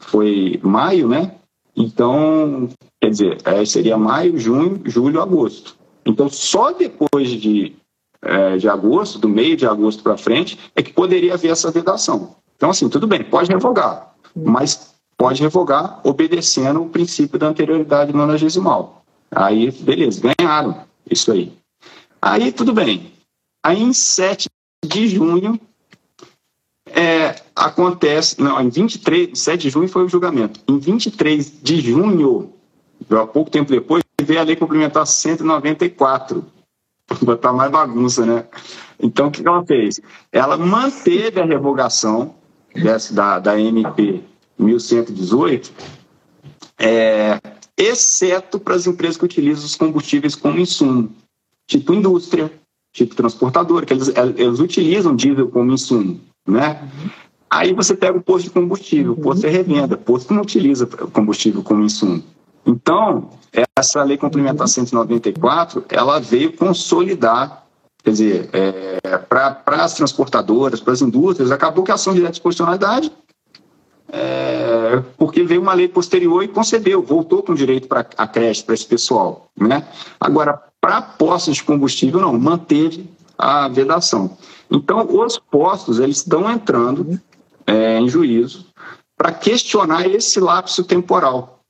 foi 0.00 0.60
maio, 0.62 1.08
né? 1.08 1.32
Então, 1.76 2.68
quer 3.00 3.10
dizer, 3.10 3.38
é, 3.44 3.64
seria 3.64 3.98
maio, 3.98 4.38
junho, 4.38 4.80
julho, 4.84 5.20
agosto. 5.20 5.76
Então, 6.06 6.28
só 6.28 6.72
depois 6.72 7.30
de, 7.30 7.74
é, 8.22 8.56
de 8.56 8.68
agosto, 8.68 9.18
do 9.18 9.28
meio 9.28 9.56
de 9.56 9.66
agosto 9.66 10.02
para 10.02 10.16
frente, 10.16 10.58
é 10.76 10.82
que 10.82 10.92
poderia 10.92 11.34
haver 11.34 11.50
essa 11.50 11.70
vedação. 11.70 12.36
Então, 12.56 12.70
assim, 12.70 12.88
tudo 12.88 13.06
bem, 13.06 13.24
pode 13.24 13.50
revogar, 13.50 14.14
mas 14.34 14.94
pode 15.16 15.42
revogar 15.42 16.00
obedecendo 16.04 16.82
o 16.82 16.88
princípio 16.88 17.38
da 17.38 17.48
anterioridade 17.48 18.12
nonagesimal. 18.12 19.04
Aí, 19.30 19.70
beleza, 19.70 20.20
ganharam 20.20 20.84
isso 21.10 21.32
aí. 21.32 21.52
Aí, 22.22 22.52
tudo 22.52 22.72
bem. 22.72 23.12
Aí, 23.62 23.82
em 23.82 23.92
7 23.92 24.48
de 24.84 25.08
junho, 25.08 25.58
é, 26.94 27.34
acontece, 27.56 28.40
não, 28.40 28.60
em 28.60 28.68
23, 28.68 29.36
7 29.36 29.62
de 29.62 29.70
junho 29.70 29.88
foi 29.88 30.04
o 30.04 30.08
julgamento. 30.08 30.60
Em 30.68 30.78
23 30.78 31.60
de 31.60 31.80
junho, 31.80 32.52
há 33.10 33.26
pouco 33.26 33.50
tempo 33.50 33.70
depois, 33.70 34.04
veio 34.22 34.40
a 34.40 34.44
lei 34.44 34.54
complementar 34.54 35.04
194. 35.04 36.44
Botar 37.20 37.52
mais 37.52 37.70
bagunça, 37.70 38.24
né? 38.24 38.44
Então, 38.98 39.26
o 39.26 39.30
que 39.30 39.46
ela 39.46 39.64
fez? 39.66 40.00
Ela 40.32 40.56
manteve 40.56 41.40
a 41.40 41.44
revogação 41.44 42.34
dessa, 42.74 43.12
da, 43.12 43.38
da 43.40 43.60
MP 43.60 44.22
1118, 44.56 45.72
é, 46.78 47.40
exceto 47.76 48.58
para 48.60 48.76
as 48.76 48.86
empresas 48.86 49.16
que 49.16 49.24
utilizam 49.24 49.64
os 49.64 49.74
combustíveis 49.74 50.36
como 50.36 50.60
insumo, 50.60 51.12
tipo 51.66 51.92
indústria, 51.92 52.50
tipo 52.92 53.16
transportadora, 53.16 53.84
que 53.84 53.92
eles, 53.92 54.08
eles 54.36 54.60
utilizam 54.60 55.14
diesel 55.14 55.48
como 55.48 55.72
insumo 55.72 56.20
né? 56.46 56.88
Aí 57.50 57.72
você 57.72 57.94
pega 57.94 58.18
o 58.18 58.22
posto 58.22 58.44
de 58.44 58.50
combustível, 58.50 59.12
o 59.12 59.16
posto 59.16 59.46
é 59.46 59.50
revenda, 59.50 59.94
o 59.94 59.98
posto 59.98 60.34
não 60.34 60.42
utiliza 60.42 60.86
combustível 60.86 61.62
como 61.62 61.84
insumo. 61.84 62.22
Então, 62.66 63.30
essa 63.78 64.02
lei 64.02 64.16
complementar 64.16 64.66
194, 64.66 65.84
ela 65.88 66.18
veio 66.18 66.52
consolidar, 66.56 67.64
quer 68.02 68.10
dizer, 68.10 68.50
é, 68.52 69.18
para 69.28 69.62
as 69.66 69.94
transportadoras, 69.94 70.80
para 70.80 70.92
as 70.92 71.02
indústrias, 71.02 71.50
acabou 71.50 71.84
que 71.84 71.90
a 71.90 71.94
ação 71.94 72.14
direta 72.14 72.32
de 72.32 72.40
proporcionalidade, 72.40 73.12
é, 74.08 75.02
porque 75.16 75.42
veio 75.42 75.60
uma 75.60 75.74
lei 75.74 75.88
posterior 75.88 76.42
e 76.42 76.48
concedeu, 76.48 77.02
voltou 77.02 77.42
com 77.42 77.54
direito 77.54 77.86
para 77.86 78.06
a 78.16 78.26
creche, 78.26 78.62
para 78.62 78.74
esse 78.74 78.86
pessoal. 78.86 79.48
Né? 79.56 79.86
Agora, 80.18 80.60
para 80.80 81.00
postos 81.00 81.56
de 81.56 81.64
combustível, 81.64 82.20
não, 82.20 82.38
manteve 82.38 83.08
a 83.38 83.68
vedação. 83.68 84.36
Então, 84.74 85.06
os 85.08 85.38
postos 85.38 85.98
eles 85.98 86.18
estão 86.18 86.50
entrando 86.50 87.20
é, 87.66 87.98
em 87.98 88.08
juízo 88.08 88.66
para 89.16 89.32
questionar 89.32 90.06
esse 90.06 90.40
lapso 90.40 90.84
temporal, 90.84 91.60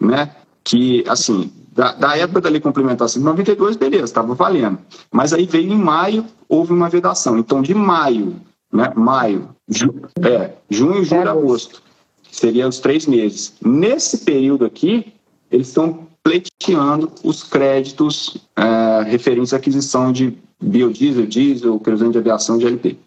né? 0.00 0.34
Que, 0.64 1.04
assim, 1.06 1.52
da, 1.72 1.92
da 1.92 2.16
época 2.16 2.40
da 2.40 2.48
lei 2.48 2.60
complementar 2.60 3.08
192, 3.08 3.76
beleza, 3.76 4.04
estava 4.04 4.34
valendo. 4.34 4.78
Mas 5.12 5.32
aí 5.32 5.44
veio 5.44 5.72
em 5.72 5.78
maio, 5.78 6.24
houve 6.48 6.72
uma 6.72 6.88
vedação. 6.88 7.36
Então, 7.38 7.60
de 7.60 7.74
maio, 7.74 8.36
né, 8.72 8.92
maio 8.96 9.54
Ju, 9.68 9.94
é, 10.22 10.52
junho, 10.68 11.04
julho, 11.04 11.30
agosto. 11.30 11.82
Seriam 12.30 12.68
os 12.68 12.78
três 12.78 13.06
meses. 13.06 13.54
Nesse 13.64 14.18
período 14.18 14.64
aqui, 14.64 15.12
eles 15.50 15.68
estão 15.68 16.06
pleiteando 16.22 17.10
os 17.22 17.42
créditos 17.42 18.36
é, 18.56 19.02
referentes 19.04 19.52
à 19.52 19.56
aquisição 19.56 20.12
de 20.12 20.36
biodiesel, 20.64 21.26
diesel, 21.26 21.80
querosene 21.80 22.12
de 22.12 22.18
aviação 22.18 22.58
de 22.58 22.66
LP. 22.66 22.98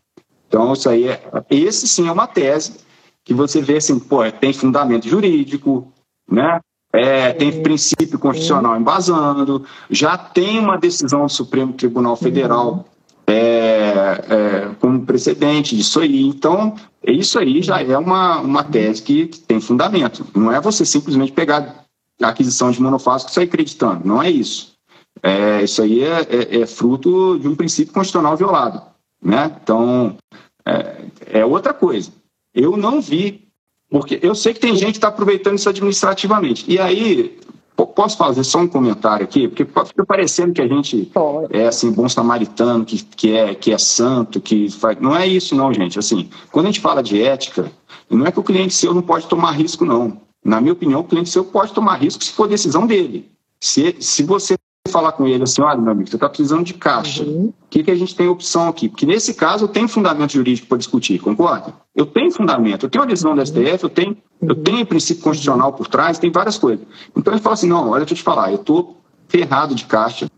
Então, 0.47 0.74
isso 0.74 0.89
aí 0.89 1.08
é, 1.08 1.22
esse 1.49 1.88
sim 1.88 2.08
é 2.08 2.12
uma 2.12 2.28
tese 2.28 2.78
que 3.24 3.34
você 3.34 3.62
vê 3.62 3.78
assim, 3.78 3.99
pô, 3.99 4.20
tem 4.32 4.53
fundamento 4.53 5.08
jurídico, 5.08 5.91
né? 6.30 6.60
É, 6.93 7.34
tem 7.34 7.62
princípio 7.62 8.18
constitucional 8.18 8.80
embasando, 8.80 9.66
já 9.89 10.18
tem 10.18 10.58
uma 10.58 10.78
decisão 10.78 11.26
do 11.26 11.30
Supremo 11.30 11.74
Tribunal 11.74 12.16
Federal 12.16 12.86
é, 13.28 14.24
é, 14.30 14.70
como 14.80 15.05
precedente 15.05 15.76
disso 15.76 15.99
aí. 15.99 16.24
Então, 16.24 16.76
isso 17.03 17.38
aí 17.38 17.62
já 17.62 17.82
é 17.82 17.97
uma, 17.97 18.39
uma 18.39 18.64
tese 18.64 19.03
que, 19.03 19.28
que 19.28 19.39
tem 19.39 19.60
fundamento. 19.60 20.26
Não 20.34 20.51
é 20.51 20.62
você 20.62 20.86
simplesmente 20.86 21.34
pegar 21.34 21.84
a 22.22 22.30
aquisição 22.30 22.72
de 22.72 22.82
monofásico 22.82 23.30
e 23.30 23.34
sair 23.34 23.43
acreditando. 23.43 24.08
Não 24.08 24.24
é 24.24 24.30
isso. 24.30 24.76
É, 25.24 25.63
isso 25.63 25.82
aí 25.82 26.03
é, 26.03 26.22
é, 26.22 26.61
é, 26.61 26.65
fruto 26.65 27.39
de 27.39 27.47
um 27.47 27.55
princípio 27.55 27.93
constitucional 27.93 28.36
violado. 28.36 28.82
Né? 29.22 29.55
Então, 29.61 30.18
é, 30.65 31.05
é 31.39 31.45
outra 31.45 31.74
coisa. 31.74 32.11
Eu 32.53 32.78
não 32.78 33.01
vi 33.01 33.47
porque 33.89 34.20
eu 34.22 34.36
sei 34.36 34.53
que 34.53 34.59
tem 34.59 34.76
gente 34.76 34.93
que 34.93 34.97
está 34.97 35.07
aproveitando 35.07 35.57
isso 35.57 35.70
administrativamente. 35.70 36.65
E 36.68 36.78
aí, 36.78 37.39
posso 37.76 38.18
fazer 38.18 38.43
só 38.43 38.59
um 38.59 38.68
comentário 38.68 39.24
aqui? 39.24 39.47
Porque 39.47 39.65
fica 39.65 40.05
parecendo 40.05 40.53
que 40.53 40.61
a 40.61 40.68
gente 40.68 41.11
é 41.51 41.68
assim, 41.68 41.91
bom 41.91 42.09
samaritano, 42.09 42.84
que, 42.84 43.03
que, 43.03 43.32
é, 43.32 43.55
que 43.55 43.72
é 43.72 43.78
santo, 43.78 44.41
que 44.41 44.70
faz. 44.70 44.99
Não 44.99 45.15
é 45.15 45.26
isso, 45.26 45.55
não, 45.55 45.74
gente. 45.74 45.97
Assim, 45.97 46.30
quando 46.51 46.65
a 46.65 46.70
gente 46.70 46.82
fala 46.82 47.01
de 47.01 47.22
ética, 47.22 47.72
não 48.09 48.26
é 48.26 48.32
que 48.32 48.39
o 48.39 48.43
cliente 48.43 48.74
seu 48.74 48.93
não 48.93 49.01
pode 49.01 49.28
tomar 49.28 49.51
risco, 49.51 49.86
não. 49.86 50.22
Na 50.43 50.59
minha 50.59 50.74
opinião, 50.74 51.01
o 51.01 51.03
cliente 51.03 51.30
seu 51.30 51.45
pode 51.45 51.74
tomar 51.74 51.95
risco 51.95 52.24
se 52.24 52.32
for 52.32 52.47
decisão 52.47 52.86
dele. 52.86 53.30
Se, 53.59 53.95
se 53.99 54.22
você 54.24 54.55
falar 54.88 55.11
com 55.11 55.27
ele 55.27 55.43
assim, 55.43 55.61
olha, 55.61 55.79
meu 55.79 55.91
amigo, 55.91 56.09
você 56.09 56.15
está 56.15 56.27
precisando 56.27 56.63
de 56.63 56.73
caixa. 56.73 57.23
Uhum. 57.23 57.47
O 57.47 57.53
que, 57.69 57.83
que 57.83 57.91
a 57.91 57.95
gente 57.95 58.15
tem 58.15 58.27
opção 58.27 58.67
aqui? 58.67 58.89
Porque 58.89 59.05
nesse 59.05 59.33
caso 59.33 59.65
eu 59.65 59.67
tenho 59.67 59.88
fundamento 59.88 60.33
jurídico 60.33 60.67
para 60.67 60.77
discutir, 60.77 61.19
concorda? 61.19 61.73
Eu 61.95 62.05
tenho 62.05 62.31
fundamento, 62.31 62.85
eu 62.85 62.89
tenho 62.89 63.03
a 63.03 63.07
decisão 63.07 63.35
da 63.35 63.45
STF, 63.45 63.83
eu 63.83 63.89
tenho, 63.89 64.17
eu 64.41 64.55
uhum. 64.55 64.63
tenho 64.63 64.85
princípio 64.85 65.23
constitucional 65.23 65.73
por 65.73 65.88
trás, 65.88 66.19
tem 66.19 66.31
várias 66.31 66.57
coisas. 66.57 66.85
Então 67.15 67.33
ele 67.33 67.41
fala 67.41 67.53
assim, 67.53 67.67
não, 67.67 67.89
olha, 67.89 67.99
deixa 67.99 68.13
eu 68.13 68.17
te 68.17 68.23
falar, 68.23 68.51
eu 68.51 68.57
estou 68.57 68.97
ferrado 69.27 69.75
de 69.75 69.85
caixa, 69.85 70.29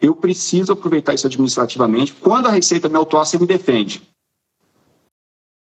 eu 0.00 0.14
preciso 0.14 0.72
aproveitar 0.72 1.14
isso 1.14 1.26
administrativamente. 1.26 2.12
Quando 2.12 2.46
a 2.46 2.50
Receita 2.50 2.88
me 2.88 2.96
autuar, 2.96 3.26
você 3.26 3.38
me 3.38 3.46
defende. 3.46 4.02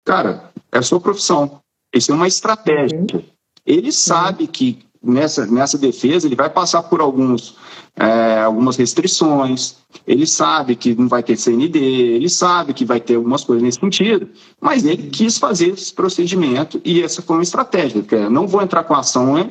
Cara, 0.04 0.50
é 0.72 0.78
a 0.78 0.82
sua 0.82 1.00
profissão. 1.00 1.60
Isso 1.94 2.10
é 2.10 2.14
uma 2.14 2.28
estratégia. 2.28 2.98
Uhum. 2.98 3.22
Ele 3.64 3.90
sabe 3.90 4.46
que 4.46 4.84
nessa, 5.05 5.46
nessa 5.46 5.78
defesa 5.78 6.26
ele 6.26 6.36
vai 6.36 6.50
passar 6.50 6.82
por 6.84 7.00
alguns 7.00 7.57
é, 7.96 8.40
algumas 8.40 8.76
restrições, 8.76 9.76
ele 10.07 10.26
sabe 10.26 10.74
que 10.74 10.94
não 10.94 11.07
vai 11.07 11.22
ter 11.22 11.36
CND, 11.36 11.78
ele 11.78 12.28
sabe 12.28 12.74
que 12.74 12.84
vai 12.84 13.00
ter 13.00 13.14
algumas 13.14 13.44
coisas 13.44 13.62
nesse 13.62 13.78
sentido, 13.78 14.28
mas 14.61 14.84
ele 14.84 15.11
quis 15.11 15.38
fazer 15.38 15.68
esse 15.68 15.94
procedimento 15.94 16.80
e 16.84 17.02
essa 17.02 17.22
foi 17.22 17.36
uma 17.36 17.42
estratégia, 17.42 18.02
que 18.02 18.14
é, 18.14 18.28
não 18.28 18.46
vou 18.48 18.62
entrar 18.62 18.82
com 18.84 18.94
ação, 18.94 19.34
né? 19.34 19.50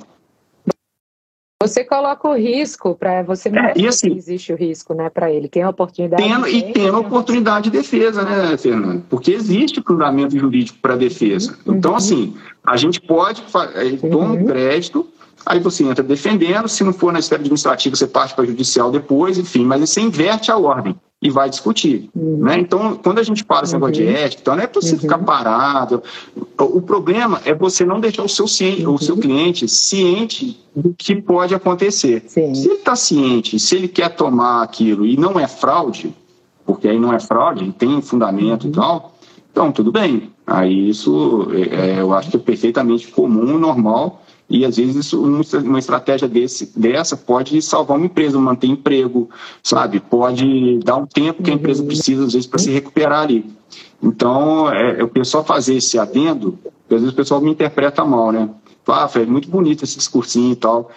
Você 1.61 1.85
coloca 1.85 2.27
o 2.27 2.35
risco 2.35 2.93
para 2.93 3.23
você 3.23 3.49
não 3.49 3.63
é, 3.63 3.73
e 3.77 3.87
assim, 3.87 4.09
que 4.09 4.17
existe 4.17 4.51
o 4.51 4.57
risco, 4.57 4.93
né, 4.93 5.09
para 5.09 5.31
ele, 5.31 5.47
tem 5.47 5.63
a 5.63 5.69
oportunidade. 5.69 6.21
Tendo, 6.21 6.43
de 6.43 6.57
e 6.57 6.73
tendo 6.73 6.99
oportunidade 6.99 7.69
de 7.69 7.77
defesa, 7.77 8.21
né, 8.23 8.57
Fernando? 8.57 9.01
Porque 9.09 9.31
existe 9.31 9.81
fundamento 9.81 10.37
jurídico 10.37 10.77
para 10.81 10.97
defesa. 10.97 11.57
Uhum. 11.65 11.75
Então, 11.75 11.95
assim, 11.95 12.35
a 12.65 12.75
gente 12.75 12.99
pode, 12.99 13.41
ele 13.75 13.97
toma 13.97 14.33
uhum. 14.33 14.45
crédito, 14.45 15.07
Aí 15.45 15.59
você 15.59 15.83
entra 15.83 16.03
defendendo, 16.03 16.67
se 16.67 16.83
não 16.83 16.93
for 16.93 17.11
na 17.11 17.19
esfera 17.19 17.41
administrativa, 17.41 17.95
você 17.95 18.07
parte 18.07 18.33
para 18.33 18.45
judicial 18.45 18.91
depois, 18.91 19.37
enfim, 19.37 19.65
mas 19.65 19.81
você 19.81 19.99
inverte 19.99 20.51
a 20.51 20.57
ordem 20.57 20.95
e 21.21 21.29
vai 21.29 21.49
discutir. 21.49 22.09
Uhum. 22.15 22.37
Né? 22.39 22.59
Então, 22.59 22.99
quando 23.01 23.19
a 23.19 23.23
gente 23.23 23.43
fala 23.43 23.63
esse 23.63 23.73
negócio 23.73 23.95
de 23.95 24.03
uhum. 24.03 24.11
ética, 24.11 24.41
então 24.41 24.55
não 24.55 24.63
é 24.63 24.67
para 24.67 24.81
você 24.81 24.93
uhum. 24.93 24.99
ficar 24.99 25.17
parado. 25.19 26.03
O 26.57 26.81
problema 26.81 27.41
é 27.45 27.53
você 27.53 27.85
não 27.85 27.99
deixar 27.99 28.23
o 28.23 28.29
seu, 28.29 28.47
ciente, 28.47 28.85
o 28.85 28.97
seu 28.97 29.15
uhum. 29.15 29.21
cliente 29.21 29.67
ciente 29.67 30.59
do 30.75 30.93
que 30.97 31.15
pode 31.15 31.55
acontecer. 31.55 32.23
Sim. 32.27 32.53
Se 32.53 32.67
ele 32.67 32.75
está 32.75 32.95
ciente, 32.95 33.59
se 33.59 33.75
ele 33.75 33.87
quer 33.87 34.09
tomar 34.09 34.63
aquilo 34.63 35.05
e 35.05 35.17
não 35.17 35.39
é 35.39 35.47
fraude, 35.47 36.13
porque 36.65 36.87
aí 36.87 36.99
não 36.99 37.13
é 37.13 37.19
fraude, 37.19 37.71
tem 37.71 38.01
fundamento 38.01 38.65
e 38.65 38.67
uhum. 38.67 38.73
tal, 38.73 39.15
então 39.51 39.71
tudo 39.71 39.91
bem. 39.91 40.29
Aí 40.45 40.89
isso 40.89 41.47
é, 41.53 42.01
eu 42.01 42.13
acho 42.13 42.31
que 42.31 42.37
é 42.37 42.39
perfeitamente 42.39 43.07
comum, 43.07 43.57
normal 43.57 44.22
e 44.53 44.63
às 44.63 44.77
vezes 44.77 45.07
isso, 45.07 45.19
uma 45.19 45.79
estratégia 45.79 46.27
desse, 46.27 46.71
dessa 46.77 47.17
pode 47.17 47.59
salvar 47.59 47.97
uma 47.97 48.05
empresa, 48.05 48.37
manter 48.37 48.67
emprego, 48.67 49.27
sabe? 49.63 49.99
Pode 49.99 50.77
dar 50.85 50.97
um 50.97 51.07
tempo 51.07 51.41
que 51.41 51.49
a 51.49 51.53
empresa 51.55 51.81
uhum. 51.81 51.87
precisa, 51.87 52.23
às 52.23 52.33
vezes, 52.33 52.45
para 52.45 52.59
se 52.59 52.69
recuperar 52.69 53.23
ali. 53.23 53.51
Então, 54.01 54.71
é, 54.71 55.01
eu 55.01 55.07
queria 55.07 55.25
só 55.25 55.43
fazer 55.43 55.77
esse 55.77 55.97
adendo, 55.97 56.59
porque 56.61 56.93
às 56.93 57.01
vezes 57.01 57.13
o 57.13 57.15
pessoal 57.15 57.41
me 57.41 57.49
interpreta 57.49 58.05
mal, 58.05 58.31
né? 58.31 58.47
Ah, 58.85 59.07
Fred, 59.07 59.31
muito 59.31 59.49
bonito 59.49 59.83
esse 59.83 59.97
discursinho 59.97 60.53
e 60.53 60.55
tal. 60.55 60.91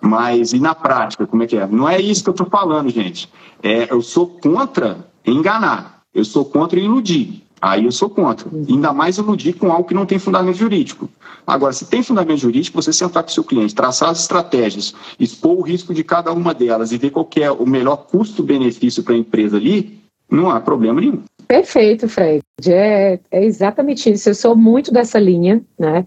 Mas 0.00 0.54
e 0.54 0.58
na 0.58 0.74
prática, 0.74 1.26
como 1.26 1.42
é 1.42 1.46
que 1.46 1.58
é? 1.58 1.66
Não 1.66 1.86
é 1.86 2.00
isso 2.00 2.22
que 2.22 2.30
eu 2.30 2.34
estou 2.34 2.46
falando, 2.46 2.88
gente. 2.88 3.28
É, 3.62 3.92
eu 3.92 4.00
sou 4.00 4.26
contra 4.26 5.06
enganar. 5.26 6.00
Eu 6.14 6.24
sou 6.24 6.42
contra 6.42 6.80
iludir. 6.80 7.43
Aí 7.64 7.86
eu 7.86 7.92
sou 7.92 8.10
contra. 8.10 8.46
Uhum. 8.46 8.62
Ainda 8.68 8.92
mais 8.92 9.16
iludir 9.16 9.54
com 9.54 9.72
algo 9.72 9.88
que 9.88 9.94
não 9.94 10.04
tem 10.04 10.18
fundamento 10.18 10.58
jurídico. 10.58 11.08
Agora, 11.46 11.72
se 11.72 11.86
tem 11.86 12.02
fundamento 12.02 12.36
jurídico, 12.36 12.80
você 12.80 12.92
sentar 12.92 13.22
com 13.22 13.30
o 13.30 13.32
seu 13.32 13.42
cliente, 13.42 13.74
traçar 13.74 14.10
as 14.10 14.20
estratégias, 14.20 14.94
expor 15.18 15.56
o 15.56 15.62
risco 15.62 15.94
de 15.94 16.04
cada 16.04 16.30
uma 16.30 16.52
delas 16.52 16.92
e 16.92 16.98
ver 16.98 17.08
qual 17.08 17.26
é 17.40 17.50
o 17.50 17.64
melhor 17.64 17.96
custo-benefício 17.96 19.02
para 19.02 19.14
a 19.14 19.16
empresa 19.18 19.56
ali, 19.56 19.98
não 20.30 20.50
há 20.50 20.60
problema 20.60 21.00
nenhum. 21.00 21.22
Perfeito, 21.48 22.06
Fred. 22.06 22.42
É, 22.66 23.18
é 23.30 23.44
exatamente 23.46 24.12
isso. 24.12 24.28
Eu 24.28 24.34
sou 24.34 24.54
muito 24.54 24.92
dessa 24.92 25.18
linha, 25.18 25.62
né? 25.78 26.04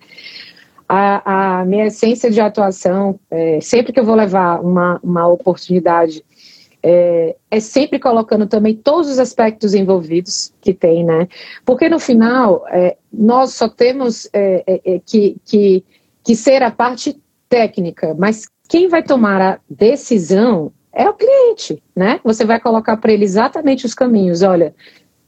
A, 0.88 1.62
a 1.62 1.66
minha 1.66 1.88
essência 1.88 2.30
de 2.30 2.39
atuação, 2.39 3.20
é, 3.32 3.60
sempre 3.62 3.91
que 3.91 3.99
eu 3.99 4.05
vou 4.05 4.16
levar 4.16 4.62
uma, 4.62 4.99
uma 5.01 5.28
oportunidade 5.28 6.24
é, 6.82 7.36
é, 7.50 7.60
sempre 7.60 8.00
colocando 8.00 8.48
também 8.48 8.76
todos 8.76 9.10
os 9.10 9.20
aspectos 9.20 9.74
envolvidos 9.74 10.54
que 10.62 10.74
tem, 10.74 11.04
né? 11.04 11.28
Porque 11.66 11.90
no 11.90 12.00
final 12.00 12.66
é, 12.70 12.98
nós 13.12 13.54
só 13.54 13.68
temos 13.68 14.30
é, 14.32 14.64
é, 14.68 14.96
é, 14.96 15.02
que, 15.06 15.38
que, 15.46 15.84
que 16.24 16.36
ser 16.36 16.64
a 16.64 16.72
parte 16.72 17.20
técnica, 17.50 18.16
mas 18.18 18.48
quem 18.70 18.88
vai 18.88 19.02
tomar 19.02 19.42
a 19.42 19.60
decisão 19.70 20.72
é 20.94 21.10
o 21.10 21.14
cliente, 21.14 21.82
né? 21.96 22.20
Você 22.24 22.46
vai 22.46 22.60
colocar 22.60 22.98
para 22.98 23.12
ele 23.12 23.24
exatamente 23.24 23.86
os 23.86 23.94
caminhos. 23.94 24.42
Olha, 24.42 24.74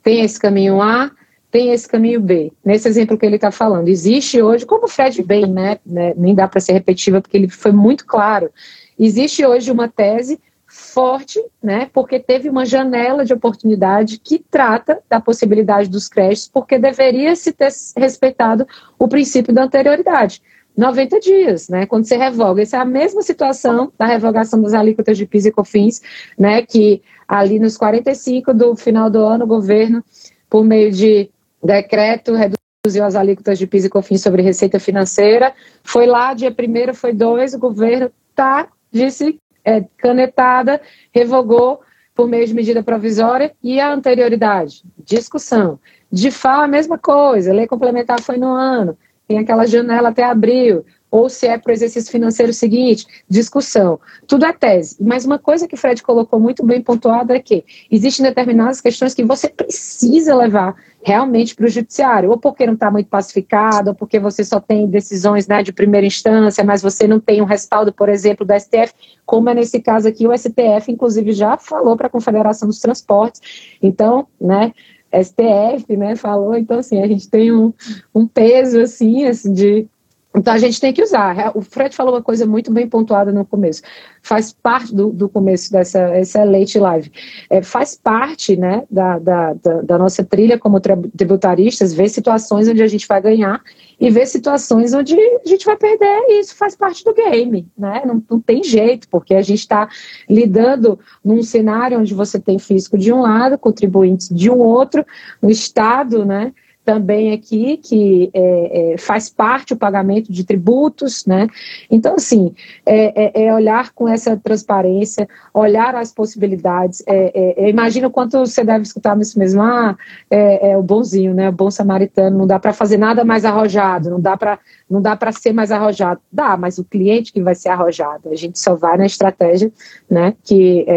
tem 0.04 0.22
esse 0.22 0.39
caminho 0.39 0.82
A, 0.82 1.12
tem 1.52 1.72
esse 1.72 1.88
caminho 1.88 2.20
B. 2.22 2.52
Nesse 2.64 2.88
exemplo 2.88 3.18
que 3.18 3.26
ele 3.26 3.36
está 3.36 3.52
falando, 3.52 3.88
existe 3.88 4.41
hoje, 4.41 4.66
como 4.66 4.86
o 4.86 4.88
Fred 4.88 5.22
bem, 5.24 5.45
né, 5.45 5.80
né 5.86 6.14
nem 6.16 6.36
dá 6.36 6.47
para 6.47 6.60
ser 6.60 6.74
repetitiva 6.74 7.22
porque 7.22 7.38
ele 7.38 7.50
foi 7.50 7.72
muito 7.72 8.06
claro. 8.06 8.50
Existe 8.97 9.45
hoje 9.45 9.72
uma 9.72 9.88
tese 9.88 10.39
forte, 10.80 11.43
né, 11.61 11.89
porque 11.93 12.19
teve 12.19 12.49
uma 12.49 12.65
janela 12.65 13.25
de 13.25 13.34
oportunidade 13.34 14.17
que 14.17 14.39
trata 14.39 14.99
da 15.09 15.19
possibilidade 15.19 15.89
dos 15.89 16.07
créditos, 16.07 16.47
porque 16.47 16.80
deveria 16.80 17.36
se 17.36 17.51
ter 17.51 17.71
respeitado 17.95 18.67
o 18.97 19.07
princípio 19.07 19.53
da 19.53 19.63
anterioridade. 19.63 20.41
90 20.77 21.19
dias, 21.19 21.67
né? 21.67 21.86
Quando 21.86 22.05
você 22.05 22.15
revoga. 22.15 22.61
Essa 22.61 22.77
é 22.77 22.80
a 22.80 22.86
mesma 22.86 23.21
situação 23.21 23.91
da 23.97 24.05
revogação 24.05 24.61
das 24.61 24.73
alíquotas 24.73 25.17
de 25.17 25.25
PIS 25.25 25.47
e 25.47 25.51
COFINS, 25.51 26.01
né? 26.38 26.61
Que 26.61 27.01
ali 27.27 27.59
nos 27.59 27.75
45 27.75 28.53
do 28.53 28.75
final 28.77 29.09
do 29.09 29.19
ano, 29.19 29.43
o 29.43 29.47
governo, 29.47 30.01
por 30.49 30.63
meio 30.63 30.89
de 30.89 31.30
decreto, 31.61 32.34
reduziu 32.34 33.03
as 33.03 33.15
alíquotas 33.15 33.59
de 33.59 33.67
PIS 33.67 33.86
e 33.86 33.89
COFINS 33.89 34.21
sobre 34.21 34.41
receita 34.41 34.80
financeira. 34.80 35.53
Foi 35.84 36.05
lá, 36.05 36.34
dia 36.34 36.49
1 36.49 36.93
foi 36.93 37.11
2, 37.11 37.55
o 37.55 37.59
governo 37.59 38.09
tá, 38.34 38.69
disse 38.89 39.38
é, 39.70 39.86
canetada, 39.97 40.82
revogou 41.13 41.82
por 42.15 42.28
meio 42.28 42.45
de 42.47 42.53
medida 42.53 42.82
provisória 42.82 43.53
e 43.63 43.80
a 43.80 43.93
anterioridade? 43.93 44.84
Discussão. 44.97 45.80
De 46.11 46.32
FA, 46.32 46.63
a 46.63 46.67
mesma 46.67 46.97
coisa, 46.97 47.53
lei 47.53 47.67
complementar 47.67 48.20
foi 48.20 48.38
no 48.38 48.47
ano, 48.47 48.97
tem 49.28 49.38
aquela 49.38 49.67
janela 49.67 50.09
até 50.09 50.24
abril, 50.24 50.84
ou 51.12 51.30
se 51.30 51.47
é 51.47 51.57
para 51.57 51.72
o 51.72 51.74
exercício 51.74 52.12
financeiro 52.12 52.53
seguinte, 52.53 53.05
discussão. 53.28 53.99
Tudo 54.28 54.45
é 54.45 54.53
tese. 54.53 54.95
Mas 54.99 55.26
uma 55.26 55.39
coisa 55.39 55.68
que 55.68 55.76
o 55.76 55.78
Fred 55.78 56.03
colocou 56.03 56.39
muito 56.39 56.66
bem 56.66 56.82
pontuada 56.82 57.36
é 57.36 57.39
que 57.39 57.64
existem 57.89 58.26
determinadas 58.26 58.80
questões 58.80 59.14
que 59.14 59.24
você 59.24 59.49
precisa 59.49 60.36
levar 60.36 60.76
realmente 61.01 61.55
para 61.55 61.66
o 61.66 61.70
judiciário, 61.70 62.30
ou 62.30 62.38
porque 62.38 62.66
não 62.66 62.74
está 62.74 62.91
muito 62.91 63.07
pacificado, 63.07 63.91
ou 63.91 63.95
porque 63.95 64.20
você 64.20 64.43
só 64.43 64.60
tem 64.60 64.88
decisões 64.88 65.47
né, 65.47 65.64
de 65.64 65.72
primeira 65.72 66.05
instância, 66.05 66.64
mas 66.64 66.82
você 66.82 67.07
não 67.07 67.20
tem 67.20 67.41
um 67.41 67.45
respaldo, 67.45 67.93
por 67.93 68.10
exemplo, 68.10 68.45
do 68.45 68.53
STF, 68.53 68.93
como 69.26 69.49
é 69.49 69.53
nesse 69.53 69.82
caso 69.82 70.07
aqui, 70.07 70.28
o 70.28 70.38
STF, 70.38 70.91
inclusive, 70.91 71.32
já 71.32 71.57
falou 71.57 71.95
para 71.95 72.07
a 72.07 72.10
Confederação 72.10 72.68
dos 72.68 72.80
Transportes. 72.80 73.78
Então, 73.82 74.28
né, 74.39 74.74
STF, 75.12 75.95
né, 75.95 76.16
falou, 76.16 76.55
então 76.55 76.80
assim, 76.80 77.01
a 77.01 77.07
gente 77.07 77.30
tem 77.30 77.51
um, 77.51 77.74
um 78.14 78.28
peso 78.28 78.80
assim, 78.82 79.26
assim 79.26 79.53
de 79.53 79.88
então 80.36 80.53
a 80.53 80.59
gente 80.59 80.80
tem 80.80 80.93
que 80.93 81.01
usar. 81.01 81.51
O 81.55 81.61
Fred 81.61 81.95
falou 81.95 82.13
uma 82.13 82.21
coisa 82.21 82.45
muito 82.45 82.71
bem 82.71 82.88
pontuada 82.88 83.32
no 83.32 83.43
começo. 83.43 83.82
Faz 84.21 84.53
parte 84.53 84.93
do, 84.93 85.09
do 85.11 85.27
começo 85.27 85.71
dessa 85.71 86.17
excelente 86.19 86.77
live. 86.77 87.11
É, 87.49 87.63
faz 87.63 87.95
parte 87.95 88.55
né, 88.55 88.84
da, 88.91 89.17
da, 89.17 89.53
da, 89.84 89.97
nossa 89.97 90.23
trilha 90.23 90.57
como 90.57 90.80
tributaristas 90.80 91.93
ver 91.93 92.09
situações 92.09 92.67
onde 92.67 92.84
a 92.84 92.88
gente 92.88 93.07
vai 93.07 93.19
ganhar 93.19 93.61
e 93.99 94.09
ver 94.11 94.27
situações 94.27 94.93
onde 94.93 95.15
a 95.19 95.49
gente 95.49 95.65
vai 95.65 95.75
perder, 95.75 96.23
e 96.27 96.39
isso 96.39 96.55
faz 96.55 96.75
parte 96.75 97.03
do 97.03 97.13
game. 97.13 97.67
Né? 97.77 98.03
Não, 98.05 98.23
não 98.30 98.39
tem 98.39 98.63
jeito, 98.63 99.09
porque 99.09 99.34
a 99.34 99.41
gente 99.41 99.59
está 99.59 99.89
lidando 100.30 100.99
num 101.25 101.41
cenário 101.41 101.99
onde 101.99 102.13
você 102.13 102.39
tem 102.39 102.59
fisco 102.59 102.97
de 102.97 103.11
um 103.11 103.21
lado, 103.21 103.57
contribuintes 103.57 104.30
de 104.30 104.49
um 104.49 104.59
outro, 104.59 105.03
no 105.41 105.49
Estado, 105.49 106.23
né? 106.23 106.53
Também 106.89 107.33
aqui, 107.33 107.77
que 107.77 108.31
é, 108.33 108.93
é, 108.93 108.97
faz 108.97 109.29
parte 109.29 109.73
o 109.73 109.77
pagamento 109.77 110.33
de 110.33 110.43
tributos, 110.43 111.23
né? 111.23 111.47
Então, 111.87 112.15
assim, 112.15 112.51
é, 112.83 113.43
é, 113.43 113.45
é 113.45 113.53
olhar 113.53 113.91
com 113.93 114.09
essa 114.09 114.35
transparência, 114.35 115.29
olhar 115.53 115.93
as 115.93 116.11
possibilidades. 116.11 117.03
É, 117.05 117.61
é, 117.63 117.69
imagina 117.69 118.07
o 118.07 118.09
quanto 118.09 118.39
você 118.39 118.63
deve 118.63 118.85
escutar 118.85 119.15
isso 119.19 119.37
mesmo, 119.37 119.61
ah, 119.61 119.95
é, 120.31 120.75
o 120.75 120.81
bonzinho, 120.81 121.31
né? 121.31 121.49
O 121.49 121.51
bom 121.51 121.69
samaritano, 121.69 122.39
não 122.39 122.47
dá 122.47 122.57
para 122.57 122.73
fazer 122.73 122.97
nada 122.97 123.23
mais 123.23 123.45
arrojado, 123.45 124.09
não 124.09 124.19
dá 124.19 124.35
para 124.35 124.57
não 124.89 124.99
dá 124.99 125.15
para 125.15 125.31
ser 125.31 125.53
mais 125.53 125.71
arrojado. 125.71 126.19
Dá, 126.33 126.57
mas 126.57 126.79
o 126.79 126.83
cliente 126.83 127.31
que 127.31 127.43
vai 127.43 127.53
ser 127.53 127.69
arrojado. 127.69 128.29
A 128.31 128.35
gente 128.35 128.57
só 128.57 128.73
vai 128.73 128.97
na 128.97 129.05
estratégia, 129.05 129.71
né? 130.09 130.33
Que 130.43 130.87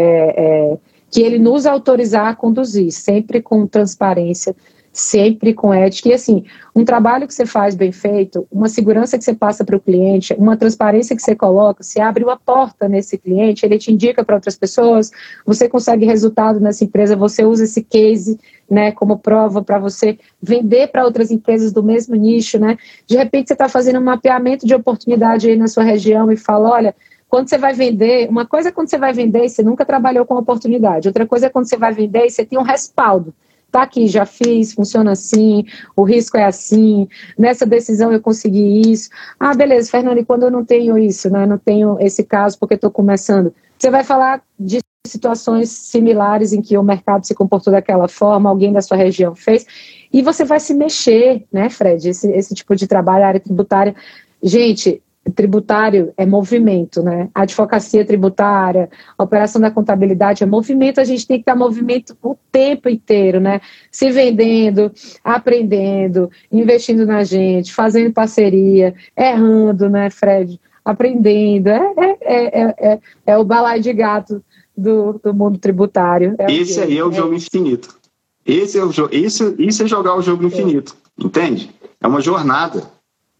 que 1.13 1.21
ele 1.21 1.37
nos 1.37 1.67
autorizar 1.67 2.25
a 2.29 2.35
conduzir, 2.35 2.91
sempre 2.91 3.39
com 3.39 3.67
transparência, 3.67 4.55
sempre 4.93 5.55
com 5.55 5.73
ética. 5.73 6.09
E 6.09 6.13
assim, 6.13 6.45
um 6.75 6.85
trabalho 6.85 7.27
que 7.27 7.33
você 7.33 7.47
faz 7.47 7.73
bem 7.73 7.91
feito, 7.91 8.47
uma 8.51 8.69
segurança 8.69 9.17
que 9.17 9.23
você 9.23 9.33
passa 9.33 9.65
para 9.65 9.75
o 9.75 9.79
cliente, 9.79 10.35
uma 10.35 10.55
transparência 10.55 11.15
que 11.15 11.21
você 11.21 11.35
coloca, 11.35 11.81
você 11.81 11.99
abre 11.99 12.23
uma 12.23 12.37
porta 12.37 12.87
nesse 12.87 13.17
cliente, 13.17 13.65
ele 13.65 13.79
te 13.79 13.91
indica 13.91 14.23
para 14.23 14.35
outras 14.35 14.55
pessoas, 14.55 15.11
você 15.43 15.67
consegue 15.67 16.05
resultado 16.05 16.59
nessa 16.59 16.83
empresa, 16.83 17.15
você 17.15 17.43
usa 17.43 17.63
esse 17.63 17.83
case 17.83 18.39
né, 18.69 18.91
como 18.91 19.17
prova 19.17 19.63
para 19.63 19.79
você 19.79 20.19
vender 20.39 20.87
para 20.89 21.03
outras 21.03 21.31
empresas 21.31 21.73
do 21.73 21.81
mesmo 21.81 22.15
nicho, 22.15 22.59
né? 22.59 22.77
De 23.07 23.17
repente 23.17 23.47
você 23.47 23.53
está 23.53 23.67
fazendo 23.67 23.99
um 23.99 24.03
mapeamento 24.03 24.65
de 24.65 24.75
oportunidade 24.75 25.49
aí 25.49 25.55
na 25.57 25.67
sua 25.67 25.83
região 25.83 26.31
e 26.31 26.37
fala, 26.37 26.69
olha, 26.69 26.95
quando 27.27 27.49
você 27.49 27.57
vai 27.57 27.73
vender, 27.73 28.29
uma 28.29 28.45
coisa 28.45 28.69
é 28.69 28.71
quando 28.71 28.89
você 28.89 28.97
vai 28.97 29.11
vender 29.11 29.45
e 29.45 29.49
você 29.49 29.63
nunca 29.63 29.83
trabalhou 29.83 30.23
com 30.23 30.35
oportunidade, 30.35 31.07
outra 31.07 31.25
coisa 31.25 31.47
é 31.47 31.49
quando 31.49 31.67
você 31.67 31.77
vai 31.77 31.91
vender 31.91 32.27
e 32.27 32.29
você 32.29 32.45
tem 32.45 32.59
um 32.59 32.63
respaldo 32.63 33.33
tá 33.73 33.81
aqui, 33.81 34.07
já 34.07 34.25
fiz, 34.25 34.73
funciona 34.73 35.11
assim, 35.11 35.65
o 35.95 36.03
risco 36.03 36.37
é 36.37 36.45
assim, 36.45 37.07
nessa 37.37 37.65
decisão 37.65 38.13
eu 38.13 38.21
consegui 38.21 38.91
isso. 38.91 39.09
Ah, 39.39 39.53
beleza, 39.53 39.89
Fernando, 39.89 40.19
e 40.19 40.25
quando 40.25 40.43
eu 40.43 40.51
não 40.51 40.63
tenho 40.63 40.97
isso, 40.97 41.29
né, 41.29 41.45
não 41.45 41.57
tenho 41.57 41.97
esse 41.99 42.23
caso 42.23 42.57
porque 42.59 42.75
estou 42.75 42.91
começando? 42.91 43.53
Você 43.77 43.89
vai 43.89 44.03
falar 44.03 44.41
de 44.57 44.79
situações 45.05 45.69
similares 45.69 46.53
em 46.53 46.61
que 46.61 46.77
o 46.77 46.83
mercado 46.83 47.25
se 47.25 47.35
comportou 47.35 47.73
daquela 47.73 48.07
forma, 48.07 48.49
alguém 48.49 48.71
da 48.71 48.81
sua 48.81 48.95
região 48.95 49.35
fez, 49.35 49.65
e 50.13 50.21
você 50.21 50.45
vai 50.45 50.59
se 50.59 50.73
mexer, 50.73 51.43
né, 51.51 51.69
Fred? 51.69 52.07
Esse, 52.07 52.31
esse 52.31 52.53
tipo 52.53 52.75
de 52.75 52.87
trabalho, 52.87 53.25
área 53.25 53.39
tributária. 53.39 53.95
Gente, 54.41 55.01
tributário 55.31 56.13
é 56.17 56.25
movimento, 56.25 57.01
né? 57.01 57.29
A 57.33 57.43
advocacia 57.43 58.05
tributária, 58.05 58.89
a 59.17 59.23
operação 59.23 59.61
da 59.61 59.71
contabilidade 59.71 60.43
é 60.43 60.45
movimento, 60.45 60.99
a 60.99 61.03
gente 61.03 61.25
tem 61.25 61.37
que 61.37 61.41
estar 61.41 61.55
movimento 61.55 62.17
o 62.21 62.35
tempo 62.51 62.89
inteiro, 62.89 63.39
né? 63.39 63.61
Se 63.91 64.11
vendendo, 64.11 64.91
aprendendo, 65.23 66.29
investindo 66.51 67.05
na 67.05 67.23
gente, 67.23 67.73
fazendo 67.73 68.13
parceria, 68.13 68.93
errando, 69.17 69.89
né, 69.89 70.09
Fred? 70.09 70.59
Aprendendo. 70.83 71.69
É, 71.69 71.93
é, 71.97 72.61
é, 72.61 72.75
é, 72.93 72.99
é 73.27 73.37
o 73.37 73.45
balai 73.45 73.79
de 73.79 73.93
gato 73.93 74.43
do, 74.77 75.19
do 75.23 75.33
mundo 75.33 75.57
tributário. 75.57 76.35
É 76.37 76.51
Esse 76.51 76.81
aí 76.81 76.97
é 76.97 77.05
o 77.05 77.11
jogo 77.11 77.33
infinito. 77.33 77.95
Esse 78.45 78.77
é 78.77 78.83
o 78.83 78.91
jogo, 78.91 79.15
isso, 79.15 79.55
isso 79.57 79.83
é 79.83 79.87
jogar 79.87 80.15
o 80.15 80.21
jogo 80.21 80.45
infinito, 80.45 80.97
entende? 81.17 81.73
É 82.01 82.07
uma 82.07 82.19
jornada. 82.19 82.83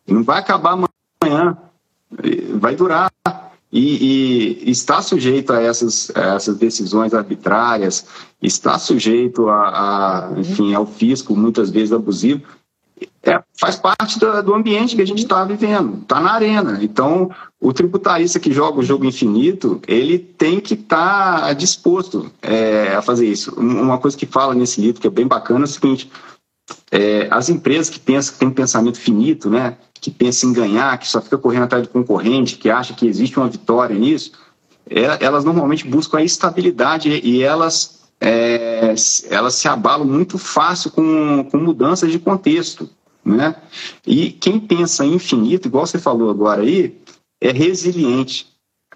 Não 0.07 0.23
vai 0.23 0.39
acabar 0.39 0.77
amanhã 1.21 1.57
vai 2.55 2.75
durar 2.75 3.11
e, 3.71 4.61
e, 4.65 4.71
está 4.71 5.01
sujeito 5.01 5.51
a 5.51 5.59
essas, 5.59 6.11
a 6.15 6.35
essas 6.35 6.57
decisões 6.57 7.11
arbitrárias, 7.11 8.05
está 8.39 8.77
sujeito 8.77 9.49
a, 9.49 10.29
a, 10.29 10.39
enfim, 10.39 10.75
ao 10.75 10.85
fisco 10.85 11.35
muitas 11.35 11.71
vezes 11.71 11.91
abusivo, 11.91 12.43
é, 13.23 13.41
faz 13.57 13.77
parte 13.77 14.19
do, 14.19 14.43
do, 14.43 14.53
ambiente 14.53 14.95
que 14.95 15.01
a 15.01 15.07
gente 15.07 15.23
está 15.23 15.43
vivendo, 15.43 16.01
está 16.01 16.19
na 16.19 16.33
arena. 16.33 16.79
Então, 16.81 17.31
o 17.59 17.73
tributarista 17.73 18.39
que 18.39 18.51
joga 18.51 18.79
o 18.79 18.83
jogo 18.83 19.05
infinito, 19.05 19.81
ele 19.87 20.19
tem 20.19 20.59
que 20.59 20.73
estar 20.73 21.41
tá 21.41 21.53
disposto 21.53 22.31
é, 22.41 22.93
a 22.93 23.01
fazer 23.01 23.25
isso. 23.25 23.55
Uma 23.55 23.97
coisa 23.97 24.15
que 24.17 24.25
fala 24.25 24.53
nesse 24.53 24.81
livro 24.81 25.01
que 25.01 25.07
é 25.07 25.09
bem 25.09 25.25
bacana 25.25 25.61
é 25.61 25.63
o 25.63 25.67
seguinte: 25.67 26.11
é, 26.91 27.27
as 27.31 27.49
empresas 27.49 27.89
que 27.89 27.99
pensam 27.99 28.33
que 28.33 28.39
têm 28.39 28.47
um 28.47 28.53
pensamento 28.53 28.99
finito, 28.99 29.49
né, 29.49 29.77
que 29.93 30.11
pensa 30.11 30.45
em 30.45 30.53
ganhar, 30.53 30.97
que 30.97 31.07
só 31.07 31.21
fica 31.21 31.37
correndo 31.37 31.63
atrás 31.63 31.83
do 31.83 31.89
concorrente, 31.89 32.57
que 32.57 32.69
acha 32.69 32.93
que 32.93 33.07
existe 33.07 33.37
uma 33.37 33.49
vitória 33.49 33.97
nisso, 33.97 34.33
é, 34.89 35.23
elas 35.23 35.43
normalmente 35.43 35.87
buscam 35.87 36.17
a 36.17 36.23
estabilidade 36.23 37.09
e 37.09 37.41
elas, 37.41 38.03
é, 38.19 38.93
elas 39.29 39.55
se 39.55 39.67
abalam 39.67 40.05
muito 40.05 40.37
fácil 40.37 40.91
com, 40.91 41.47
com 41.49 41.57
mudanças 41.57 42.11
de 42.11 42.19
contexto. 42.19 42.89
Né? 43.23 43.55
E 44.05 44.31
quem 44.31 44.59
pensa 44.59 45.05
infinito, 45.05 45.67
igual 45.67 45.87
você 45.87 45.97
falou 45.97 46.29
agora 46.29 46.61
aí, 46.61 47.01
é 47.41 47.51
resiliente. 47.51 48.47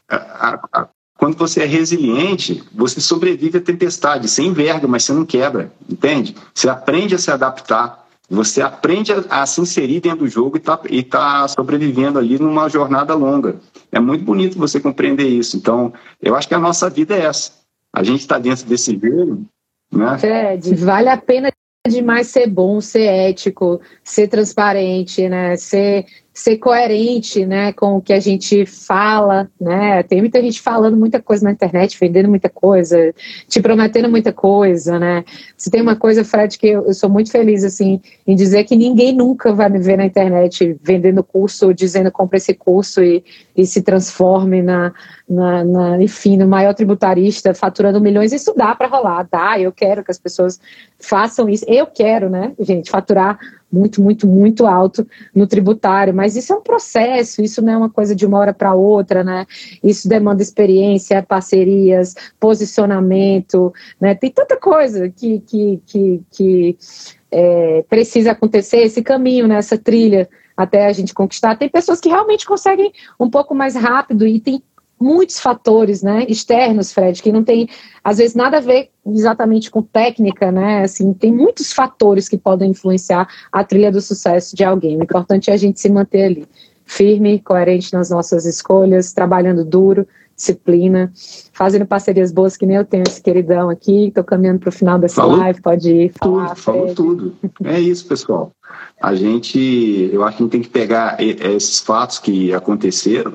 A, 0.09 0.59
a, 0.72 0.89
quando 1.18 1.36
você 1.36 1.63
é 1.63 1.65
resiliente, 1.65 2.63
você 2.74 3.01
sobrevive 3.01 3.57
à 3.57 3.61
tempestade. 3.61 4.30
Você 4.30 4.43
enverga, 4.43 4.88
mas 4.88 5.03
você 5.03 5.13
não 5.13 5.26
quebra, 5.26 5.72
entende? 5.89 6.36
Você 6.53 6.70
aprende 6.70 7.15
a 7.15 7.18
se 7.18 7.32
adaptar. 7.32 8.05
Você 8.30 8.61
aprende 8.61 9.11
a, 9.13 9.24
a, 9.30 9.45
se 9.45 9.59
inserir 9.61 10.01
dentro 10.01 10.20
do 10.20 10.28
jogo 10.28 10.57
e 10.57 10.59
está 10.59 10.78
tá 11.09 11.47
sobrevivendo 11.47 12.20
ali 12.20 12.38
numa 12.38 12.70
jornada 12.70 13.15
longa. 13.15 13.55
É 13.91 13.99
muito 13.99 14.24
bonito 14.24 14.59
você 14.59 14.80
compreender 14.80 15.28
isso. 15.28 15.57
Então, 15.57 15.93
eu 16.22 16.36
acho 16.36 16.47
que 16.47 16.53
a 16.53 16.59
nossa 16.59 16.89
vida 16.89 17.15
é 17.15 17.26
essa. 17.26 17.53
A 17.93 18.03
gente 18.03 18.20
está 18.20 18.38
dentro 18.38 18.65
desse 18.65 18.91
jogo, 18.91 19.45
né? 19.91 20.18
Fred, 20.20 20.76
vale 20.76 21.09
a 21.09 21.18
pena 21.18 21.49
demais 21.88 22.28
ser 22.28 22.47
bom, 22.47 22.82
ser 22.82 23.05
ético, 23.05 23.80
ser 24.03 24.28
transparente, 24.28 25.28
né? 25.30 25.55
Ser 25.55 26.05
ser 26.38 26.57
coerente, 26.57 27.47
né, 27.47 27.73
com 27.73 27.97
o 27.97 28.01
que 28.01 28.13
a 28.13 28.19
gente 28.19 28.63
fala, 28.63 29.49
né? 29.59 30.03
Tem 30.03 30.19
muita 30.19 30.39
gente 30.39 30.61
falando 30.61 30.95
muita 30.95 31.19
coisa 31.19 31.43
na 31.43 31.51
internet, 31.51 31.97
vendendo 31.99 32.29
muita 32.29 32.47
coisa, 32.47 33.11
te 33.49 33.59
prometendo 33.59 34.07
muita 34.07 34.31
coisa, 34.31 34.99
né? 34.99 35.25
Se 35.57 35.71
tem 35.71 35.81
uma 35.81 35.95
coisa, 35.95 36.23
Fred, 36.23 36.55
que 36.59 36.67
eu, 36.67 36.85
eu 36.85 36.93
sou 36.93 37.09
muito 37.09 37.31
feliz 37.31 37.63
assim 37.63 37.99
em 38.25 38.35
dizer 38.35 38.65
que 38.65 38.75
ninguém 38.75 39.13
nunca 39.13 39.51
vai 39.51 39.67
me 39.67 39.79
ver 39.79 39.97
na 39.97 40.05
internet 40.05 40.77
vendendo 40.83 41.23
curso, 41.23 41.73
dizendo 41.73 42.11
compra 42.11 42.38
esse 42.38 42.53
curso 42.53 43.01
e, 43.01 43.23
e 43.55 43.65
se 43.65 43.81
transforme 43.81 44.61
na, 44.61 44.93
na, 45.27 45.63
na, 45.63 46.03
enfim, 46.03 46.38
no 46.38 46.47
maior 46.47 46.75
tributarista, 46.75 47.51
faturando 47.55 47.99
milhões. 47.99 48.31
Isso 48.31 48.53
dá 48.55 48.75
para 48.75 48.88
rolar, 48.88 49.27
dá. 49.31 49.59
Eu 49.59 49.71
quero 49.71 50.03
que 50.03 50.11
as 50.11 50.19
pessoas 50.19 50.59
façam 50.99 51.49
isso. 51.49 51.65
Eu 51.67 51.88
quero, 51.88 52.29
né, 52.29 52.53
gente, 52.59 52.91
faturar 52.91 53.39
muito, 53.72 54.01
muito, 54.01 54.26
muito 54.28 54.65
alto 54.65 55.05
no 55.36 55.45
tributário, 55.45 56.13
mas 56.13 56.36
isso 56.36 56.53
é 56.53 56.55
um 56.55 56.61
processo, 56.61 57.41
isso 57.41 57.61
não 57.61 57.74
é 57.74 57.78
uma 57.78 57.89
coisa 57.89 58.15
de 58.15 58.26
uma 58.26 58.39
hora 58.39 58.53
para 58.53 58.74
outra, 58.74 59.24
né? 59.24 59.45
Isso 59.84 60.07
demanda 60.07 60.41
experiência, 60.41 61.22
parcerias, 61.22 62.15
posicionamento, 62.39 63.74
né? 63.99 64.15
Tem 64.15 64.32
tanta 64.32 64.57
coisa 64.57 65.09
que, 65.09 65.39
que, 65.41 65.82
que, 65.86 66.22
que 66.32 66.78
é, 67.32 67.84
precisa 67.89 68.32
acontecer, 68.32 68.78
esse 68.78 69.01
caminho, 69.01 69.47
né? 69.47 69.57
essa 69.57 69.78
trilha 69.78 70.30
até 70.55 70.88
a 70.88 70.93
gente 70.93 71.13
conquistar. 71.13 71.55
Tem 71.55 71.70
pessoas 71.70 71.99
que 71.99 72.09
realmente 72.09 72.45
conseguem 72.45 72.91
um 73.20 73.30
pouco 73.30 73.53
mais 73.53 73.76
rápido 73.76 74.26
e 74.26 74.39
tem 74.39 74.63
muitos 74.99 75.39
fatores, 75.39 76.01
né, 76.01 76.25
externos, 76.27 76.91
Fred, 76.91 77.21
que 77.21 77.31
não 77.31 77.43
tem, 77.43 77.69
às 78.03 78.17
vezes, 78.17 78.35
nada 78.35 78.57
a 78.57 78.61
ver 78.61 78.89
exatamente 79.05 79.69
com 79.69 79.81
técnica, 79.81 80.51
né, 80.51 80.83
assim, 80.83 81.13
tem 81.13 81.31
muitos 81.31 81.71
fatores 81.71 82.27
que 82.27 82.37
podem 82.37 82.71
influenciar 82.71 83.27
a 83.51 83.63
trilha 83.63 83.91
do 83.91 84.01
sucesso 84.01 84.55
de 84.55 84.63
alguém. 84.63 84.97
O 84.97 85.03
importante 85.03 85.49
é 85.49 85.53
a 85.53 85.57
gente 85.57 85.79
se 85.79 85.89
manter 85.89 86.23
ali, 86.23 86.47
firme, 86.85 87.39
coerente 87.39 87.93
nas 87.93 88.09
nossas 88.09 88.45
escolhas, 88.45 89.13
trabalhando 89.13 89.63
duro, 89.63 90.07
disciplina, 90.35 91.11
fazendo 91.51 91.85
parcerias 91.85 92.31
boas, 92.31 92.55
que 92.55 92.65
nem 92.65 92.77
eu 92.77 92.85
tenho 92.85 93.03
esse 93.07 93.21
queridão 93.21 93.69
aqui, 93.71 94.07
estou 94.07 94.23
caminhando 94.23 94.59
para 94.59 94.69
o 94.69 94.71
final 94.71 94.99
dessa 94.99 95.21
falou 95.21 95.37
live, 95.37 95.61
pode 95.61 95.91
ir 95.91 96.13
falar. 96.13 96.49
Tudo, 96.49 96.61
falou 96.61 96.93
tudo. 96.95 97.35
É 97.63 97.79
isso, 97.79 98.05
pessoal. 98.07 98.51
A 99.01 99.15
gente, 99.15 100.09
eu 100.13 100.23
acho 100.23 100.37
que 100.37 100.43
a 100.43 100.45
gente 100.45 100.51
tem 100.51 100.61
que 100.61 100.69
pegar 100.69 101.17
esses 101.19 101.79
fatos 101.79 102.19
que 102.19 102.53
aconteceram 102.53 103.33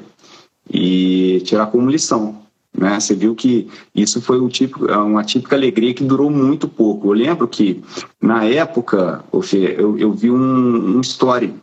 e 0.70 1.40
tirar 1.44 1.66
como 1.66 1.90
lição. 1.90 2.42
Né? 2.76 2.98
Você 2.98 3.14
viu 3.14 3.34
que 3.34 3.68
isso 3.94 4.20
foi 4.20 4.40
um 4.40 4.48
típico, 4.48 4.90
é 4.90 4.96
uma 4.96 5.24
típica 5.24 5.56
alegria 5.56 5.94
que 5.94 6.04
durou 6.04 6.30
muito 6.30 6.66
pouco. 6.66 7.08
Eu 7.08 7.12
lembro 7.12 7.46
que, 7.46 7.82
na 8.20 8.44
época, 8.44 9.24
eu, 9.32 9.98
eu 9.98 10.12
vi 10.12 10.30
um, 10.30 10.96
um 10.96 11.00
story 11.00 11.54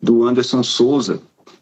do 0.00 0.24
Anderson 0.24 0.62
Souza 0.62 1.20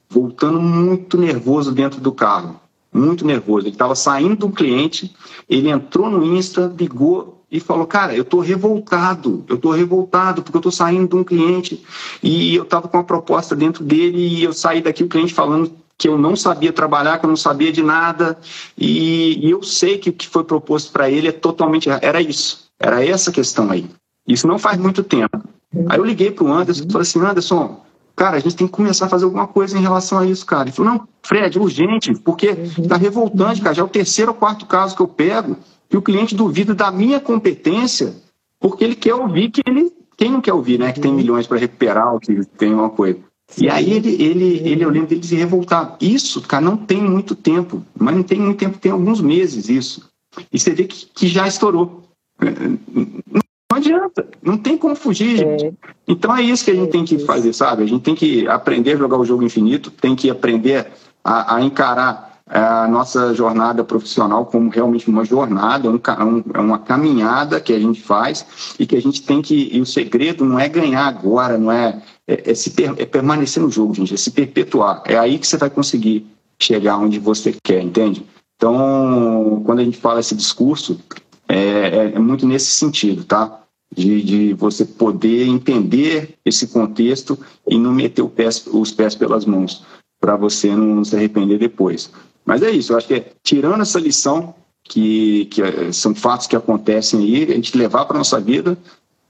voltando 0.09 0.61
muito 0.61 1.17
nervoso 1.17 1.73
dentro 1.73 2.01
do 2.01 2.13
carro. 2.13 2.61
Muito 2.93 3.27
nervoso. 3.27 3.67
Ele 3.67 3.75
estava 3.75 3.95
saindo 3.95 4.37
do 4.37 4.51
cliente, 4.51 5.15
ele 5.49 5.71
entrou 5.71 6.11
no 6.11 6.23
Insta, 6.23 6.71
ligou 6.79 7.43
e 7.51 7.59
falou: 7.59 7.87
Cara, 7.87 8.15
eu 8.15 8.21
estou 8.21 8.41
revoltado, 8.41 9.45
eu 9.49 9.57
estou 9.57 9.73
revoltado 9.73 10.43
porque 10.43 10.57
eu 10.57 10.61
estou 10.61 10.73
saindo 10.73 11.09
de 11.09 11.17
um 11.17 11.25
cliente 11.25 11.83
e 12.23 12.55
eu 12.55 12.65
estava 12.65 12.89
com 12.89 12.99
uma 12.99 13.05
proposta 13.05 13.57
dentro 13.57 13.83
dele 13.83 14.19
e 14.19 14.45
eu 14.45 14.53
saí 14.53 14.83
daqui 14.83 15.03
o 15.03 15.09
cliente 15.09 15.33
falando 15.33 15.73
que 16.03 16.09
eu 16.09 16.19
não 16.19 16.35
sabia 16.35 16.73
trabalhar, 16.73 17.19
que 17.19 17.25
eu 17.25 17.29
não 17.29 17.37
sabia 17.37 17.71
de 17.71 17.81
nada 17.81 18.37
e, 18.77 19.47
e 19.47 19.51
eu 19.53 19.63
sei 19.63 19.99
que 19.99 20.11
o 20.11 20.13
que 20.13 20.29
foi 20.29 20.43
proposto 20.43 20.91
para 20.91 21.09
ele 21.09 21.29
é 21.29 21.33
totalmente 21.33 21.89
era 21.89 22.21
isso, 22.21 22.65
era 22.77 23.07
essa 23.07 23.31
questão 23.31 23.71
aí. 23.71 23.89
Isso 24.27 24.49
não 24.49 24.59
faz 24.59 24.79
muito 24.79 25.05
tempo. 25.05 25.41
Aí 25.89 25.97
eu 25.97 26.05
liguei 26.05 26.33
para 26.33 26.45
o 26.45 26.53
Anderson 26.53 26.83
e 26.83 26.91
falei 26.91 27.03
assim: 27.03 27.21
Anderson, 27.21 27.85
cara, 28.17 28.37
a 28.37 28.41
gente 28.41 28.57
tem 28.57 28.67
que 28.67 28.73
começar 28.73 29.07
a 29.07 29.09
fazer 29.09 29.27
alguma 29.27 29.47
coisa 29.47 29.79
em 29.79 29.81
relação 29.81 30.19
a 30.19 30.27
isso, 30.27 30.45
cara. 30.45 30.65
Ele 30.65 30.73
falou: 30.73 30.93
Não, 30.93 31.09
Fred, 31.23 31.57
urgente, 31.57 32.13
porque 32.19 32.49
está 32.49 32.97
revoltante, 32.97 33.63
cara. 33.63 33.73
Já 33.73 33.83
é 33.83 33.85
o 33.85 33.89
terceiro 33.89 34.33
ou 34.33 34.37
quarto 34.37 34.67
caso 34.67 34.97
que 34.97 35.03
eu 35.03 35.09
pego 35.09 35.57
que 35.89 35.97
o 35.97 36.03
cliente 36.03 36.35
duvida 36.35 36.75
da 36.75 36.91
minha 36.91 37.21
competência 37.21 38.13
porque 38.59 38.83
ele 38.83 38.97
quer 38.97 39.15
ouvir 39.15 39.53
que 39.53 39.63
ele. 39.65 39.93
Quem 40.17 40.33
não 40.33 40.41
quer 40.41 40.53
ouvir, 40.53 40.81
né? 40.81 40.91
Que 40.91 41.01
tem 41.01 41.13
milhões 41.13 41.47
para 41.47 41.59
recuperar 41.59 42.19
que 42.19 42.45
tem 42.59 42.75
uma 42.75 42.91
coisa. 42.91 43.19
E 43.59 43.69
aí 43.69 43.93
ele, 43.93 44.23
ele, 44.23 44.69
ele, 44.69 44.85
eu 44.85 44.91
lembro 44.91 45.09
dele 45.09 45.23
se 45.23 45.35
revoltar. 45.35 45.97
Isso, 46.01 46.41
cara, 46.43 46.65
não 46.65 46.77
tem 46.77 47.01
muito 47.01 47.35
tempo, 47.35 47.83
mas 47.99 48.15
não 48.15 48.23
tem 48.23 48.39
muito 48.39 48.59
tempo, 48.59 48.79
tem 48.79 48.93
alguns 48.93 49.21
meses 49.21 49.69
isso. 49.69 50.09
E 50.53 50.59
você 50.59 50.71
vê 50.71 50.85
que, 50.85 51.07
que 51.07 51.29
já 51.29 51.47
estourou. 51.47 52.03
Não 52.41 53.79
adianta, 53.79 54.27
não 54.43 54.59
tem 54.59 54.77
como 54.77 54.95
fugir, 54.95 55.39
gente. 55.39 55.67
É. 55.67 55.73
Então 56.07 56.35
é 56.37 56.43
isso 56.43 56.65
que 56.65 56.71
a 56.71 56.75
gente 56.75 56.91
tem 56.91 57.05
que 57.05 57.19
fazer, 57.21 57.53
sabe? 57.53 57.83
A 57.83 57.87
gente 57.87 58.03
tem 58.03 58.15
que 58.15 58.47
aprender 58.47 58.93
a 58.93 58.99
jogar 58.99 59.19
o 59.19 59.25
jogo 59.25 59.43
infinito, 59.43 59.91
tem 59.91 60.15
que 60.15 60.31
aprender 60.31 60.89
a, 61.25 61.57
a 61.57 61.63
encarar 61.63 62.33
a 62.47 62.87
nossa 62.87 63.33
jornada 63.33 63.83
profissional 63.83 64.45
como 64.45 64.69
realmente 64.69 65.09
uma 65.09 65.25
jornada, 65.25 65.89
um, 65.89 65.95
um, 65.95 66.45
é 66.53 66.61
uma 66.61 66.79
caminhada 66.79 67.61
que 67.61 67.73
a 67.73 67.79
gente 67.79 68.03
faz 68.03 68.75
e 68.79 68.87
que 68.87 68.95
a 68.95 69.01
gente 69.01 69.23
tem 69.23 69.41
que. 69.41 69.71
E 69.73 69.81
o 69.81 69.87
segredo 69.87 70.45
não 70.45 70.59
é 70.59 70.69
ganhar 70.69 71.07
agora, 71.07 71.57
não 71.57 71.73
é, 71.73 72.03
é, 72.27 72.51
é, 72.51 72.55
se, 72.55 72.73
é 72.99 73.07
permanecer 73.07 73.63
no 73.63 73.71
jogo, 73.71 73.95
gente, 73.95 74.15
é 74.15 74.17
se 74.17 74.31
perpetuar. 74.31 75.03
É 75.07 75.19
aí 75.19 75.39
que 75.39 75.47
você 75.47 75.57
vai 75.57 75.71
conseguir 75.71 76.27
chegar 76.61 76.99
onde 76.99 77.19
você 77.19 77.55
quer, 77.63 77.83
entende? 77.83 78.25
Então, 78.57 79.63
quando 79.67 79.81
a 79.81 79.85
gente 79.85 79.99
fala 79.99 80.21
esse 80.21 80.35
discurso, 80.35 81.01
é, 81.49 81.59
é, 81.59 82.13
é 82.15 82.19
muito 82.19 82.47
nesse 82.47 82.71
sentido, 82.71 83.25
tá? 83.25 83.61
De, 83.95 84.23
de, 84.23 84.55
você 84.55 84.87
poder 84.87 85.47
entender 85.47 86.39
esse 86.45 86.69
contexto 86.69 87.39
e 87.69 87.77
não 87.77 87.93
meter 87.93 88.25
pés, 88.29 88.65
os 88.67 88.91
pés 88.91 89.15
pelas 89.15 89.45
mãos, 89.45 89.85
para 90.19 90.35
você 90.37 90.75
não 90.75 91.05
se 91.05 91.15
arrepender 91.15 91.59
depois. 91.59 92.11
Mas 92.45 92.63
é 92.63 92.71
isso, 92.71 92.93
eu 92.93 92.97
acho 92.97 93.07
que 93.07 93.15
é, 93.15 93.33
tirando 93.43 93.83
essa 93.83 93.99
lição, 93.99 94.55
que, 94.85 95.47
que 95.47 95.93
são 95.93 96.15
fatos 96.15 96.47
que 96.47 96.57
acontecem 96.57 97.21
aí, 97.21 97.53
a 97.53 97.55
gente 97.55 97.77
levar 97.77 98.05
para 98.05 98.19
nossa 98.19 98.41
vida, 98.41 98.79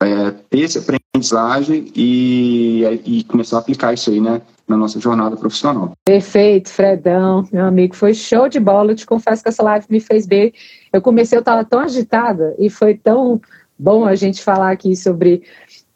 é, 0.00 0.30
ter 0.30 0.62
essa 0.62 0.80
aprendizagem 1.14 1.92
e, 1.94 2.84
e 3.04 3.24
começar 3.24 3.56
a 3.56 3.60
aplicar 3.60 3.92
isso 3.92 4.10
aí, 4.10 4.18
né? 4.18 4.40
na 4.66 4.76
nossa 4.76 4.98
jornada 4.98 5.36
profissional. 5.36 5.92
Perfeito, 6.02 6.70
Fredão, 6.70 7.46
meu 7.52 7.66
amigo, 7.66 7.94
foi 7.94 8.14
show 8.14 8.48
de 8.48 8.58
bola. 8.58 8.92
Eu 8.92 8.96
te 8.96 9.04
confesso 9.04 9.42
que 9.42 9.48
essa 9.50 9.62
live 9.62 9.84
me 9.90 10.00
fez 10.00 10.24
bem. 10.24 10.54
Eu 10.90 11.02
comecei, 11.02 11.36
eu 11.36 11.40
estava 11.40 11.62
tão 11.64 11.80
agitada 11.80 12.54
e 12.58 12.70
foi 12.70 12.94
tão 12.94 13.40
bom 13.78 14.06
a 14.06 14.14
gente 14.14 14.42
falar 14.42 14.70
aqui 14.70 14.96
sobre 14.96 15.42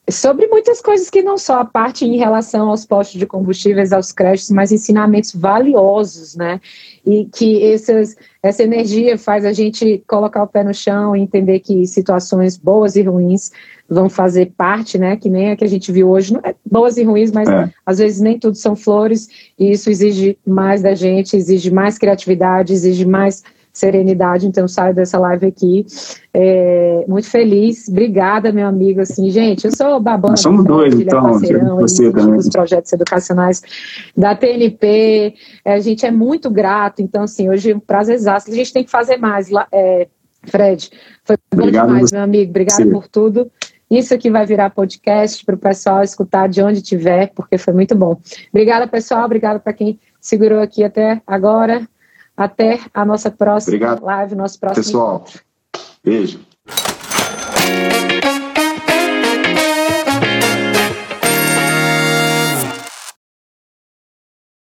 sobre 0.08 0.46
muitas 0.46 0.80
coisas 0.80 1.10
que 1.10 1.22
não 1.22 1.36
só 1.36 1.60
a 1.60 1.64
parte 1.64 2.04
em 2.04 2.16
relação 2.16 2.68
aos 2.68 2.84
postos 2.84 3.18
de 3.18 3.26
combustíveis, 3.26 3.92
aos 3.92 4.12
créditos, 4.12 4.50
mas 4.50 4.70
ensinamentos 4.70 5.34
valiosos, 5.34 6.36
né? 6.36 6.60
E 7.06 7.24
que 7.26 7.62
essas, 7.62 8.16
essa 8.42 8.64
energia 8.64 9.16
faz 9.16 9.44
a 9.44 9.52
gente 9.52 10.02
colocar 10.08 10.42
o 10.42 10.48
pé 10.48 10.64
no 10.64 10.74
chão 10.74 11.14
e 11.14 11.20
entender 11.20 11.60
que 11.60 11.86
situações 11.86 12.56
boas 12.56 12.96
e 12.96 13.02
ruins 13.02 13.52
vão 13.88 14.08
fazer 14.08 14.52
parte, 14.56 14.98
né? 14.98 15.16
Que 15.16 15.30
nem 15.30 15.52
a 15.52 15.56
que 15.56 15.62
a 15.62 15.68
gente 15.68 15.92
viu 15.92 16.10
hoje, 16.10 16.32
não 16.32 16.40
é 16.42 16.54
boas 16.68 16.96
e 16.96 17.04
ruins, 17.04 17.30
mas 17.30 17.48
é. 17.48 17.70
às 17.84 17.98
vezes 17.98 18.20
nem 18.20 18.38
tudo 18.38 18.56
são 18.56 18.74
flores, 18.74 19.28
e 19.56 19.70
isso 19.70 19.88
exige 19.88 20.36
mais 20.44 20.82
da 20.82 20.94
gente, 20.94 21.36
exige 21.36 21.70
mais 21.70 21.96
criatividade, 21.96 22.72
exige 22.72 23.06
mais 23.06 23.44
serenidade, 23.76 24.46
então 24.46 24.66
saio 24.66 24.94
dessa 24.94 25.18
live 25.18 25.46
aqui 25.46 25.84
é, 26.32 27.04
muito 27.06 27.28
feliz, 27.28 27.88
obrigada 27.88 28.50
meu 28.50 28.66
amigo, 28.66 29.00
assim, 29.00 29.30
gente, 29.30 29.66
eu 29.66 29.76
sou 29.76 30.00
babando, 30.00 30.30
Nós 30.30 30.40
somos 30.40 30.64
dois, 30.64 30.94
é 30.94 31.02
então, 31.02 31.22
parceirão, 31.22 31.76
você 31.76 32.10
dos 32.10 32.48
projetos 32.48 32.90
educacionais 32.92 33.62
da 34.16 34.34
TNP, 34.34 35.34
é, 35.62 35.74
a 35.74 35.80
gente 35.80 36.06
é 36.06 36.10
muito 36.10 36.50
grato, 36.50 37.02
então 37.02 37.24
assim, 37.24 37.50
hoje 37.50 37.72
é 37.72 37.76
um 37.76 37.80
prazer 37.80 38.14
exato, 38.14 38.50
a 38.50 38.54
gente 38.54 38.72
tem 38.72 38.82
que 38.82 38.90
fazer 38.90 39.18
mais, 39.18 39.50
é, 39.70 40.08
Fred, 40.44 40.90
foi 41.22 41.36
obrigado 41.52 41.86
bom 41.86 41.92
demais, 41.92 42.12
meu 42.12 42.22
amigo, 42.22 42.50
obrigado 42.50 42.90
por 42.90 43.06
tudo, 43.08 43.50
isso 43.90 44.14
aqui 44.14 44.30
vai 44.30 44.46
virar 44.46 44.70
podcast 44.70 45.44
para 45.44 45.54
o 45.54 45.58
pessoal 45.58 46.02
escutar 46.02 46.48
de 46.48 46.62
onde 46.62 46.80
tiver, 46.80 47.30
porque 47.34 47.56
foi 47.56 47.72
muito 47.72 47.94
bom. 47.94 48.20
Obrigada, 48.50 48.88
pessoal. 48.88 49.24
Obrigada 49.24 49.60
para 49.60 49.72
quem 49.72 50.00
segurou 50.20 50.60
aqui 50.60 50.82
até 50.82 51.22
agora. 51.24 51.86
Até 52.36 52.80
a 52.92 53.04
nossa 53.04 53.30
próxima 53.30 53.76
Obrigado. 53.76 54.04
live, 54.04 54.34
nosso 54.34 54.60
próximo 54.60 54.84
Pessoal, 54.84 55.14
encontro. 55.16 55.40
beijo. 56.04 56.40